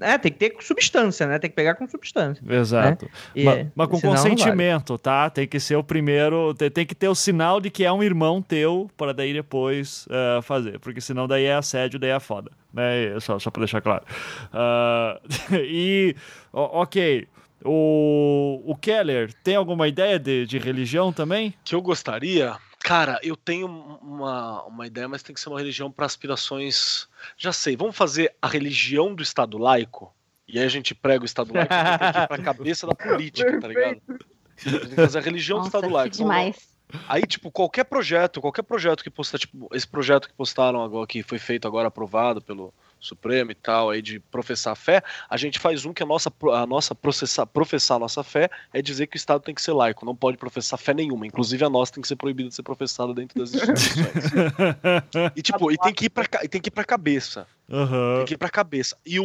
[0.01, 1.39] é, tem que ter substância, né?
[1.39, 2.43] Tem que pegar com substância.
[2.49, 3.05] Exato.
[3.35, 3.45] Né?
[3.45, 5.03] Mas, mas, com consentimento, vale.
[5.03, 5.31] tá?
[5.31, 6.55] Tem que ser o primeiro.
[6.55, 10.07] Tem, tem, que ter o sinal de que é um irmão teu para daí depois
[10.07, 10.79] uh, fazer.
[10.79, 12.51] Porque senão daí é assédio, daí é foda.
[12.73, 13.19] Né?
[13.21, 14.05] Só, só para deixar claro.
[14.53, 16.17] Uh, e,
[16.53, 17.27] ok.
[17.63, 21.53] O, o Keller tem alguma ideia de, de religião também?
[21.63, 25.93] Que eu gostaria Cara, eu tenho uma, uma ideia, mas tem que ser uma religião
[25.93, 27.09] para aspirações.
[27.37, 30.15] Já sei, vamos fazer a religião do Estado laico?
[30.49, 34.01] E aí a gente prega o Estado laico para a cabeça da política, tá ligado?
[34.09, 36.17] A gente tem que fazer a religião Nossa, do Estado laico.
[36.17, 36.71] Demais.
[37.09, 41.23] Aí, tipo, qualquer projeto, qualquer projeto que postar, tipo, esse projeto que postaram agora, que
[41.23, 45.59] foi feito agora, aprovado pelo, Supremo e tal, aí de professar a fé, a gente
[45.59, 49.17] faz um que a nossa, a nossa processar, professar a nossa fé é dizer que
[49.17, 52.03] o Estado tem que ser laico, não pode professar fé nenhuma, inclusive a nossa tem
[52.03, 54.33] que ser proibida de ser professada dentro das instituições.
[55.35, 57.47] e tipo, e tem que ir pra, tem que ir pra cabeça.
[57.69, 58.17] Uhum.
[58.19, 58.97] Tem que ir pra cabeça.
[59.07, 59.25] E o,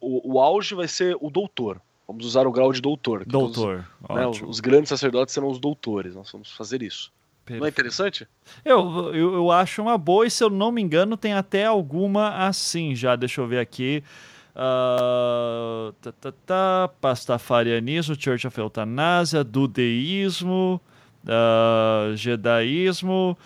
[0.00, 1.80] o, o auge vai ser o doutor.
[2.06, 3.24] Vamos usar o grau de doutor.
[3.24, 3.86] Doutor.
[4.08, 6.14] Os, né, os, os grandes sacerdotes serão os doutores.
[6.14, 7.12] Nós vamos fazer isso.
[7.58, 8.26] Não é interessante?
[8.64, 12.46] Eu, eu, eu, acho uma boa, e se eu não me engano, tem até alguma
[12.46, 13.16] assim já.
[13.16, 14.02] Deixa eu ver aqui.
[14.50, 20.80] Uh, tá, tá, tá, pastafarianismo, Church of Eutanásia, dudeísmo,
[21.24, 23.38] uh, jedaísmo.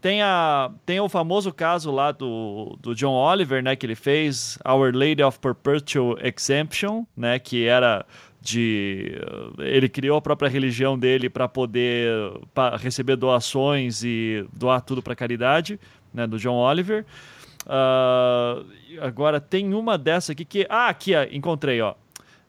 [0.00, 4.58] Tem, a, tem o famoso caso lá do, do John Oliver, né, que ele fez,
[4.64, 8.06] Our Lady of Perpetual Exemption, né, que era
[8.46, 9.12] de
[9.58, 12.08] ele criou a própria religião dele para poder
[12.54, 15.80] pra receber doações e doar tudo para caridade,
[16.14, 17.04] né, do John Oliver.
[17.66, 18.64] Uh,
[19.00, 21.94] agora tem uma dessa aqui que ah aqui encontrei ó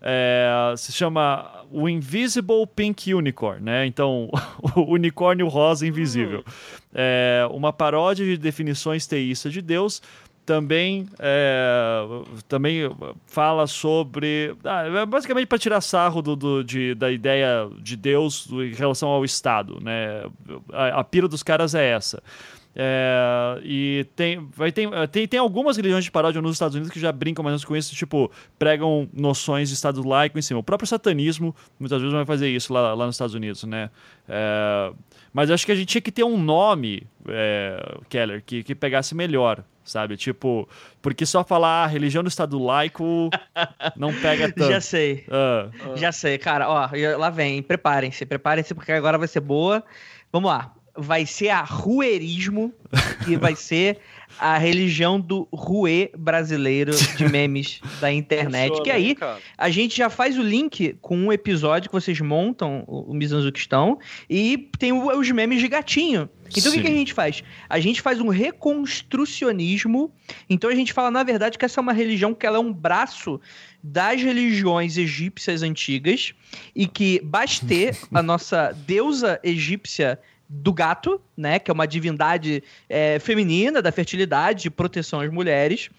[0.02, 3.86] é, se chama o Invisible Pink Unicorn, né?
[3.86, 4.30] Então,
[4.76, 6.40] o unicórnio rosa invisível.
[6.40, 6.52] Hum.
[6.94, 10.02] É uma paródia de definições teístas de Deus,
[10.48, 12.08] também, é,
[12.48, 12.90] também
[13.26, 14.56] fala sobre.
[14.64, 19.10] Ah, é basicamente para tirar sarro do, do, de, da ideia de Deus em relação
[19.10, 19.78] ao Estado.
[19.82, 20.24] Né?
[20.72, 22.24] A, a pira dos caras é essa.
[22.80, 27.00] É, e tem, vai, tem, tem, tem algumas religiões de paródia nos Estados Unidos que
[27.00, 30.60] já brincam mais ou menos com isso, tipo, pregam noções de Estado laico em cima.
[30.60, 33.90] O próprio satanismo muitas vezes vai fazer isso lá, lá nos Estados Unidos, né?
[34.30, 34.94] É,
[35.34, 39.16] mas acho que a gente tinha que ter um nome, é, Keller, que, que pegasse
[39.16, 40.16] melhor, sabe?
[40.16, 40.70] Tipo,
[41.02, 43.32] porque só falar ah, religião do Estado laico
[43.98, 44.72] não pega tanto.
[44.72, 45.26] Já sei.
[45.32, 45.70] Ah.
[45.96, 46.70] Já sei, cara.
[46.70, 47.64] Ó, lá vem.
[47.64, 49.84] Preparem-se, preparem-se, porque agora vai ser boa.
[50.32, 52.74] Vamos lá vai ser a ruerismo,
[53.24, 54.00] que vai ser
[54.40, 58.70] a religião do ruê brasileiro de memes da internet.
[58.70, 59.40] Funciona, que aí cara.
[59.58, 64.00] a gente já faz o link com um episódio que vocês montam o, Mizanzuquistão
[64.30, 66.30] e tem os memes de gatinho.
[66.50, 66.80] Então Sim.
[66.80, 67.44] o que, que, a gente faz?
[67.70, 70.14] A gente faz um reconstrucionismo.
[70.50, 72.72] Então a gente fala, na verdade, que essa é uma religião que ela é um
[72.72, 73.40] braço
[73.84, 76.34] das religiões egípcias antigas
[76.76, 80.20] e que Bastet, a nossa deusa egípcia
[80.50, 85.90] do gato, né, que é uma divindade é, feminina da fertilidade proteção às mulheres,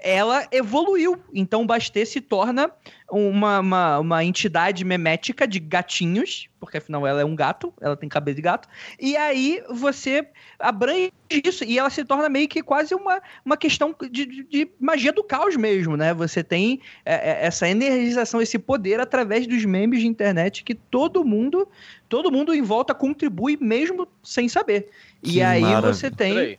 [0.00, 1.18] ela evoluiu.
[1.34, 2.70] Então Bastet se torna
[3.10, 8.08] uma, uma, uma entidade memética de gatinhos, porque afinal ela é um gato, ela tem
[8.08, 8.68] cabelo de gato,
[8.98, 10.26] e aí você
[10.58, 14.68] abrange isso, e ela se torna meio que quase uma, uma questão de, de, de
[14.80, 16.12] magia do caos mesmo, né?
[16.14, 21.24] Você tem é, é, essa energização, esse poder através dos memes de internet que todo
[21.24, 21.68] mundo,
[22.08, 24.88] todo mundo em volta contribui mesmo sem saber.
[25.22, 25.94] Que e aí maravilha.
[25.94, 26.58] você tem...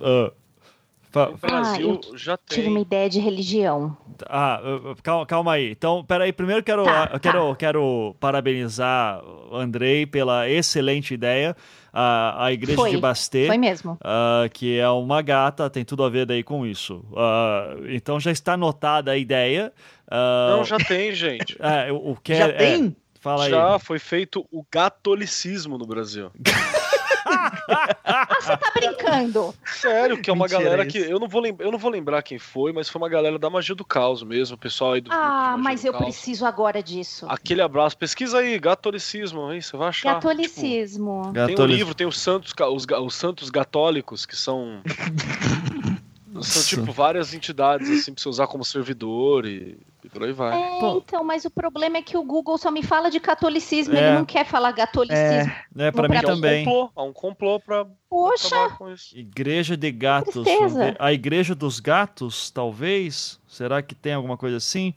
[0.00, 0.32] Uh,
[1.24, 2.56] o Brasil ah, já tem.
[2.56, 3.96] Tive uma ideia de religião.
[4.28, 4.60] Ah,
[5.02, 5.70] calma, calma aí.
[5.70, 7.18] Então, peraí, primeiro quero, tá, tá.
[7.18, 11.56] quero, quero parabenizar o Andrei pela excelente ideia.
[11.92, 13.46] A, a igreja foi, de Bastet.
[13.46, 13.92] Foi mesmo.
[13.94, 17.04] Uh, que é uma gata, tem tudo a ver daí com isso.
[17.10, 19.72] Uh, então já está anotada a ideia.
[20.06, 21.56] Uh, Não, já tem, gente.
[21.60, 22.86] É, o, o que já é, tem?
[22.86, 23.80] É, fala já aí.
[23.80, 26.30] foi feito o catolicismo no Brasil.
[28.04, 29.54] ah, você tá brincando?
[29.64, 30.98] Sério, que é uma Mentira galera que.
[30.98, 33.74] Eu não, vou eu não vou lembrar quem foi, mas foi uma galera da magia
[33.74, 35.12] do caos mesmo, o pessoal aí do.
[35.12, 36.04] Ah, mas eu caos.
[36.04, 37.26] preciso agora disso.
[37.28, 37.96] Aquele abraço.
[37.96, 40.14] Pesquisa aí, gatolicismo, aí você vai achar.
[40.14, 41.32] Gatolicismo.
[41.32, 44.82] Tipo, tem um livro, tem os santos, os, os santos católicos, que são.
[46.42, 49.76] São tipo várias entidades assim pra você usar como servidor e,
[50.08, 50.58] e por aí vai.
[50.58, 53.98] É, então, mas o problema é que o Google só me fala de catolicismo, é.
[53.98, 55.52] ele não quer falar catolicismo.
[55.76, 56.64] É, é pra mim também.
[56.64, 58.56] É um complô, um complô pra Poxa.
[59.14, 60.44] Igreja de gatos.
[60.98, 63.38] A igreja dos gatos, talvez?
[63.46, 64.94] Será que tem alguma coisa assim?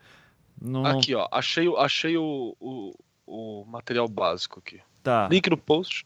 [0.60, 0.86] Não...
[0.86, 2.94] Aqui, ó, achei, achei o, o,
[3.26, 4.80] o material básico aqui.
[5.04, 5.28] Tá.
[5.30, 6.06] Link no post.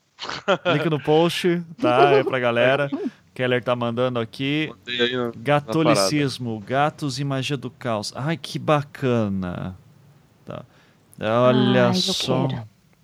[0.73, 2.11] Link no post, tá?
[2.11, 2.89] É pra galera.
[3.35, 4.71] Keller tá mandando aqui.
[4.87, 8.13] Na, Gatolicismo, na gatos e magia do caos.
[8.15, 9.77] Ai, que bacana.
[10.45, 10.63] Tá.
[11.19, 12.47] Olha Ai, só.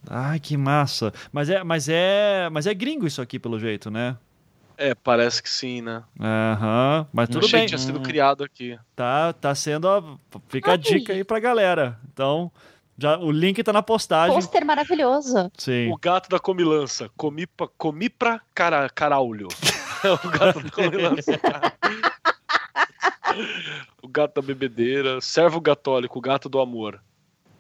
[0.10, 1.14] Ai, que massa.
[1.34, 4.16] Mas é, mas é, mas é gringo isso aqui pelo jeito, né?
[4.78, 6.02] É, parece que sim, né?
[6.20, 7.68] Aham, uhum, mas tudo bem.
[7.68, 8.80] tinha sido criado aqui.
[8.96, 10.18] Tá, tá sendo, ó,
[10.48, 12.00] fica a dica aí pra galera.
[12.12, 12.52] Então,
[12.98, 14.34] já, o link tá na postagem.
[14.34, 15.52] Pôster maravilhoso.
[15.58, 15.92] Sim.
[15.92, 17.10] O gato da comilança.
[17.18, 19.50] Comi pra, comi pra cara, caraulho.
[20.24, 20.60] o gato
[24.02, 25.22] o gato da bebedeira.
[25.22, 27.02] Servo gatólico, o gato do amor.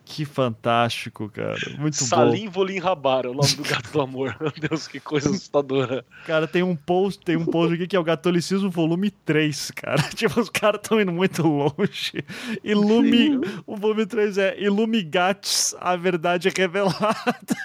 [0.04, 1.58] Que fantástico, cara.
[1.80, 2.32] Muito Salim bom.
[2.32, 4.36] Salim Volim Rabar, é o nome do gato do amor.
[4.42, 6.04] Meu Deus, que coisa assustadora.
[6.26, 10.02] Cara, tem um post, tem um post aqui que é o Gatolicismo volume 3, cara.
[10.14, 12.26] Tipo, os caras estão indo muito longe.
[12.62, 17.16] Ilume, o volume 3 é Ilumigates, a verdade é revelada.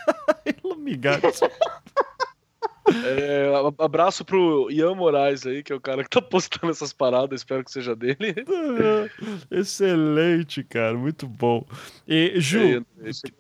[0.63, 1.41] Ilumigates.
[3.05, 7.41] É, abraço pro Ian Moraes aí, que é o cara que tá postando essas paradas,
[7.41, 8.17] espero que seja dele.
[9.51, 11.65] Excelente, cara, muito bom.
[12.07, 12.83] E, Ju, é,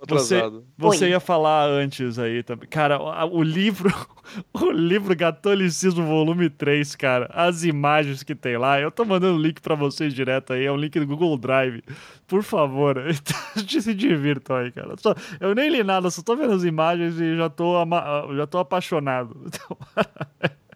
[0.06, 0.42] você,
[0.76, 2.68] você ia falar antes aí também.
[2.68, 3.92] Cara, o livro,
[4.52, 9.42] o livro Gatolicismo Volume 3, cara, as imagens que tem lá, eu tô mandando o
[9.42, 11.82] link para vocês direto aí, é um link do Google Drive.
[12.26, 12.96] Por favor,
[13.54, 14.94] se divirtam aí, cara.
[15.40, 17.74] Eu nem li nada, só tô vendo as imagens e já tô,
[18.36, 19.35] já tô apaixonado.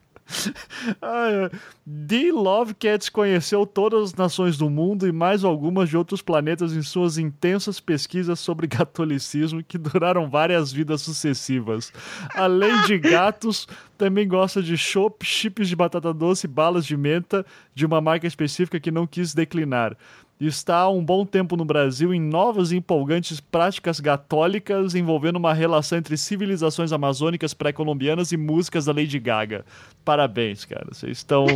[1.84, 2.32] D.
[2.32, 6.82] Love Cats conheceu todas as nações do mundo e mais algumas de outros planetas em
[6.82, 11.92] suas intensas pesquisas sobre catolicismo que duraram várias vidas sucessivas.
[12.34, 13.66] Além de gatos,
[14.00, 17.44] também gosta de chopp, chips de batata doce, balas de menta
[17.74, 19.94] de uma marca específica que não quis declinar
[20.40, 25.52] está há um bom tempo no Brasil em novas e empolgantes práticas católicas envolvendo uma
[25.52, 29.66] relação entre civilizações amazônicas pré-colombianas e músicas da Lady Gaga.
[30.04, 30.86] Parabéns, cara.
[30.90, 31.46] Vocês estão.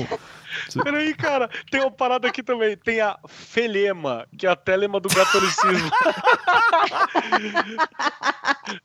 [0.82, 2.76] Peraí, cara, tem uma parada aqui também.
[2.76, 5.90] Tem a Felema, que é a telema do catolicismo.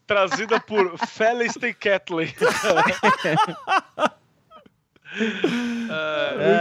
[0.06, 2.34] Trazida por Felicity Catley.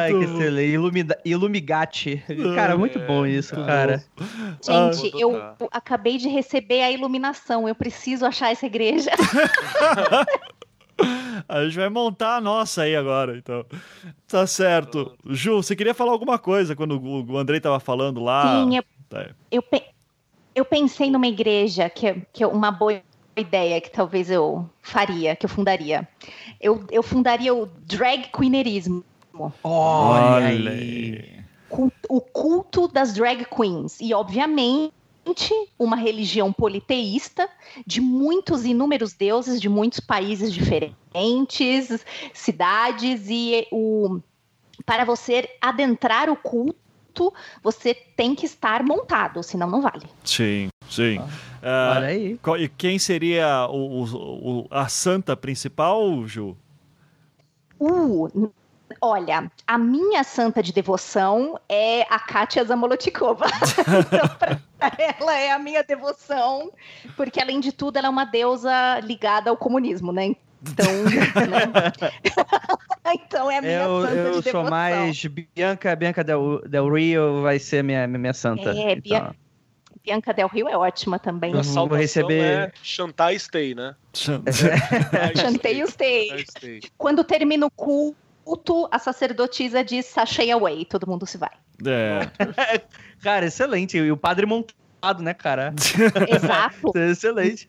[0.01, 0.73] Ai, que excelente.
[0.73, 2.25] Ilumida, Ilumigate.
[2.55, 4.03] Cara, muito bom isso, cara.
[4.63, 5.37] Gente, eu
[5.71, 7.69] acabei de receber a iluminação.
[7.69, 9.11] Eu preciso achar essa igreja.
[11.49, 13.65] A gente vai montar a nossa aí agora, então.
[14.27, 15.17] Tá certo.
[15.25, 18.65] Ju, você queria falar alguma coisa quando o Andrei tava falando lá?
[18.65, 19.31] Sim, eu, tá.
[19.51, 19.65] eu,
[20.55, 23.01] eu pensei numa igreja que, é, que é uma boa
[23.37, 26.07] ideia que talvez eu faria, que eu fundaria.
[26.61, 29.05] Eu, eu fundaria o drag queenerismo.
[29.63, 31.39] Olha aí.
[32.09, 34.01] O culto das drag queens.
[34.01, 34.93] E, obviamente,
[35.79, 37.49] uma religião politeísta
[37.87, 44.21] de muitos inúmeros deuses de muitos países diferentes, cidades e o
[44.87, 47.33] para você adentrar o culto,
[47.63, 50.07] você tem que estar montado, senão não vale.
[50.25, 51.19] Sim, sim.
[51.63, 52.39] Ah, Olha aí.
[52.61, 56.57] E quem seria o, o, a santa principal, Ju?
[57.81, 58.51] Uh,
[59.01, 63.47] olha, a minha santa de devoção é a Kátia Zamolotikova.
[64.07, 64.29] então,
[64.79, 66.73] pra ela é a minha devoção,
[67.17, 70.35] porque além de tudo, ela é uma deusa ligada ao comunismo, né?
[70.63, 71.93] Então, né?
[73.15, 74.61] então é a minha eu, santa eu de devoção.
[74.61, 78.71] Eu sou mais Bianca, Bianca Del, Del Rio vai ser minha, minha santa.
[78.71, 79.35] É, então.
[80.03, 81.53] Bianca Del Rio é ótima também.
[81.53, 82.43] A salvação vou receber...
[82.43, 83.95] é Chantai Stay, né?
[85.37, 86.81] Chantei Stay.
[86.97, 87.71] Quando termina o
[88.49, 91.51] culto, a sacerdotisa diz sachei away, todo mundo se vai.
[91.85, 92.31] É.
[93.23, 93.99] cara, excelente.
[93.99, 95.75] E o padre montado, né, cara?
[96.29, 96.93] Exato.
[96.97, 97.69] excelente.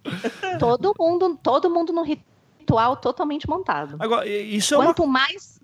[0.58, 3.98] Todo mundo, todo mundo no ritual totalmente montado.
[4.00, 5.20] Agora, isso é Quanto uma...
[5.20, 5.60] mais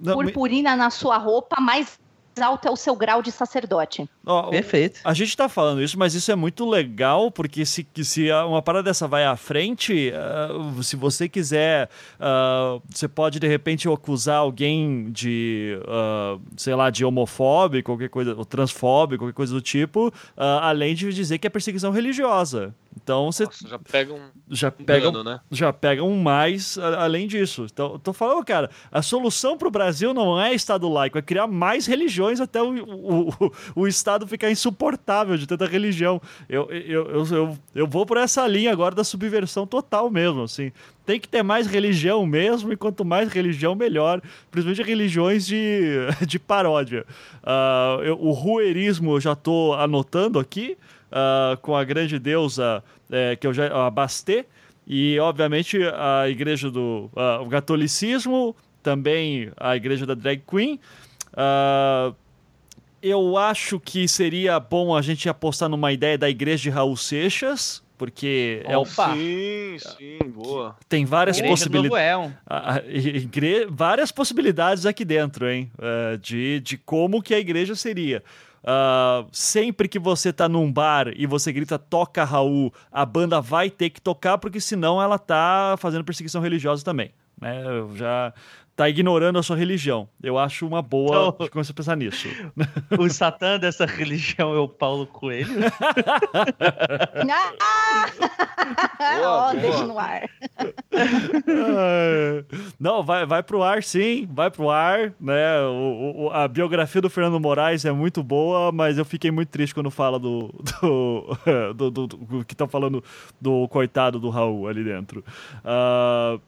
[0.00, 1.98] purpurina na sua roupa, mais
[2.40, 4.08] alto é o seu grau de sacerdote.
[4.24, 5.00] Oh, Perfeito.
[5.04, 8.84] A gente tá falando isso, mas isso é muito legal, porque se, se uma parada
[8.84, 11.88] dessa vai à frente, uh, se você quiser,
[12.18, 18.34] uh, você pode de repente acusar alguém de, uh, sei lá, de homofóbico, qualquer coisa,
[18.34, 22.74] ou transfóbico, qualquer coisa do tipo, além de dizer que é perseguição religiosa.
[22.96, 24.20] Então você já pega um
[24.50, 25.40] já pega um, né?
[25.50, 27.66] já pega um mais além disso.
[27.72, 31.22] Então, eu tô falando, cara, a solução para o Brasil não é Estado laico, é
[31.22, 36.20] criar mais religiões até o, o, o, o Estado ficar insuportável de tanta religião.
[36.48, 40.70] Eu, eu, eu, eu, eu vou por essa linha agora da subversão total mesmo, assim.
[41.04, 44.20] Tem que ter mais religião mesmo, e quanto mais religião, melhor.
[44.50, 45.82] Principalmente religiões de,
[46.26, 47.04] de paródia.
[47.42, 50.76] Uh, eu, o ruerismo eu já tô anotando aqui
[51.12, 54.46] uh, com a grande deusa uh, que eu já abastei
[54.86, 60.80] e obviamente a igreja do uh, o catolicismo, também a igreja da drag queen.
[61.32, 62.14] Uh,
[63.00, 67.82] eu acho que seria bom a gente apostar numa ideia da igreja de Raul Seixas,
[67.98, 70.76] porque é o sim, sim, boa.
[70.88, 72.32] Tem várias possibilidades.
[72.88, 73.66] Igre...
[73.70, 75.70] Várias possibilidades aqui dentro, hein?
[75.78, 78.22] Uh, de, de como que a igreja seria.
[78.62, 83.68] Uh, sempre que você tá num bar e você grita toca Raul, a banda vai
[83.68, 87.12] ter que tocar, porque senão ela tá fazendo perseguição religiosa também.
[87.42, 87.62] Né?
[87.96, 88.32] Já
[88.74, 90.08] tá ignorando a sua religião.
[90.22, 92.28] Eu acho uma boa então, começar a pensar nisso.
[92.98, 95.52] O Satã dessa religião é o Paulo Coelho?
[99.24, 100.22] Ó, oh, deixa no ar.
[102.78, 105.60] Não, vai, vai pro ar sim, vai pro ar, né?
[105.62, 109.74] O, o, a biografia do Fernando Moraes é muito boa, mas eu fiquei muito triste
[109.74, 111.36] quando fala do, do,
[111.74, 113.02] do, do, do que estão falando
[113.40, 115.24] do coitado do Raul ali dentro.
[115.58, 116.40] Uh,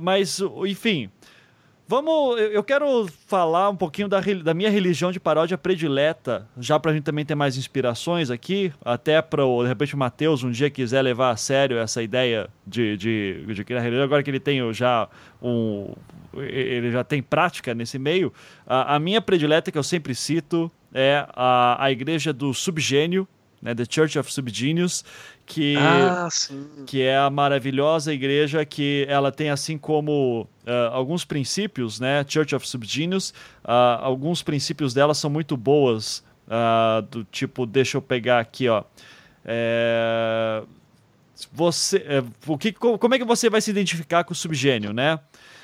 [0.00, 1.10] mas, enfim,
[1.90, 6.90] Vamos, eu quero falar um pouquinho da, da minha religião de paródia predileta, já para
[6.90, 10.68] a gente também ter mais inspirações aqui, até para de repente o Matheus um dia
[10.68, 14.70] quiser levar a sério essa ideia de, de, de criar religião, agora que ele tem
[14.74, 15.08] já
[15.40, 15.94] um,
[16.34, 18.34] ele já tem prática nesse meio.
[18.66, 23.26] A, a minha predileta que eu sempre cito é a, a igreja do subgênio,
[23.60, 25.04] né, The Church of Subgenius,
[25.46, 26.28] que, ah,
[26.86, 32.54] que é a maravilhosa igreja que ela tem assim como uh, alguns princípios, né, Church
[32.54, 33.30] of Subgenius,
[33.64, 38.84] uh, alguns princípios dela são muito boas, uh, do tipo, deixa eu pegar aqui, ó,
[39.50, 40.62] é,
[41.52, 45.18] você, é, o que, como é que você vai se identificar com o subgênio, né?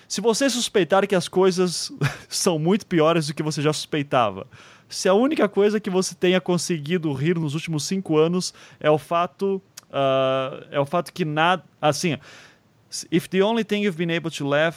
[0.09, 1.93] Se você suspeitar que as coisas
[2.29, 4.47] são muito piores do que você já suspeitava,
[4.89, 8.98] se a única coisa que você tenha conseguido rir nos últimos cinco anos é o
[8.98, 12.16] fato uh, é o fato que nada assim
[13.11, 14.77] if the only thing you've been able to laugh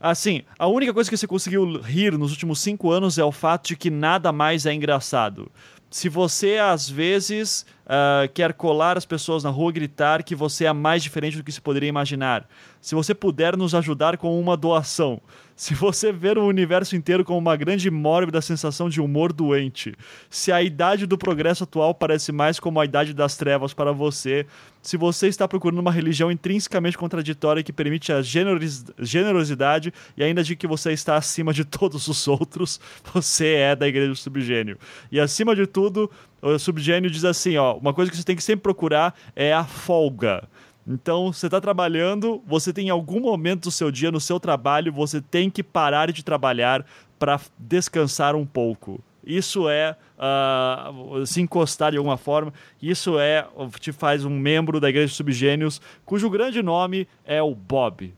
[0.00, 3.68] assim a única coisa que você conseguiu rir nos últimos cinco anos é o fato
[3.68, 5.50] de que nada mais é engraçado.
[5.90, 10.72] Se você às vezes uh, quer colar as pessoas na rua gritar que você é
[10.72, 12.48] mais diferente do que se poderia imaginar,
[12.80, 15.20] se você puder nos ajudar com uma doação,
[15.56, 19.94] se você ver o universo inteiro como uma grande mórbida sensação de humor doente,
[20.28, 24.46] se a idade do progresso atual parece mais como a idade das trevas para você,
[24.82, 30.54] se você está procurando uma religião intrinsecamente contraditória que permite a generosidade e ainda de
[30.54, 32.78] que você está acima de todos os outros,
[33.14, 34.76] você é da Igreja do Subgênio.
[35.10, 36.10] E acima de tudo,
[36.44, 39.64] o Subgênio diz assim, ó, uma coisa que você tem que sempre procurar é a
[39.64, 40.46] folga.
[40.86, 45.20] Então, você está trabalhando, você tem algum momento do seu dia no seu trabalho, você
[45.22, 46.84] tem que parar de trabalhar
[47.18, 49.02] para descansar um pouco.
[49.26, 52.52] Isso é uh, se encostar de alguma forma.
[52.82, 53.46] Isso é
[53.80, 58.12] te faz um membro da Igreja de Subgênios, cujo grande nome é o Bob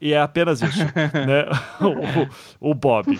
[0.00, 1.46] e é apenas isso, né?
[2.60, 3.18] o, o, Bob.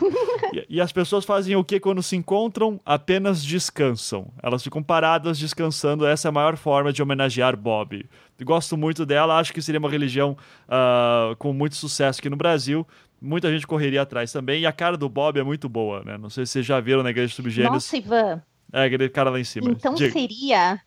[0.52, 2.80] E, e, as pessoas fazem o que quando se encontram?
[2.84, 4.28] Apenas descansam.
[4.42, 6.06] Elas ficam paradas descansando.
[6.06, 8.06] Essa é a maior forma de homenagear Bob.
[8.42, 10.36] Gosto muito dela, acho que seria uma religião
[10.68, 12.86] uh, com muito sucesso aqui no Brasil.
[13.20, 14.62] Muita gente correria atrás também.
[14.62, 16.18] E a cara do Bob é muito boa, né?
[16.18, 17.72] Não sei se vocês já viram na Igreja de Subgênios.
[17.72, 18.42] Nossa, Ivan.
[18.72, 19.70] É, aquele cara lá em cima.
[19.70, 20.12] Então Diga.
[20.12, 20.80] seria.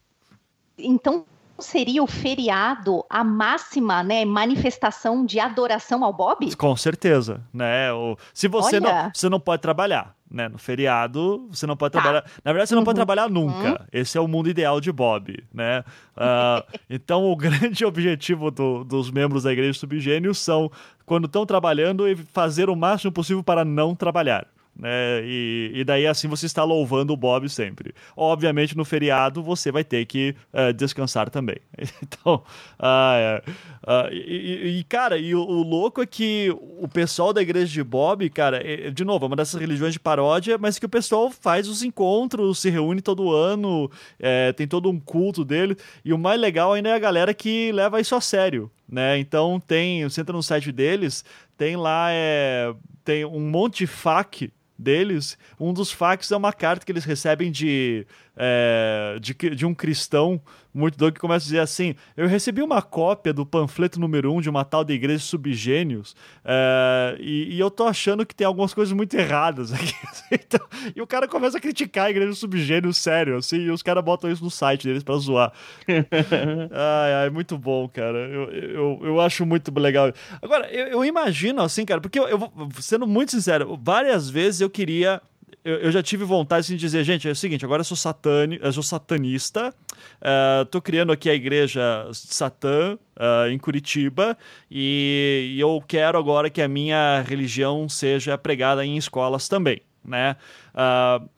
[0.78, 1.26] Então
[1.62, 6.56] seria o feriado a máxima né, manifestação de adoração ao Bob?
[6.56, 7.92] Com certeza, né?
[7.94, 10.48] O, se você não, você não pode trabalhar, né?
[10.48, 12.02] No feriado, você não pode tá.
[12.02, 12.26] trabalhar.
[12.44, 12.86] Na verdade, você não uhum.
[12.86, 13.70] pode trabalhar nunca.
[13.70, 13.88] Uhum.
[13.92, 15.84] Esse é o mundo ideal de Bob, né?
[16.16, 20.72] Uh, então, o grande objetivo do, dos membros da Igreja Subgênio são,
[21.06, 24.48] quando estão trabalhando, fazer o máximo possível para não trabalhar
[24.80, 25.22] né?
[25.26, 27.94] E, e daí assim você está louvando o Bob sempre.
[28.16, 31.58] Obviamente no feriado você vai ter que uh, descansar também.
[32.02, 32.44] Então,
[32.80, 33.50] uh,
[33.84, 36.50] uh, e, e, cara, e o, o, louco é que
[36.80, 40.00] o pessoal da igreja de Bob, cara, é, de novo, é uma dessas religiões de
[40.00, 44.90] paródia, mas que o pessoal faz os encontros, se reúne todo ano, é, tem todo
[44.90, 45.78] um culto dele.
[46.04, 48.72] E o mais legal ainda é a galera que leva isso a sério.
[48.88, 49.20] Né?
[49.20, 51.24] Então tem, você entra no site deles,
[51.58, 52.74] tem lá é,
[53.04, 57.52] tem um monte de FAQ deles, um dos fax é uma carta que eles recebem
[57.52, 58.08] de,
[58.38, 60.42] é, de, de, um cristão
[60.80, 64.42] muito doido que começa a dizer assim: Eu recebi uma cópia do panfleto número um
[64.42, 68.74] de uma tal da Igreja Subgênios é, e, e, eu tô achando que tem algumas
[68.74, 69.94] coisas muito erradas aqui.
[70.32, 70.66] então,
[70.96, 74.32] e o cara começa a criticar a Igreja Subgênios, sério, assim, e os caras botam
[74.32, 75.52] isso no site deles pra zoar.
[75.88, 78.18] ai, ai, muito bom, cara.
[78.18, 80.12] Eu, eu, eu acho muito legal.
[80.42, 84.70] Agora, eu, eu imagino, assim, cara, porque eu, eu, sendo muito sincero, várias vezes eu
[84.70, 85.22] queria
[85.64, 87.98] eu, eu, já tive vontade assim, de dizer, gente, é o seguinte, agora eu sou,
[87.98, 89.74] satani, eu sou satanista,
[90.22, 94.38] uh, tô criando aqui a igreja Satã uh, em Curitiba
[94.72, 99.82] e, e, eu quero agora que a minha religião seja pregada em escolas também.
[100.04, 100.36] Né?
[100.74, 101.30] Uh,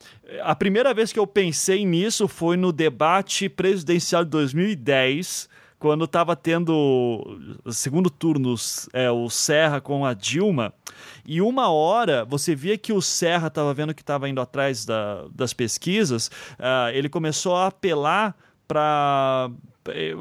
[0.42, 5.48] a primeira vez que eu pensei nisso foi no debate presidencial de 2010,
[5.82, 7.40] quando estava tendo
[7.72, 10.72] segundo turnos é, o Serra com a Dilma,
[11.26, 15.26] e uma hora você via que o Serra estava vendo que estava indo atrás da,
[15.34, 16.28] das pesquisas,
[16.60, 18.36] uh, ele começou a apelar
[18.68, 19.50] para
[19.88, 20.12] é,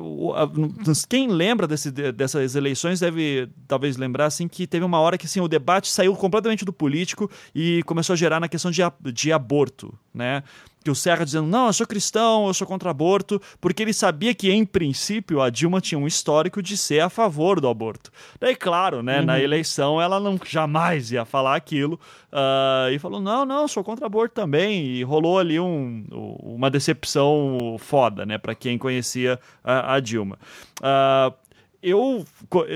[1.07, 5.41] quem lembra desse, dessas eleições deve talvez lembrar assim que teve uma hora que assim,
[5.41, 8.81] o debate saiu completamente do político e começou a gerar na questão de,
[9.13, 10.41] de aborto, né?
[10.83, 14.33] Que o Serra dizendo, não, eu sou cristão, eu sou contra aborto, porque ele sabia
[14.33, 18.11] que, em princípio, a Dilma tinha um histórico de ser a favor do aborto.
[18.39, 19.25] Daí, claro, né, uhum.
[19.25, 21.99] na eleição ela não jamais ia falar aquilo,
[22.31, 26.05] uh, e falou, não, não, sou contra aborto também, e rolou ali um,
[26.41, 30.37] uma decepção foda, né, para quem conhecia a, a Dilma.
[30.79, 31.33] Uh,
[31.81, 32.23] eu,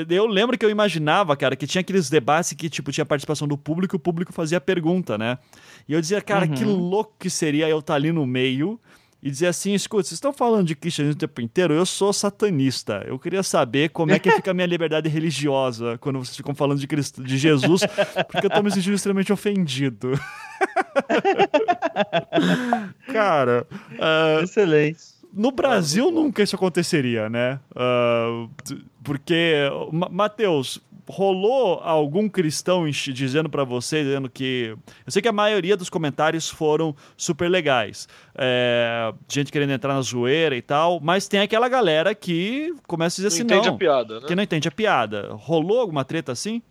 [0.09, 3.55] eu lembro que eu imaginava, cara, que tinha aqueles debates que, tipo, tinha participação do
[3.55, 5.37] público e o público fazia pergunta, né?
[5.87, 6.53] E eu dizia, cara, uhum.
[6.53, 8.79] que louco que seria eu estar tá ali no meio
[9.25, 11.73] e dizer assim: escuta, vocês estão falando de cristianismo o tempo inteiro?
[11.73, 13.03] Eu sou satanista.
[13.07, 16.79] Eu queria saber como é que fica a minha liberdade religiosa quando vocês ficam falando
[16.79, 17.81] de, Cristo, de Jesus,
[18.31, 20.11] porque eu tô me sentindo extremamente ofendido.
[23.11, 23.65] Cara.
[23.93, 25.15] Uh, Excelente.
[25.33, 27.59] No Brasil nunca isso aconteceria, né?
[27.71, 28.47] Uh,
[29.03, 34.75] porque, Mateus, rolou algum cristão dizendo para você, dizendo que.
[35.05, 38.07] Eu sei que a maioria dos comentários foram super legais.
[38.35, 43.23] É, gente querendo entrar na zoeira e tal, mas tem aquela galera que começa a
[43.23, 43.75] dizer não assim: entende não.
[43.75, 44.27] a piada, né?
[44.27, 45.29] Que não entende a piada.
[45.33, 46.61] Rolou alguma treta assim?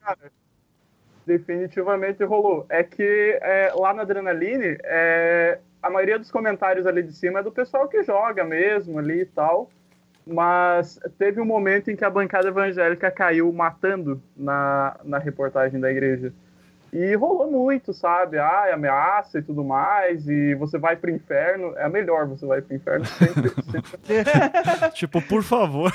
[0.00, 0.30] Cara,
[1.26, 2.66] definitivamente rolou.
[2.68, 7.42] É que é, lá na Adrenaline, é, a maioria dos comentários ali de cima é
[7.42, 9.70] do pessoal que joga mesmo ali e tal.
[10.26, 15.90] Mas teve um momento em que a bancada evangélica caiu matando na, na reportagem da
[15.90, 16.32] igreja.
[16.92, 18.38] E rolou muito, sabe?
[18.38, 21.72] Ah, ameaça e tudo mais, e você vai pro inferno.
[21.78, 23.48] É melhor, você vai pro inferno sempre.
[24.04, 24.90] sempre.
[24.92, 25.90] tipo, por favor.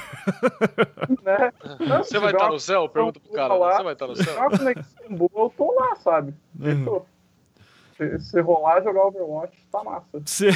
[1.23, 1.53] Né?
[1.87, 2.89] Não, você vai estar tá no céu?
[2.89, 3.53] Pergunta pro cara.
[3.53, 4.37] Lá, você vai estar tá no céu?
[4.37, 6.33] Uma conexão boa, eu tô lá, sabe?
[6.59, 7.01] Uhum.
[7.97, 10.21] Se, se rolar jogar Overwatch, tá massa.
[10.25, 10.49] Se...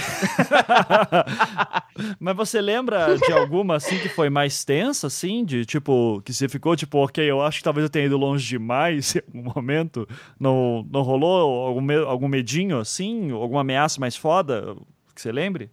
[2.20, 5.44] Mas você lembra de alguma assim que foi mais tensa, assim?
[5.44, 8.48] De tipo, que você ficou tipo, ok, eu acho que talvez eu tenha ido longe
[8.48, 10.08] demais em algum momento.
[10.40, 13.32] Não, não rolou algum, algum medinho assim?
[13.32, 14.76] Alguma ameaça mais foda
[15.16, 15.72] que você lembre?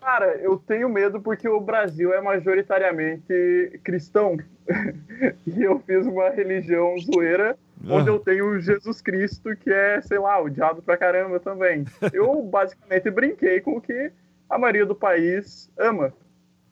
[0.00, 4.38] Cara, eu tenho medo porque o Brasil é majoritariamente cristão.
[5.46, 7.58] e eu fiz uma religião zoeira
[7.88, 11.84] onde eu tenho Jesus Cristo, que é, sei lá, o diabo pra caramba também.
[12.12, 14.12] Eu basicamente brinquei com o que
[14.48, 16.12] a maioria do país ama.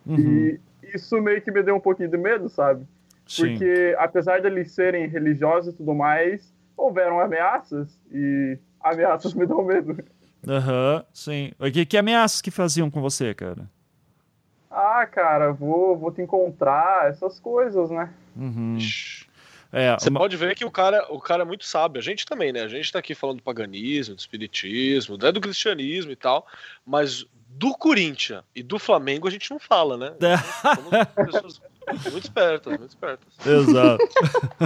[0.06, 0.16] Uhum.
[0.18, 0.60] E
[0.94, 2.84] isso meio que me deu um pouquinho de medo, sabe?
[3.26, 3.42] Sim.
[3.42, 9.64] Porque apesar de eles serem religiosos e tudo mais, houveram ameaças e ameaças me dão
[9.64, 9.96] medo.
[10.46, 11.52] Aham, uhum, sim.
[11.72, 13.68] Que, que ameaças que faziam com você, cara?
[14.70, 18.10] Ah, cara, vou, vou te encontrar, essas coisas, né?
[18.36, 18.78] Uhum.
[19.72, 20.20] É, Você uma...
[20.20, 22.00] pode ver que o cara, o cara é muito sábio.
[22.00, 22.62] A gente também, né?
[22.62, 26.46] A gente tá aqui falando do paganismo, do espiritismo, até do cristianismo e tal,
[26.86, 30.12] mas do Corinthians e do Flamengo a gente não fala, né?
[30.92, 31.04] É.
[31.24, 31.60] pessoas
[32.10, 33.46] muito espertas, muito espertas.
[33.46, 34.08] Exato.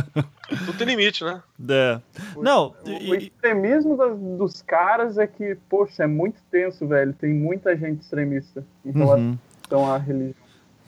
[0.66, 1.42] Tudo tem limite, né?
[1.68, 2.00] É.
[2.36, 3.10] Não, o, e...
[3.10, 7.12] o extremismo das, dos caras é que, poxa, é muito tenso, velho.
[7.12, 9.38] Tem muita gente extremista em relação
[9.70, 9.92] uhum.
[9.92, 10.41] à religião.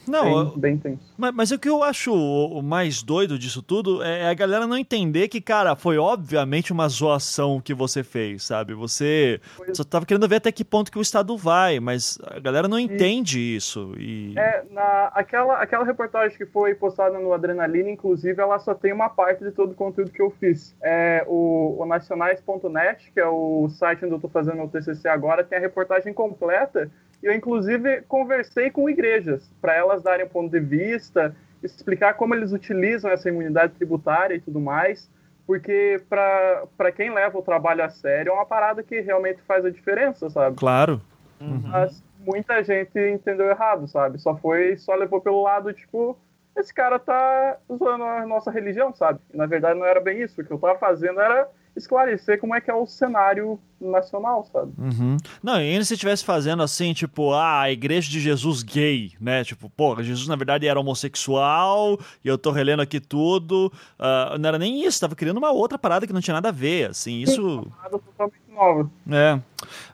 [0.06, 4.28] Não, bem, bem Mas, mas o que eu acho o, mais doido disso tudo é
[4.28, 8.74] a galera não entender que, cara, foi obviamente uma zoação que você fez, sabe?
[8.74, 9.76] Você pois...
[9.76, 12.78] só tava querendo ver até que ponto que o Estado vai, mas a galera não
[12.78, 13.56] entende e...
[13.56, 13.94] isso.
[13.98, 14.34] E...
[14.36, 19.08] É, na, aquela, aquela reportagem que foi postada no Adrenalina, inclusive, ela só tem uma
[19.08, 20.74] parte de todo o conteúdo que eu fiz.
[20.82, 25.44] É, o, o nacionais.net, que é o site onde eu tô fazendo o TCC agora,
[25.44, 26.90] tem a reportagem completa
[27.24, 32.52] eu, inclusive, conversei com igrejas para elas darem um ponto de vista, explicar como eles
[32.52, 35.10] utilizam essa imunidade tributária e tudo mais,
[35.46, 39.70] porque para quem leva o trabalho a sério é uma parada que realmente faz a
[39.70, 40.56] diferença, sabe?
[40.56, 41.00] Claro.
[41.40, 41.62] Uhum.
[41.64, 44.18] Mas muita gente entendeu errado, sabe?
[44.18, 46.18] Só foi, só levou pelo lado, tipo,
[46.56, 49.18] esse cara tá usando a nossa religião, sabe?
[49.32, 50.40] E, na verdade não era bem isso.
[50.40, 54.72] O que eu tava fazendo era esclarecer como é que é o cenário nacional, sabe?
[54.78, 55.16] Uhum.
[55.42, 59.44] Não, e ainda se estivesse fazendo assim, tipo, ah, a igreja de Jesus gay, né?
[59.44, 63.72] Tipo, pô, Jesus na verdade era homossexual e eu tô relendo aqui tudo.
[63.98, 66.52] Uh, não era nem isso, tava criando uma outra parada que não tinha nada a
[66.52, 67.42] ver, assim, isso...
[67.42, 68.90] Uma parada totalmente nova.
[69.10, 69.40] É.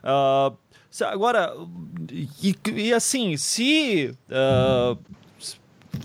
[0.03, 0.57] Uh,
[1.05, 1.53] agora,
[2.11, 4.15] e, e, assim, se...
[4.29, 4.97] Uh,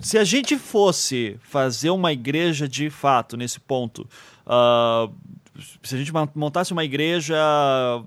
[0.01, 4.07] se a gente fosse fazer uma igreja de fato nesse ponto,
[4.44, 5.12] uh,
[5.83, 7.37] se a gente montasse uma igreja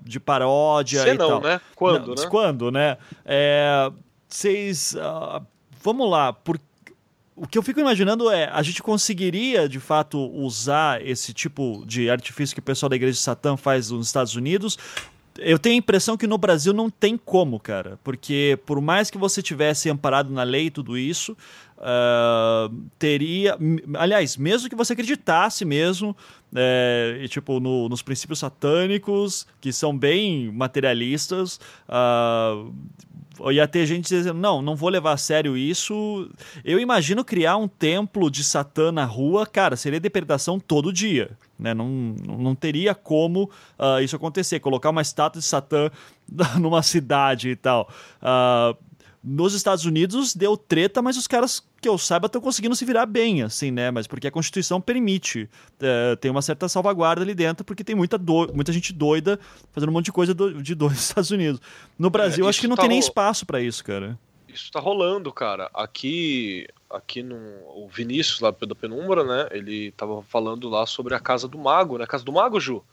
[0.04, 1.40] de paródia Se e não, tal.
[1.40, 1.60] né?
[1.74, 2.28] Quando, não, né?
[2.28, 2.98] Quando, né?
[3.24, 3.90] É,
[4.28, 4.94] vocês...
[4.94, 5.44] Uh,
[5.82, 6.60] vamos lá, por,
[7.34, 12.10] o que eu fico imaginando é, a gente conseguiria, de fato, usar esse tipo de
[12.10, 14.76] artifício que o pessoal da Igreja de Satã faz nos Estados Unidos
[15.38, 17.98] eu tenho a impressão que no Brasil não tem como, cara.
[18.04, 21.36] Porque por mais que você tivesse amparado na lei tudo isso,
[21.80, 23.56] uh, teria.
[23.98, 26.16] Aliás, mesmo que você acreditasse mesmo,
[26.54, 31.58] é, tipo, no, nos princípios satânicos, que são bem materialistas,
[31.88, 32.72] uh,
[33.50, 36.28] ia ter gente dizendo, não, não vou levar a sério isso.
[36.64, 41.30] Eu imagino criar um templo de Satã na rua, cara, seria depredação todo dia.
[41.58, 41.72] Né?
[41.72, 43.44] Não, não teria como
[43.78, 44.60] uh, isso acontecer.
[44.60, 45.90] Colocar uma estátua de Satã
[46.60, 47.88] numa cidade e tal.
[48.20, 48.76] Uh,
[49.22, 53.06] nos Estados Unidos deu treta, mas os caras, que eu saiba, estão conseguindo se virar
[53.06, 53.90] bem, assim, né?
[53.90, 55.48] Mas porque a Constituição permite.
[55.80, 58.52] Uh, tem uma certa salvaguarda ali dentro, porque tem muita, do...
[58.54, 59.40] muita gente doida
[59.72, 60.62] fazendo um monte de coisa do...
[60.62, 61.60] de doido nos Estados Unidos.
[61.98, 64.18] No Brasil, é, acho que não tá tem nem espaço para isso, cara.
[64.46, 65.70] Isso tá rolando, cara.
[65.72, 69.48] Aqui, aqui no o Vinícius lá da Penumbra, né?
[69.52, 72.04] Ele tava falando lá sobre a casa do mago, né?
[72.04, 72.84] A casa do mago, Ju.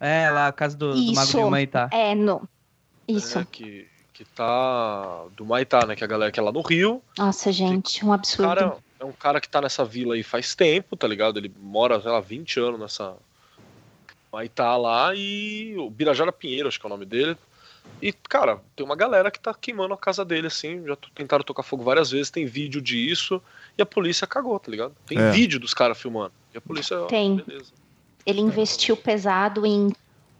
[0.00, 1.88] É, lá a casa do, do mago de Humaitá.
[1.92, 2.48] É, no.
[3.06, 3.38] Isso.
[3.38, 3.89] É, que
[4.20, 5.96] que tá do Maitá, né?
[5.96, 7.02] Que é a galera que é lá no Rio.
[7.16, 8.48] Nossa, gente, um absurdo.
[8.48, 11.38] Cara, é um cara que tá nessa vila aí faz tempo, tá ligado?
[11.38, 13.16] Ele mora, sei lá, 20 anos nessa
[14.30, 17.34] Maitá lá e o Birajara Pinheiro, acho que é o nome dele.
[18.02, 20.84] E, cara, tem uma galera que tá queimando a casa dele, assim.
[20.86, 23.42] Já tentaram tocar fogo várias vezes, tem vídeo disso.
[23.78, 24.94] E a polícia cagou, tá ligado?
[25.06, 25.30] Tem é.
[25.30, 26.32] vídeo dos caras filmando.
[26.54, 27.06] E a polícia.
[27.06, 27.36] Tem.
[27.36, 27.72] Beleza.
[28.26, 29.90] Ele investiu pesado em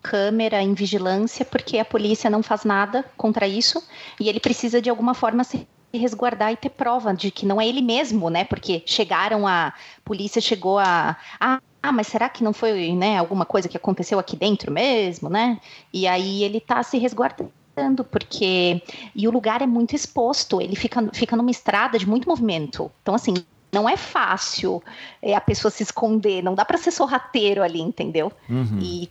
[0.03, 3.83] câmera, em vigilância, porque a polícia não faz nada contra isso
[4.19, 7.67] e ele precisa de alguma forma se resguardar e ter prova de que não é
[7.67, 8.45] ele mesmo, né?
[8.45, 9.73] Porque chegaram a
[10.05, 14.19] polícia chegou a ah, ah, mas será que não foi, né, alguma coisa que aconteceu
[14.19, 15.59] aqui dentro mesmo, né?
[15.93, 18.83] E aí ele tá se resguardando, porque.
[19.15, 22.91] E o lugar é muito exposto, ele fica, fica numa estrada de muito movimento.
[23.03, 23.35] Então, assim,
[23.73, 24.83] não é fácil
[25.23, 28.31] é, a pessoa se esconder, não dá para ser sorrateiro ali, entendeu?
[28.49, 28.79] Uhum.
[28.81, 29.09] E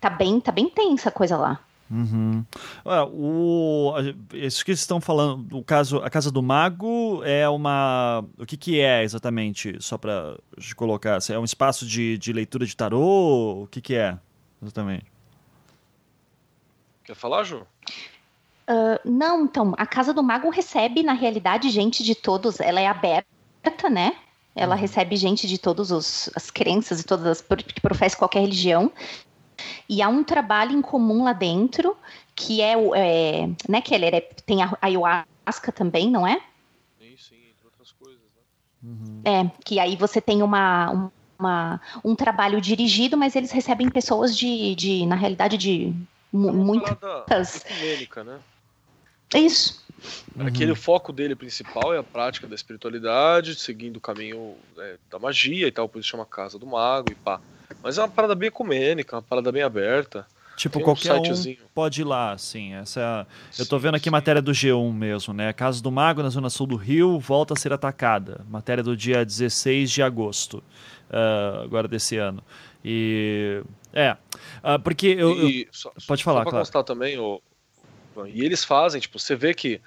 [0.00, 1.60] tá bem, tá bem tensa a coisa lá.
[1.90, 2.44] Uhum.
[3.12, 3.94] o,
[4.34, 8.24] isso que estão falando, o caso, a Casa do Mago é uma.
[8.38, 9.76] O que, que é exatamente?
[9.80, 10.36] Só para
[10.76, 11.18] colocar.
[11.30, 13.62] É um espaço de, de leitura de tarô?
[13.62, 14.18] O que, que é
[14.62, 15.06] exatamente?
[17.04, 17.66] Quer falar, Ju?
[18.68, 22.60] Uh, não, então, a Casa do Mago recebe, na realidade, gente de todos.
[22.60, 24.14] Ela é aberta, né?
[24.54, 24.80] Ela uhum.
[24.80, 25.90] recebe gente de todas
[26.36, 28.92] as crenças e todas as que professam qualquer religião.
[29.88, 31.96] E há um trabalho em comum lá dentro,
[32.34, 34.14] que é, é né, Keller?
[34.14, 36.40] É, tem a ayahuasca também, não é?
[36.98, 38.20] Sim, sim, entre outras coisas.
[38.20, 38.90] Né?
[38.90, 39.22] Uhum.
[39.24, 44.74] É, que aí você tem uma, uma, um trabalho dirigido, mas eles recebem pessoas de,
[44.74, 45.92] de na realidade, de
[46.32, 47.64] muitas...
[47.64, 48.38] Ecumênica, né?
[49.34, 49.86] É isso.
[50.38, 50.76] Aquele uhum.
[50.76, 55.72] foco dele principal é a prática da espiritualidade, seguindo o caminho é, da magia e
[55.72, 57.40] tal, por isso chama Casa do Mago e pá.
[57.82, 60.26] Mas é uma parada bem ecumênica, uma parada bem aberta.
[60.58, 62.74] Tipo, Tem qualquer um, um pode ir lá, assim.
[62.74, 63.26] Essa
[63.56, 63.62] é.
[63.62, 65.52] Eu tô vendo aqui matéria do G1 mesmo, né?
[65.52, 68.44] Casa do Mago, na zona sul do Rio, volta a ser atacada.
[68.50, 70.56] Matéria do dia 16 de agosto,
[71.10, 72.42] uh, agora desse ano.
[72.84, 73.62] E...
[73.92, 74.16] É,
[74.64, 75.48] uh, porque eu...
[75.48, 75.68] E, eu...
[75.70, 76.64] Só, pode falar, só pra claro.
[76.64, 77.40] constar também, o...
[78.26, 79.80] e eles fazem, tipo, você vê que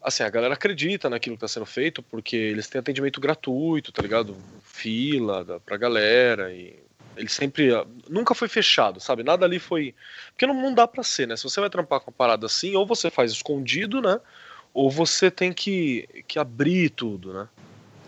[0.00, 4.02] assim, a galera acredita naquilo que está sendo feito, porque eles têm atendimento gratuito, tá
[4.02, 4.36] ligado?
[4.62, 6.85] Fila da, pra galera e
[7.16, 7.70] ele sempre.
[8.08, 9.22] Nunca foi fechado, sabe?
[9.22, 9.94] Nada ali foi.
[10.28, 11.36] Porque não, não dá para ser, né?
[11.36, 14.20] Se você vai trampar com uma parada assim, ou você faz escondido, né?
[14.74, 17.48] Ou você tem que, que abrir tudo, né?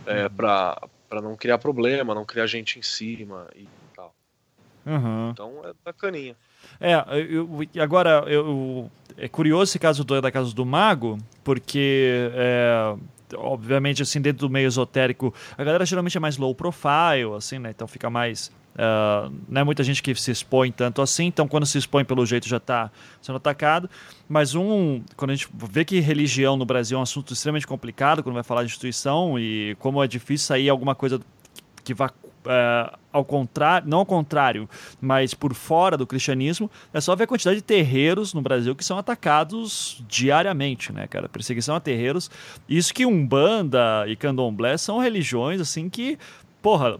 [0.07, 0.31] É, uhum.
[0.31, 3.67] pra, pra não criar problema, não criar gente em cima e
[3.97, 4.15] tal.
[4.87, 5.31] Uhum.
[5.31, 6.37] Então é bacaninha.
[6.81, 6.95] É,
[7.29, 7.49] eu,
[7.81, 12.95] agora, eu, é curioso esse caso do, da Casa do Mago, porque, é,
[13.35, 17.71] obviamente, assim, dentro do meio esotérico, a galera geralmente é mais low profile, assim, né?
[17.71, 21.66] Então fica mais Uh, não é muita gente que se expõe tanto assim, então quando
[21.66, 22.90] se expõe pelo jeito já está
[23.20, 23.90] sendo atacado.
[24.28, 28.23] Mas um, quando a gente vê que religião no Brasil é um assunto extremamente complicado,
[28.23, 31.20] quando vai falar de instituição e como é difícil sair alguma coisa
[31.82, 32.12] que vá
[32.49, 34.69] uh, ao contrário, não ao contrário,
[35.01, 38.85] mas por fora do cristianismo, é só ver a quantidade de terreiros no Brasil que
[38.85, 41.28] são atacados diariamente, né, cara?
[41.28, 42.31] Perseguição a terreiros.
[42.69, 46.19] Isso que Umbanda e Candomblé são religiões assim que,
[46.62, 46.99] porra,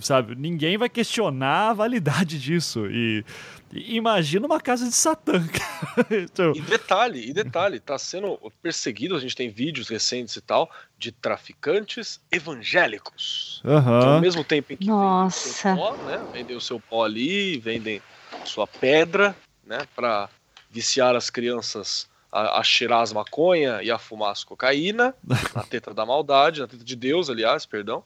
[0.00, 0.34] sabe?
[0.34, 2.86] Ninguém vai questionar a validade disso.
[2.86, 3.24] E,
[3.72, 5.42] e imagina uma casa de Satã.
[6.10, 6.52] então...
[6.54, 11.12] E detalhe, e detalhe, tá sendo perseguido, a gente tem vídeos recentes e tal, de
[11.12, 13.62] traficantes evangélicos.
[13.64, 13.78] Uhum.
[13.78, 15.74] Então, ao mesmo tempo em que Nossa.
[15.74, 16.30] vendem o seu pó, né?
[16.32, 18.02] Vendem o seu pó ali, vendem
[18.44, 19.86] sua pedra, né?
[19.94, 20.28] Pra
[20.70, 25.14] viciar as crianças a, a, cheirar as maconha e a fumar as cocaína,
[25.54, 28.04] na teta da maldade, na teta de Deus, aliás, perdão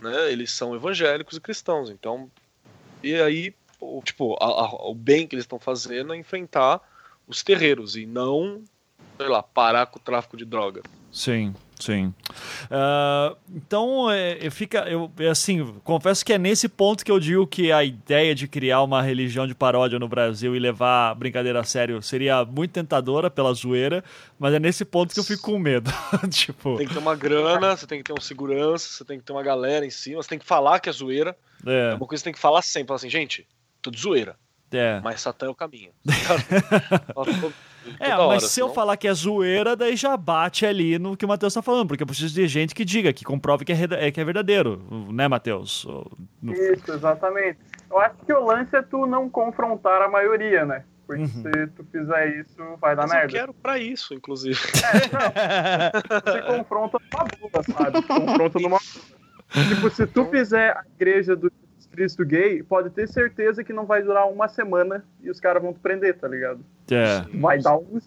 [0.00, 0.32] né?
[0.32, 2.30] Eles são evangélicos e cristãos, então
[3.02, 6.80] e aí o, tipo a, a, o bem que eles estão fazendo é enfrentar
[7.26, 8.62] os terreiros e não,
[9.16, 10.82] sei lá, parar com o tráfico de droga.
[11.12, 11.54] Sim.
[11.78, 12.12] Sim.
[12.64, 17.46] Uh, então, é, fica, eu, é assim, confesso que é nesse ponto que eu digo
[17.46, 21.60] que a ideia de criar uma religião de paródia no Brasil e levar a brincadeira
[21.60, 24.02] a sério seria muito tentadora pela zoeira,
[24.38, 25.90] mas é nesse ponto que eu fico com medo.
[26.30, 26.76] tipo...
[26.76, 29.32] Tem que ter uma grana, você tem que ter um segurança, você tem que ter
[29.32, 31.36] uma galera em cima, você tem que falar que é zoeira.
[31.64, 33.46] É, é uma coisa que você tem que falar sempre, falar assim, gente,
[33.80, 34.36] tudo zoeira.
[34.70, 35.00] É.
[35.02, 35.92] Mas Satã é o caminho.
[37.98, 38.68] é, mas hora, se senão...
[38.68, 41.88] eu falar que é zoeira, daí já bate ali no que o Matheus tá falando,
[41.88, 44.82] porque eu preciso de gente que diga, que comprove que é, é que é verdadeiro,
[45.10, 45.86] né, Matheus?
[46.42, 46.52] No...
[46.52, 47.58] Isso, exatamente.
[47.90, 50.84] Eu acho que o lance é tu não confrontar a maioria, né?
[51.06, 51.28] Porque uhum.
[51.28, 53.26] se tu fizer isso, vai dar Mas merda.
[53.32, 54.58] Eu quero pra isso, inclusive.
[54.84, 56.20] É, não.
[56.20, 58.02] Você confronta numa boa, sabe?
[58.02, 58.78] Confronta numa.
[59.70, 61.50] tipo, se tu fizer a igreja do
[61.98, 65.72] Cristo gay, pode ter certeza que não vai durar uma semana e os caras vão
[65.72, 66.64] te prender, tá ligado?
[66.88, 67.22] É.
[67.36, 68.00] Vai dar um.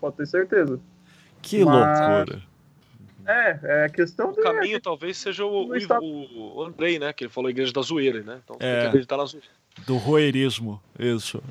[0.00, 0.78] Pode ter certeza.
[1.42, 2.00] Que Mas...
[2.00, 2.42] loucura.
[3.26, 7.12] É, é questão O caminho talvez seja o, o, o, Andrei, né?
[7.12, 8.40] Que ele falou a igreja da zoeira, né?
[8.44, 8.72] Então é.
[8.72, 9.48] tem que acreditar na zoeira.
[9.86, 11.42] Do roeirismo, isso.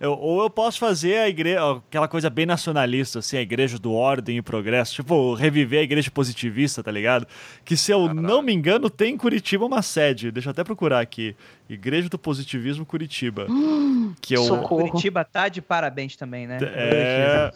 [0.00, 0.04] É.
[0.06, 3.92] eu, ou eu posso fazer a igreja, aquela coisa bem nacionalista, assim, a igreja do
[3.92, 7.26] ordem e progresso, tipo, reviver a igreja positivista, tá ligado?
[7.64, 11.00] Que se eu não me engano, tem em Curitiba uma sede, deixa eu até procurar
[11.00, 11.36] aqui.
[11.68, 13.46] Igreja do Positivismo Curitiba.
[13.48, 14.62] Hum, que o...
[14.62, 16.58] Curitiba tá de parabéns também, né?
[16.62, 17.50] É.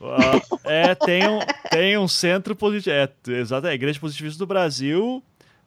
[0.00, 1.38] Uh, é, tem um,
[1.70, 2.94] tem um centro positivo.
[2.94, 5.22] É, exato, é a Igreja Positivista do Brasil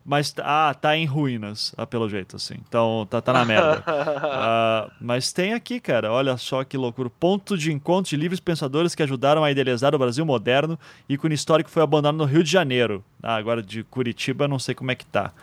[0.09, 2.55] Mas, ah, tá em ruínas, ah, pelo jeito, assim.
[2.65, 3.84] Então, tá, tá na merda.
[3.85, 7.09] uh, mas tem aqui, cara, olha só que loucura.
[7.09, 10.79] Ponto de encontro de livres pensadores que ajudaram a idealizar o Brasil moderno,
[11.09, 13.03] ícone histórico foi abandonado no Rio de Janeiro.
[13.21, 15.34] Ah, agora de Curitiba, não sei como é que tá.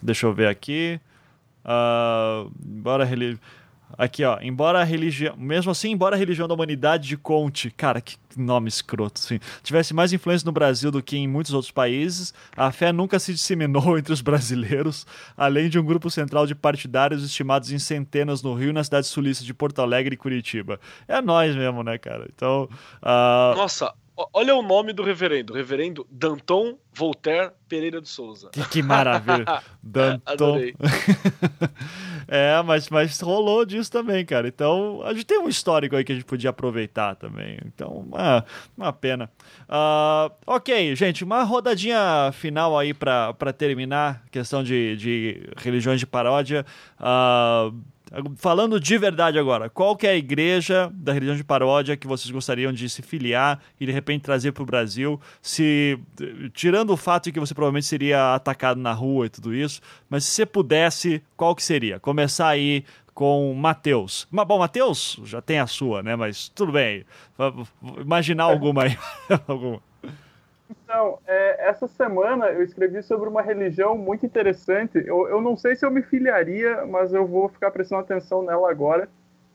[0.00, 1.00] Deixa eu ver aqui.
[1.64, 3.04] Uh, embora
[3.96, 4.38] Aqui, ó.
[4.40, 5.34] Embora a religião.
[5.36, 9.92] Mesmo assim, embora a religião da humanidade de Conte, cara, que nome escroto, assim, tivesse
[9.92, 13.96] mais influência no Brasil do que em muitos outros países, a fé nunca se disseminou
[13.98, 15.06] entre os brasileiros,
[15.36, 19.06] além de um grupo central de partidários estimados em centenas no Rio e na cidade
[19.06, 20.80] sulista de Porto Alegre e Curitiba.
[21.06, 22.26] É nós mesmo, né, cara?
[22.34, 22.68] Então.
[23.02, 23.56] Uh...
[23.56, 25.54] Nossa, Olha o nome do reverendo.
[25.54, 28.50] Reverendo Danton Voltaire Pereira de Souza.
[28.50, 29.62] Que, que maravilha.
[29.82, 30.58] Danton.
[32.28, 34.46] é, mas, mas rolou disso também, cara.
[34.46, 37.58] Então, a gente tem um histórico aí que a gente podia aproveitar também.
[37.64, 38.44] Então, uma,
[38.76, 39.30] uma pena.
[39.62, 44.22] Uh, ok, gente, uma rodadinha final aí para terminar.
[44.30, 46.66] Questão de, de religiões de paródia.
[47.00, 47.74] Uh,
[48.36, 52.30] Falando de verdade agora, qual que é a igreja da religião de paródia que vocês
[52.30, 55.18] gostariam de se filiar e de repente trazer para o Brasil?
[55.40, 55.98] Se
[56.52, 59.80] tirando o fato de que você provavelmente seria atacado na rua e tudo isso,
[60.10, 61.98] mas se você pudesse, qual que seria?
[61.98, 62.84] Começar aí
[63.14, 64.26] com Mateus.
[64.30, 66.14] Bom, Mateus já tem a sua, né?
[66.14, 67.04] Mas tudo bem.
[67.98, 68.98] Imaginar alguma aí.
[70.84, 75.02] Então, é, essa semana eu escrevi sobre uma religião muito interessante.
[75.04, 78.70] Eu, eu não sei se eu me filiaria, mas eu vou ficar prestando atenção nela
[78.70, 79.08] agora,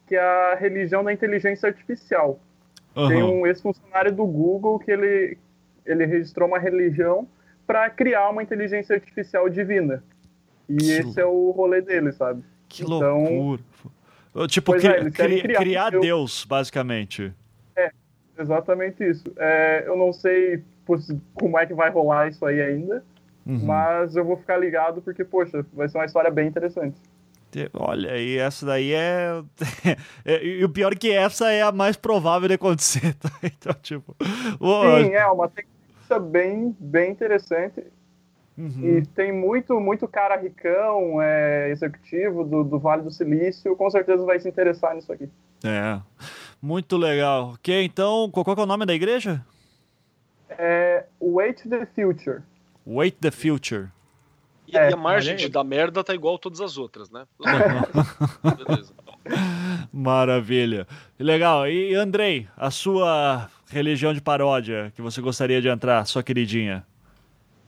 [0.08, 2.40] que é a religião da inteligência artificial.
[2.96, 3.08] Uhum.
[3.08, 5.38] Tem um ex-funcionário do Google que ele,
[5.86, 7.28] ele registrou uma religião
[7.66, 10.04] para criar uma inteligência artificial divina.
[10.70, 12.44] E que esse é o rolê dele, sabe?
[12.68, 13.64] Que então, loucura.
[14.48, 17.34] Tipo, cri, é, cri, criar, criar Deus, basicamente.
[17.76, 17.92] É,
[18.38, 19.24] exatamente isso.
[19.38, 20.64] É, eu não sei
[21.34, 23.04] como é que vai rolar isso aí ainda.
[23.46, 23.60] Uhum.
[23.64, 26.98] Mas eu vou ficar ligado porque, poxa, vai ser uma história bem interessante.
[27.74, 29.42] Olha, e essa daí é...
[30.26, 30.46] é.
[30.46, 33.16] E o pior é que essa é a mais provável de acontecer.
[33.20, 33.30] Tá?
[33.44, 34.16] Então, tipo.
[34.22, 37.84] Sim, é uma tendência bem, bem interessante.
[38.58, 38.98] Uhum.
[38.98, 44.26] E tem muito, muito cara ricão, é, executivo do, do Vale do Silício, com certeza
[44.26, 45.30] vai se interessar nisso aqui.
[45.64, 46.00] É,
[46.62, 47.54] muito legal.
[47.54, 49.46] Ok, então, qual, qual é o nome da igreja?
[50.50, 52.42] É Wait the Future.
[52.86, 53.90] Wait the Future.
[54.68, 57.26] E, é, e a margem de dar merda tá igual a todas as outras, né?
[58.58, 58.94] Beleza.
[59.92, 60.86] Maravilha.
[61.18, 61.68] Legal.
[61.68, 66.86] E Andrei, a sua religião de paródia que você gostaria de entrar, sua queridinha?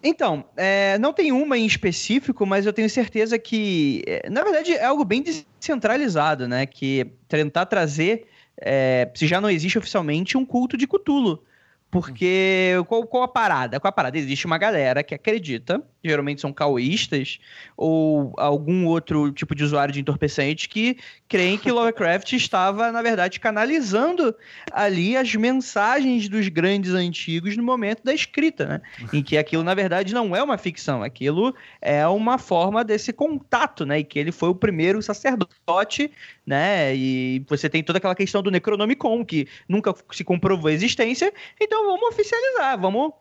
[0.01, 4.73] Então, é, não tem uma em específico, mas eu tenho certeza que, é, na verdade,
[4.73, 6.65] é algo bem descentralizado, né?
[6.65, 8.27] Que tentar trazer,
[8.57, 11.43] é, se já não existe oficialmente, um culto de Cthulhu
[11.91, 13.80] porque qual, qual, a parada?
[13.80, 14.18] Qual a parada?
[14.18, 17.40] Existe uma galera que acredita, geralmente são caoístas,
[17.76, 20.98] ou algum outro tipo de usuário de entorpecente que
[21.28, 24.36] creem que Lovecraft estava, na verdade, canalizando
[24.72, 28.82] ali as mensagens dos grandes antigos no momento da escrita, né?
[29.11, 33.84] Em que aquilo, na verdade, não é uma ficção, aquilo é uma forma desse contato,
[33.84, 33.99] né?
[33.99, 36.11] E que ele foi o primeiro sacerdote,
[36.49, 36.95] né?
[36.95, 41.31] E você tem toda aquela questão do Necronomicon, que nunca se comprovou a existência,
[41.61, 43.13] então vamos oficializar, vamos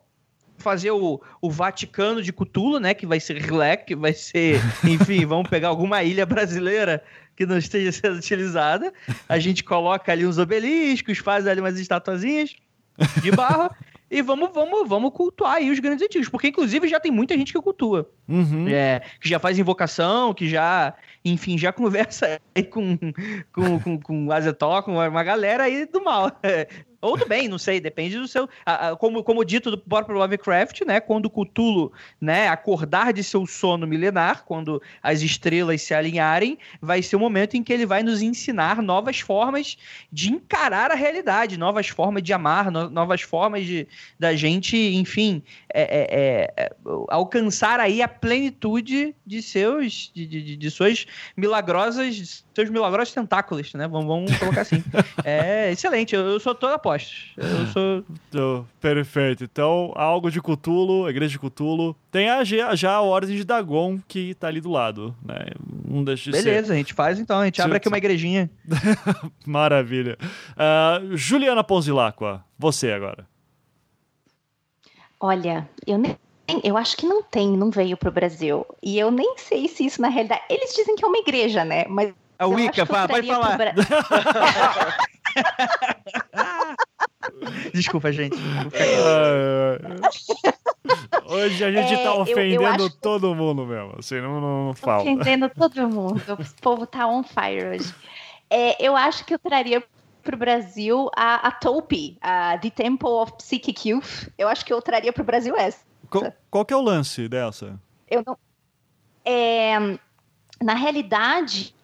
[0.57, 2.95] fazer o, o Vaticano de Cthulhu, né?
[2.95, 7.03] Que vai ser Rilek, vai ser, enfim, vamos pegar alguma ilha brasileira
[7.35, 8.91] que não esteja sendo utilizada.
[9.29, 12.55] A gente coloca ali uns obeliscos, faz ali umas estatuazinhas
[13.21, 13.69] de barro.
[14.09, 17.53] e vamos, vamos, vamos cultuar aí os grandes antigos, porque inclusive já tem muita gente
[17.53, 18.09] que cultua.
[18.27, 18.67] Uhum.
[18.67, 22.97] É, que já faz invocação, que já, enfim, já conversa aí com,
[23.53, 26.31] com, com, com Azetó, com uma galera aí do mal.
[27.01, 28.49] Ou do bem, não sei, depende do seu.
[28.99, 30.99] como, como dito do próprio Lovecraft, né?
[30.99, 37.15] Quando Cthulhu né, acordar de seu sono milenar, quando as estrelas se alinharem, vai ser
[37.15, 39.77] o momento em que ele vai nos ensinar novas formas
[40.11, 45.41] de encarar a realidade, novas formas de amar, no, novas formas de da gente, enfim,
[45.73, 46.71] é, é, é, é
[47.07, 51.05] alcançar aí a plenitude de seus, de, de, de suas
[51.37, 53.87] milagrosas, seus milagrosos tentáculos, né?
[53.87, 54.83] Vamos, vamos colocar assim.
[55.23, 57.31] é excelente, eu, eu sou todo apostos.
[57.37, 58.03] Eu sou.
[58.35, 59.45] Oh, perfeito.
[59.45, 61.95] Então, algo de Cutulo, Igreja de Cutulo.
[62.11, 65.45] Tem a, já a Ordem de Dagon que tá ali do lado, né?
[65.87, 66.73] Não deixa de Beleza, ser.
[66.73, 67.39] a gente faz então.
[67.39, 68.49] A gente abre aqui uma igrejinha.
[69.45, 70.17] Maravilha.
[70.51, 73.25] Uh, Juliana Ponzilacqua, você agora.
[75.19, 76.17] Olha, eu nem
[76.63, 78.65] eu acho que não tem, não veio para o Brasil.
[78.81, 80.41] E eu nem sei se isso na realidade.
[80.49, 81.85] Eles dizem que é uma igreja, né?
[81.87, 82.13] Mas.
[82.39, 83.57] A Wicca, pode falar.
[83.57, 83.73] Bra...
[87.73, 88.37] Desculpa, gente.
[91.25, 94.73] Hoje a gente é, tá ofendendo eu, eu todo mundo mesmo, assim, não, não, não
[94.73, 95.03] fala.
[95.03, 97.93] Ofendendo todo mundo, o povo tá on fire hoje.
[98.49, 99.83] É, eu acho que eu traria
[100.23, 104.29] para o Brasil a, a Topi, a The Temple of Psychic Youth.
[104.37, 105.83] Eu acho que eu traria para o Brasil essa.
[106.09, 107.77] Qual, qual que é o lance dessa?
[108.09, 108.37] Eu não...
[109.25, 109.77] É,
[110.61, 111.75] na realidade,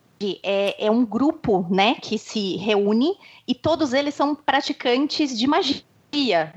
[0.44, 3.18] é, é, um grupo né, que se reúne
[3.48, 5.84] e todos eles são praticantes de magia.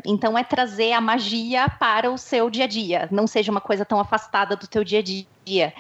[0.06, 3.85] Então é trazer a magia para o seu dia a dia, não seja uma coisa
[3.85, 5.74] tão afastada do teu dia a dia.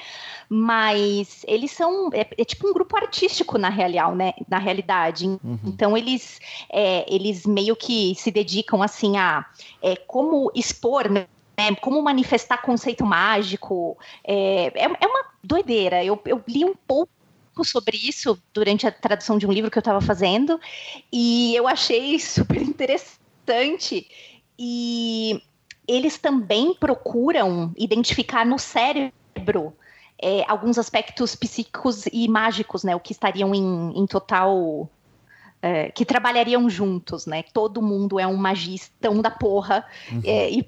[0.48, 4.32] Mas eles são é, é tipo um grupo artístico na real, né?
[4.48, 5.26] Na realidade.
[5.26, 5.58] Uhum.
[5.64, 6.40] Então eles
[6.70, 9.44] é, eles meio que se dedicam assim a
[9.82, 11.26] é, como expor né,
[11.80, 13.96] como manifestar conceito mágico.
[14.24, 16.02] É, é, é uma doideira.
[16.04, 17.12] Eu, eu li um pouco
[17.64, 20.60] sobre isso durante a tradução de um livro que eu estava fazendo
[21.12, 24.06] e eu achei super interessante.
[24.58, 25.42] E
[25.86, 29.74] eles também procuram identificar no cérebro
[30.20, 32.94] é, alguns aspectos psíquicos e mágicos, né?
[32.94, 34.90] O que estariam em, em total.
[35.60, 37.42] É, que trabalhariam juntos, né?
[37.52, 39.84] Todo mundo é um magistão da porra.
[40.12, 40.22] Uhum.
[40.24, 40.64] É, e,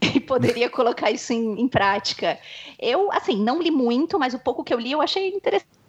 [0.14, 2.38] e poderia colocar isso em, em, prática.
[2.78, 5.79] Eu, assim, não li muito, mas o pouco que eu li eu achei interessante,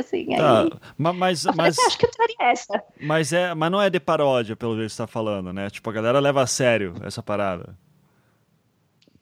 [0.00, 0.36] assim.
[0.36, 0.62] Tá.
[0.62, 2.82] Aí, mas, mas, acho que eu traria essa.
[3.00, 5.70] Mas, é, mas não é de paródia, pelo que você está falando, né?
[5.70, 7.76] Tipo, a galera leva a sério essa parada.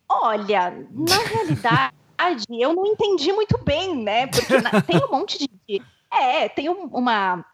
[0.08, 4.26] Olha, na realidade, eu não entendi muito bem, né?
[4.26, 5.82] Porque na, tem um monte de.
[6.12, 7.44] É, tem um, uma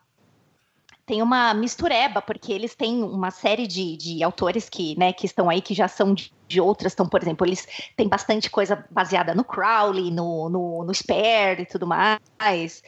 [1.12, 5.50] tem uma mistureba, porque eles têm uma série de, de autores que, né, que estão
[5.50, 6.94] aí, que já são de, de outras.
[6.94, 11.66] Então, por exemplo, eles têm bastante coisa baseada no Crowley, no, no, no Spare e
[11.66, 12.82] tudo mais.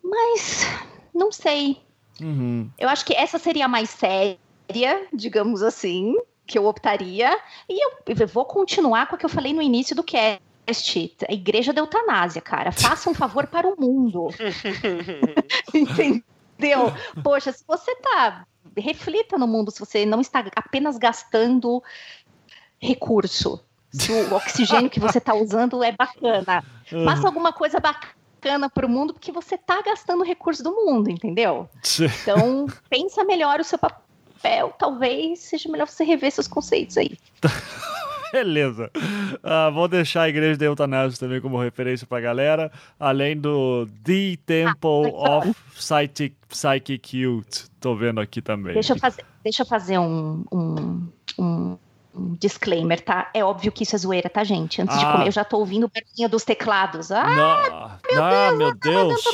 [0.00, 0.64] Mas,
[1.12, 1.82] não sei.
[2.20, 2.70] Uhum.
[2.78, 6.14] Eu acho que essa seria a mais séria, digamos assim,
[6.46, 7.36] que eu optaria.
[7.68, 10.40] E eu, eu vou continuar com o que eu falei no início do cast
[11.28, 12.70] a igreja da eutanásia, cara.
[12.70, 14.28] Faça um favor para o mundo.
[15.74, 16.22] Entendeu?
[16.60, 16.92] Entendeu?
[17.22, 18.46] Poxa, se você tá.
[18.76, 21.82] Reflita no mundo se você não está apenas gastando
[22.78, 23.60] recurso.
[23.90, 26.62] Se o oxigênio que você está usando é bacana.
[27.04, 31.68] Faça alguma coisa bacana para o mundo, porque você está gastando recurso do mundo, entendeu?
[32.22, 34.72] Então, pensa melhor o seu papel.
[34.78, 37.18] Talvez seja melhor você rever seus conceitos aí.
[38.32, 38.90] Beleza.
[38.94, 44.36] Uh, vou deixar a igreja de Eutanásia também como referência pra galera, além do The
[44.46, 47.68] Temple ah, of Psychic, Psychic Youth.
[47.80, 48.74] Tô vendo aqui também.
[48.74, 51.08] Deixa eu fazer, deixa eu fazer um, um,
[51.38, 51.78] um,
[52.14, 53.30] um disclaimer, tá?
[53.34, 54.80] É óbvio que isso é zoeira, tá, gente?
[54.82, 54.98] Antes ah.
[54.98, 57.10] de comer, eu já tô ouvindo o barulhinho dos teclados.
[57.10, 58.58] Ah, meu ah, Deus!
[58.58, 59.24] Meu Deus.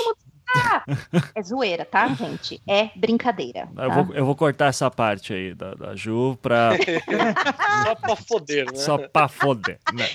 [1.35, 2.61] É zoeira, tá, gente?
[2.66, 3.69] É brincadeira.
[3.74, 3.85] Tá?
[3.85, 6.70] Eu, vou, eu, vou, cortar essa parte aí da, da Ju pra.
[7.85, 8.78] Só pra foder, né?
[8.78, 9.78] Só pra foder.
[9.93, 10.09] Né?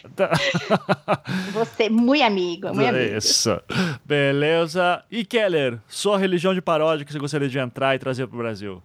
[1.53, 3.18] Você, muito amigo, muito amigo.
[3.18, 3.61] Isso.
[4.05, 5.03] Beleza.
[5.09, 8.81] E Keller, sua religião de paródia que você gostaria de entrar e trazer pro Brasil?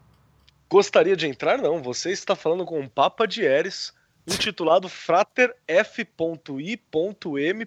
[0.69, 1.83] Gostaria de entrar, não.
[1.83, 3.93] Você está falando com o Papa de Eres
[4.27, 7.67] intitulado Frater F.I.M.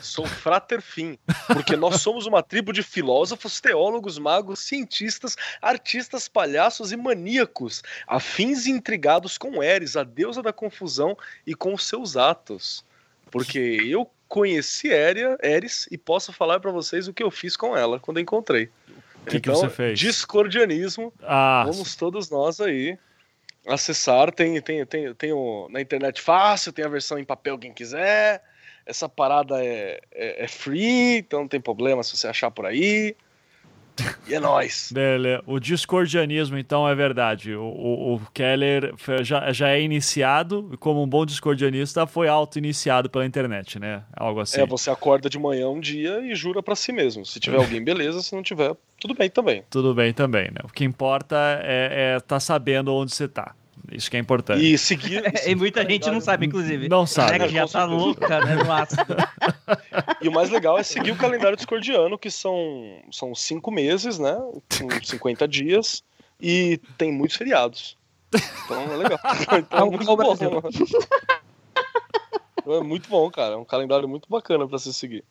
[0.00, 6.92] Sou Frater Fim, porque nós somos uma tribo de filósofos, teólogos, magos, cientistas, artistas, palhaços
[6.92, 11.16] e maníacos, afins e intrigados com Eris, a deusa da confusão
[11.46, 12.84] e com seus atos.
[13.30, 17.76] Porque eu conheci Eria, Eris e posso falar para vocês o que eu fiz com
[17.76, 18.70] ela quando encontrei.
[19.22, 19.98] O que, então, que você fez?
[19.98, 21.12] Discordianismo.
[21.22, 21.64] Ah.
[21.66, 22.98] Vamos todos nós aí
[23.66, 24.32] acessar.
[24.32, 28.42] Tem, tem, tem, tem o, na internet fácil, tem a versão em papel quem quiser.
[28.86, 33.16] Essa parada é, é, é free, então não tem problema se você achar por aí.
[34.26, 34.90] E é nóis.
[34.92, 35.42] Beleza.
[35.46, 37.54] O discordianismo, então, é verdade.
[37.54, 43.26] O, o, o Keller já, já é iniciado, como um bom discordianista, foi auto-iniciado pela
[43.26, 44.02] internet, né?
[44.16, 44.60] Algo assim.
[44.60, 47.24] É, você acorda de manhã um dia e jura para si mesmo.
[47.24, 48.22] Se tiver alguém, beleza.
[48.22, 49.64] Se não tiver, tudo bem também.
[49.70, 50.60] Tudo bem também, né?
[50.64, 53.54] O que importa é estar é tá sabendo onde você tá.
[53.90, 54.64] Isso que é importante.
[54.64, 55.22] E seguir.
[55.46, 56.88] e muita gente não sabe, inclusive.
[56.88, 57.36] Não sabe.
[57.36, 59.16] É que já tá louca, né, no ácido.
[60.20, 64.36] E o mais legal é seguir o calendário discordiano, que são, são cinco meses, né?
[64.78, 66.02] Com 50 dias.
[66.40, 67.96] E tem muitos feriados.
[68.64, 69.18] Então é legal.
[69.58, 70.36] Então, é muito bom.
[72.66, 73.54] É muito bom, cara.
[73.54, 75.24] É um calendário muito bacana para se seguir.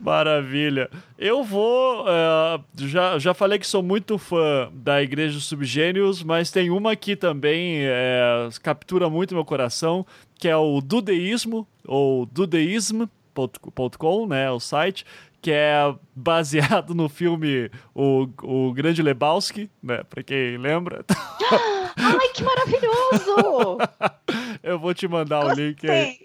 [0.00, 0.90] Maravilha.
[1.18, 2.02] Eu vou.
[2.02, 7.16] Uh, já, já falei que sou muito fã da Igreja Subgênios, mas tem uma aqui
[7.16, 10.06] também é, captura muito meu coração,
[10.38, 14.50] que é o Dudeísmo, ou dudeism.com, né?
[14.50, 15.06] O site,
[15.40, 20.02] que é baseado no filme O, o Grande Lebowski, né?
[20.08, 21.04] Pra quem lembra.
[21.96, 23.78] Ai, que maravilhoso!
[24.62, 26.18] eu vou te mandar o link aí.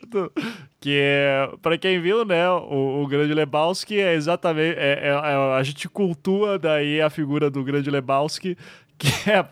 [0.79, 4.77] Que é, pra quem viu, né, o, o Grande Lebowski é exatamente.
[4.77, 8.57] É, é, é, a gente cultua daí a figura do Grande Lebowski
[8.97, 9.45] que é,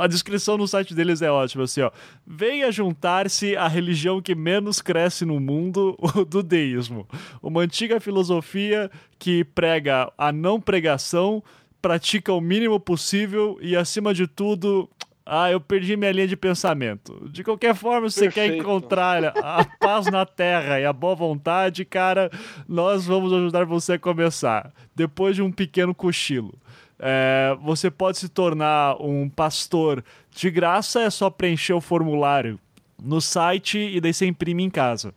[0.00, 1.90] a descrição no site deles é ótima, assim, ó.
[2.26, 7.06] Venha juntar-se à religião que menos cresce no mundo, o do deísmo.
[7.42, 11.42] Uma antiga filosofia que prega a não pregação,
[11.80, 14.88] pratica o mínimo possível e, acima de tudo,
[15.30, 17.28] ah, eu perdi minha linha de pensamento.
[17.28, 21.84] De qualquer forma, se você quer encontrar a paz na terra e a boa vontade,
[21.84, 22.30] cara,
[22.66, 24.72] nós vamos ajudar você a começar.
[24.96, 26.54] Depois de um pequeno cochilo.
[26.98, 32.58] É, você pode se tornar um pastor de graça, é só preencher o formulário
[33.00, 35.12] no site e daí você imprime em casa.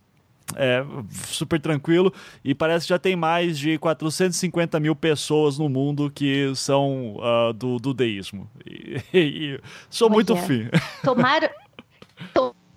[0.56, 0.84] É
[1.26, 2.12] super tranquilo
[2.44, 7.52] e parece que já tem mais de 450 mil pessoas no mundo que são uh,
[7.52, 8.48] do, do deísmo.
[8.66, 9.60] E, e,
[9.90, 10.68] sou muito fim.
[11.02, 11.50] Tomar,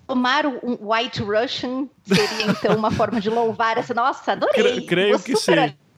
[0.06, 3.94] tomar um White Russian seria então uma forma de louvar essa.
[3.94, 4.82] Nossa, adorei!
[4.82, 5.52] Creio Vou que sim.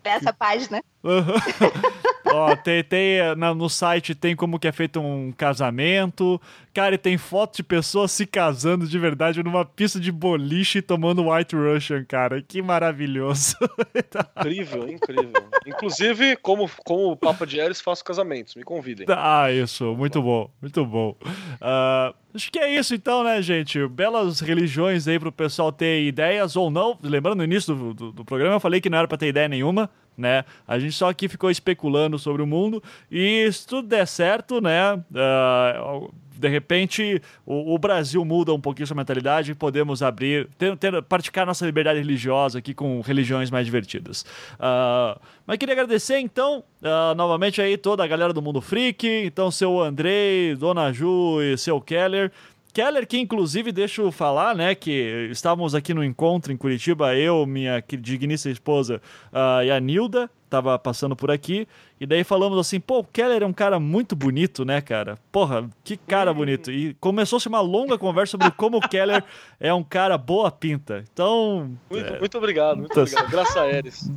[0.04, 0.82] Essa página.
[1.04, 1.34] Uhum.
[2.32, 3.18] Ó, tem, tem
[3.56, 6.40] no site tem como que é feito um casamento.
[6.74, 11.28] Cara, e tem foto de pessoas se casando de verdade numa pista de boliche tomando
[11.28, 12.40] White Russian, cara.
[12.40, 13.56] Que maravilhoso.
[14.38, 15.32] Incrível, incrível.
[15.66, 18.54] Inclusive, como, como o Papa de Eres, faço casamentos.
[18.54, 19.06] Me convidem.
[19.08, 19.94] Ah, isso.
[19.96, 20.50] Muito bom.
[20.60, 21.16] Muito bom.
[21.20, 23.86] Uh, acho que é isso então, né, gente?
[23.88, 26.96] Belas religiões aí pro pessoal ter ideias ou não.
[27.02, 29.48] Lembrando, no início do, do, do programa eu falei que não era pra ter ideia
[29.48, 30.44] nenhuma né?
[30.66, 34.94] A gente só aqui ficou especulando sobre o mundo e se tudo der certo, né?
[34.94, 40.76] Uh, de repente o, o, Brasil muda um pouquinho sua mentalidade e podemos abrir, ter,
[40.76, 44.22] ter, praticar nossa liberdade religiosa aqui com religiões mais divertidas.
[44.54, 49.50] Uh, mas queria agradecer então uh, novamente aí toda a galera do Mundo Freak, então
[49.50, 52.30] seu Andrei, Dona Ju e seu Keller.
[52.72, 57.44] Keller, que inclusive, deixa eu falar, né, que estávamos aqui no encontro em Curitiba, eu,
[57.46, 59.00] minha digníssima esposa
[59.32, 61.68] uh, e a Nilda, tava passando por aqui,
[62.00, 65.18] e daí falamos assim, pô, o Keller é um cara muito bonito, né, cara?
[65.30, 66.70] Porra, que cara bonito.
[66.70, 69.22] E começou-se uma longa conversa sobre como o Keller
[69.60, 71.04] é um cara boa pinta.
[71.12, 71.76] Então...
[71.90, 72.18] Muito, é...
[72.18, 73.02] muito obrigado, muito tá...
[73.02, 73.30] obrigado.
[73.30, 74.08] Graças a Eres.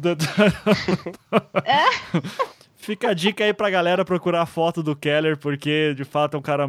[2.78, 6.40] Fica a dica aí pra galera procurar a foto do Keller, porque de fato é
[6.40, 6.68] um cara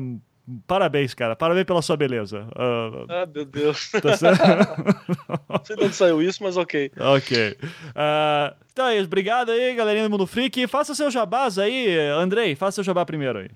[0.66, 1.36] Parabéns, cara.
[1.36, 2.46] Parabéns pela sua beleza.
[2.56, 3.90] Uh, ah, meu Deus.
[3.92, 4.42] Tá certo?
[5.48, 6.90] Não sei de onde saiu isso, mas ok.
[6.98, 7.56] Ok.
[7.60, 9.06] Uh, então é isso.
[9.06, 10.66] Obrigado aí, galerinha do Mundo Freak.
[10.66, 12.56] Faça seu jabás aí, Andrei.
[12.56, 13.50] Faça seu jabá primeiro aí.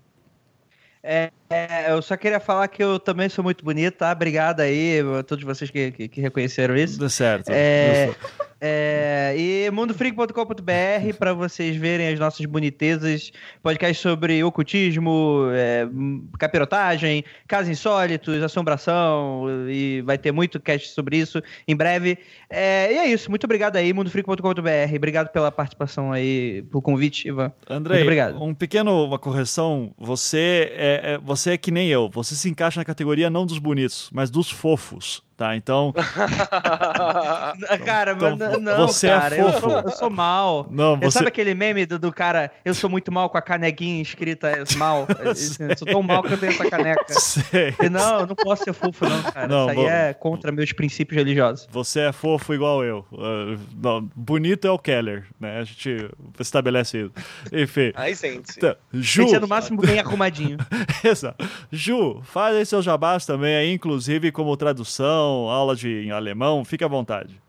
[1.02, 4.10] É, é, eu só queria falar que eu também sou muito bonito, tá?
[4.10, 6.98] Obrigado aí a todos vocês que, que, que reconheceram isso.
[6.98, 7.50] Deu certo.
[7.50, 8.14] É,
[8.60, 13.30] é, e mundofreak.com.br para vocês verem as nossas bonitezas,
[13.62, 15.86] podcast sobre ocultismo, é,
[16.38, 22.18] capirotagem, casos insólitos, assombração, e vai ter muito cast sobre isso em breve.
[22.48, 24.96] É, e é isso, muito obrigado aí, mundofreak.com.br.
[24.96, 27.52] Obrigado pela participação aí, pelo convite, Ivan.
[27.68, 28.42] André, obrigado.
[28.42, 32.80] um pequeno, uma correção, você é, é, você é que nem eu, você se encaixa
[32.80, 35.22] na categoria não dos bonitos, mas dos fofos.
[35.36, 35.92] Tá, então.
[37.84, 39.56] cara, então, não, você é cara, é fofo.
[39.56, 40.66] Eu sou, eu sou mal.
[40.70, 41.10] Não, você...
[41.10, 45.06] Sabe aquele meme do, do, cara, eu sou muito mal com a canequinha escrita mal?
[45.20, 47.04] eu sou tão mal que eu tenho essa caneca.
[47.20, 47.74] Sei.
[47.90, 49.46] Não, eu não posso ser fofo, não, cara.
[49.46, 51.68] Não, Isso aí é contra meus princípios religiosos.
[51.70, 53.04] Você é fofo igual eu.
[53.12, 55.58] Uh, não, bonito é o Keller, né?
[55.58, 56.08] A gente
[56.40, 57.12] estabelece isso.
[57.52, 57.92] Enfim.
[57.94, 58.54] Aí sente.
[58.56, 59.18] Então, Ju.
[59.18, 60.56] Tem que ser no máximo bem arrumadinho.
[61.04, 61.46] Exato.
[61.70, 66.88] Ju, faz aí seus jabás também aí, inclusive como tradução aula de alemão, fique à
[66.88, 67.40] vontade.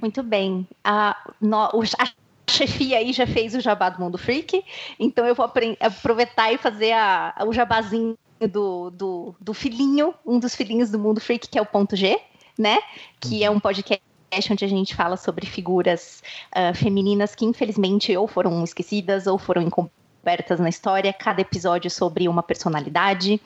[0.00, 0.66] Muito bem.
[0.82, 4.62] A, no, a chefia aí já fez o jabá do Mundo Freak,
[4.98, 5.50] então eu vou
[5.80, 11.20] aproveitar e fazer a, o jabazinho do, do, do filhinho, um dos filhinhos do Mundo
[11.20, 12.18] Freak, que é o Ponto G,
[12.58, 12.78] né?
[13.20, 14.02] Que é um podcast
[14.50, 16.22] onde a gente fala sobre figuras
[16.54, 22.28] uh, femininas que infelizmente ou foram esquecidas ou foram encobertas na história, cada episódio sobre
[22.28, 23.40] uma personalidade,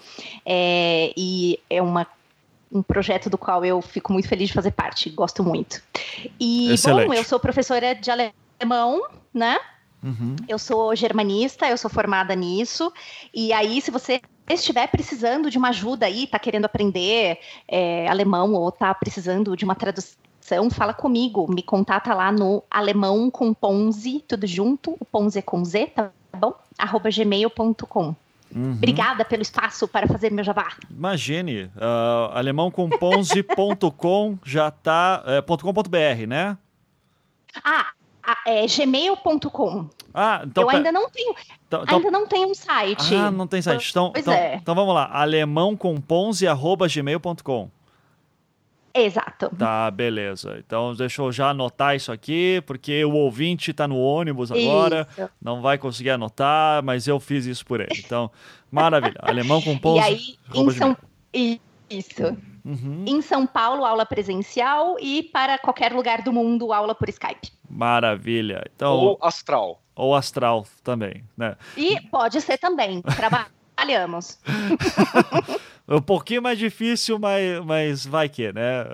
[0.46, 2.06] é, e é uma
[2.70, 5.82] um projeto do qual eu fico muito feliz de fazer parte, gosto muito.
[6.38, 7.08] E, Excelente.
[7.08, 9.58] bom, eu sou professora de alemão, né?
[10.02, 10.36] Uhum.
[10.46, 12.92] Eu sou germanista, eu sou formada nisso.
[13.34, 18.54] E aí, se você estiver precisando de uma ajuda aí, tá querendo aprender é, alemão
[18.54, 21.52] ou tá precisando de uma tradução, fala comigo.
[21.52, 24.96] Me contata lá no alemão com Ponze, tudo junto.
[25.00, 26.54] O Ponze é com Z, tá bom?
[26.78, 28.14] arroba gmail.com.
[28.54, 28.72] Uhum.
[28.72, 30.72] Obrigada pelo espaço para fazer meu jabá.
[30.90, 36.56] Imagine, uh, alemãocomponze.com já tá, é, .com.br, né?
[37.64, 37.88] Ah,
[38.46, 39.90] é gmail.com.
[40.12, 40.64] Ah, então.
[40.64, 41.32] Eu ainda não tenho.
[41.66, 43.14] Então, então, ainda não tenho um site.
[43.14, 43.90] Ah, não tem site.
[43.90, 44.56] Então, pois então, é.
[44.56, 45.08] então vamos lá.
[45.12, 47.70] alemãocomponze.gmail.com
[48.94, 49.50] Exato.
[49.56, 50.56] Tá, beleza.
[50.58, 55.30] Então deixa eu já anotar isso aqui, porque o ouvinte está no ônibus agora, isso.
[55.40, 58.02] não vai conseguir anotar, mas eu fiz isso por ele.
[58.04, 58.30] Então,
[58.70, 59.20] maravilha.
[59.20, 60.04] Alemão com pontos.
[60.08, 60.20] E aí,
[60.54, 60.96] em São...
[61.90, 62.36] Isso.
[62.64, 63.04] Uhum.
[63.06, 67.50] Em São Paulo, aula presencial e para qualquer lugar do mundo, aula por Skype.
[67.68, 68.62] Maravilha.
[68.74, 69.80] Então, ou astral.
[69.94, 71.56] Ou astral também, né?
[71.76, 73.02] E pode ser também.
[73.16, 74.38] Trabalhamos.
[75.88, 78.84] um pouquinho mais difícil, mas, mas vai que, né?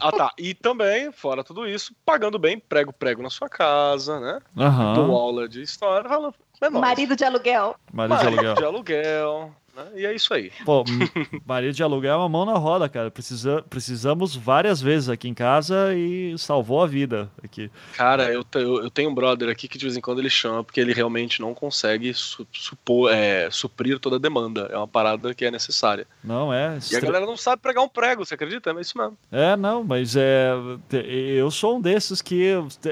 [0.00, 0.32] Ah, tá.
[0.36, 4.40] E também, fora tudo isso, pagando bem, prego prego na sua casa, né?
[4.56, 4.94] Uhum.
[4.94, 6.08] Dou aula de história.
[6.08, 7.76] Fala, é Marido de aluguel.
[7.92, 8.54] Marido, Marido de aluguel.
[8.54, 9.56] De aluguel.
[9.74, 9.86] Né?
[9.96, 10.52] E é isso aí.
[10.64, 10.84] Pô,
[11.46, 13.10] marido de aluguel é uma mão na roda, cara.
[13.10, 17.70] Precisa, precisamos várias vezes aqui em casa e salvou a vida aqui.
[17.94, 20.62] Cara, eu, eu, eu tenho um brother aqui que de vez em quando ele chama
[20.62, 24.68] porque ele realmente não consegue su, supor, é, suprir toda a demanda.
[24.70, 26.06] É uma parada que é necessária.
[26.22, 26.78] Não, é.
[26.90, 28.70] E a galera não sabe pregar um prego, você acredita?
[28.70, 29.16] É isso mesmo.
[29.30, 30.52] É, não, mas é.
[30.90, 32.34] Eu sou um desses que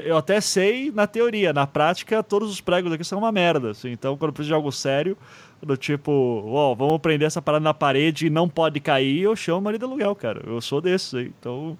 [0.03, 3.71] eu até sei na teoria, na prática, todos os pregos aqui são uma merda.
[3.71, 5.17] Assim, então, quando preciso de algo sério
[5.61, 9.35] do tipo, ó, oh, vamos prender essa parada na parede e não pode cair, eu
[9.35, 10.41] chamo o marido aluguel, cara.
[10.45, 11.31] Eu sou desses aí.
[11.39, 11.77] Então,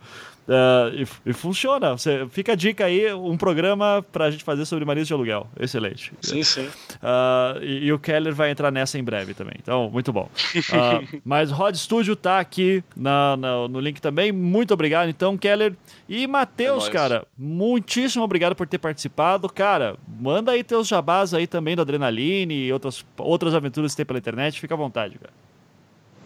[0.48, 1.92] Uh, e, e, funciona.
[1.92, 5.48] Você, fica a dica aí, um programa pra gente fazer sobre maridos de aluguel.
[5.60, 6.12] Excelente.
[6.22, 6.66] Sim, sim.
[6.96, 9.56] Uh, e, e, o Keller vai entrar nessa em breve também.
[9.62, 10.30] Então, muito bom.
[10.56, 14.32] Uh, mas Rod Studio tá aqui na, na, no link também.
[14.32, 15.74] Muito obrigado, então, Keller.
[16.10, 19.48] E Matheus, é cara, muitíssimo obrigado por ter participado.
[19.48, 24.06] Cara, manda aí teus jabás aí também do Adrenaline e outras, outras aventuras que tem
[24.06, 24.60] pela internet.
[24.60, 25.32] Fica à vontade, cara.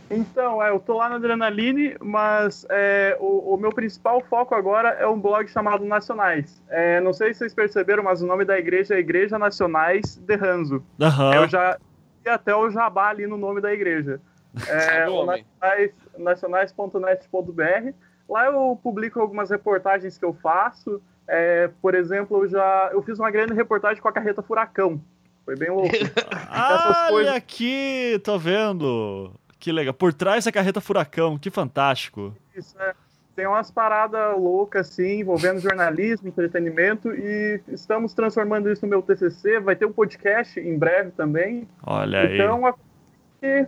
[0.09, 4.89] Então, é, eu tô lá na Adrenaline, mas é, o, o, meu principal foco agora
[4.89, 6.61] é um blog chamado Nacionais.
[6.69, 10.35] É, não sei se vocês perceberam, mas o nome da igreja é Igreja Nacionais de
[10.35, 10.83] Ranzo.
[10.99, 11.33] Uhum.
[11.33, 11.77] Eu já
[12.25, 14.19] e até o jabá ali no nome da igreja.
[14.69, 17.93] É, nacionais, nacionais.net.br.
[18.29, 21.01] Lá eu publico algumas reportagens que eu faço.
[21.27, 25.01] É, por exemplo, eu já eu fiz uma grande reportagem com a carreta Furacão.
[25.43, 25.89] Foi bem louco.
[26.49, 27.35] Olha coisas...
[27.35, 29.33] aqui, tô vendo.
[29.65, 29.95] Que legal.
[29.95, 32.35] Por trás da carreta furacão, que fantástico.
[32.55, 32.93] Isso, é.
[33.35, 39.59] Tem umas paradas loucas, assim, envolvendo jornalismo, entretenimento, e estamos transformando isso no meu TCC.
[39.59, 41.67] Vai ter um podcast em breve também.
[41.81, 42.35] Olha aí.
[42.35, 42.75] Então,
[43.41, 43.65] e,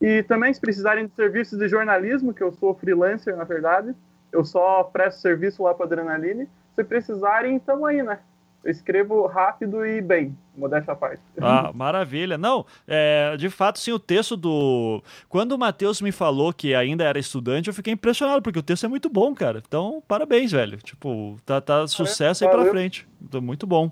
[0.00, 3.92] e também, se precisarem de serviços de jornalismo, que eu sou freelancer, na verdade,
[4.30, 6.48] eu só presto serviço lá para Adrenaline.
[6.76, 8.20] Se precisarem, estamos aí, né?
[8.64, 11.20] Eu escrevo rápido e bem, modéstia à parte.
[11.40, 12.38] Ah, maravilha.
[12.38, 15.02] Não, é, de fato, sim, o texto do.
[15.28, 18.86] Quando o Matheus me falou que ainda era estudante, eu fiquei impressionado, porque o texto
[18.86, 19.62] é muito bom, cara.
[19.66, 20.78] Então, parabéns, velho.
[20.78, 23.08] Tipo, tá, tá sucesso é, aí pra frente.
[23.40, 23.90] Muito bom.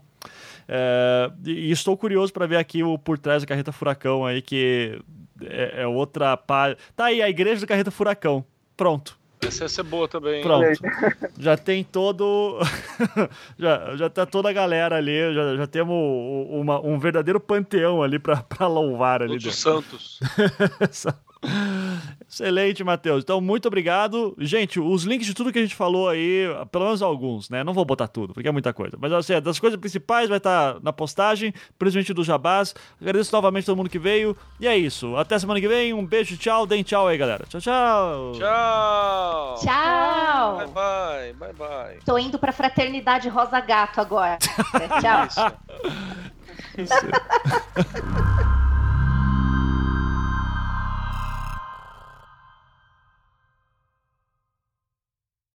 [0.68, 5.02] É, e estou curioso para ver aqui o por trás da Carreta Furacão aí, que
[5.42, 6.36] é, é outra.
[6.36, 6.76] Pá...
[6.94, 8.44] Tá aí, a igreja da Carreta Furacão.
[8.76, 9.19] Pronto.
[9.42, 10.42] Essa ia ser boa também.
[10.42, 10.80] Pronto.
[11.38, 12.58] Já tem todo.
[13.58, 15.34] já, já tá toda a galera ali.
[15.34, 15.96] Já, já temos
[16.50, 19.32] uma, um verdadeiro panteão ali pra, pra louvar ali.
[19.32, 20.20] Todos os santos.
[22.30, 23.24] Excelente, Matheus.
[23.24, 24.36] Então, muito obrigado.
[24.38, 27.64] Gente, os links de tudo que a gente falou aí, pelo menos alguns, né?
[27.64, 28.96] Não vou botar tudo, porque é muita coisa.
[29.00, 32.72] Mas, assim, das coisas principais vai estar na postagem, principalmente do Jabás.
[33.00, 34.36] Agradeço novamente todo mundo que veio.
[34.60, 35.16] E é isso.
[35.16, 35.92] Até semana que vem.
[35.92, 36.66] Um beijo, tchau.
[36.66, 37.44] Deem tchau aí, galera.
[37.48, 38.32] Tchau, tchau.
[38.38, 39.54] Tchau.
[39.60, 40.56] Tchau.
[40.58, 41.32] Bye, bye.
[41.32, 41.98] Bye, bye.
[42.04, 44.38] Tô indo pra Fraternidade Rosa Gato agora.
[45.02, 45.26] tchau.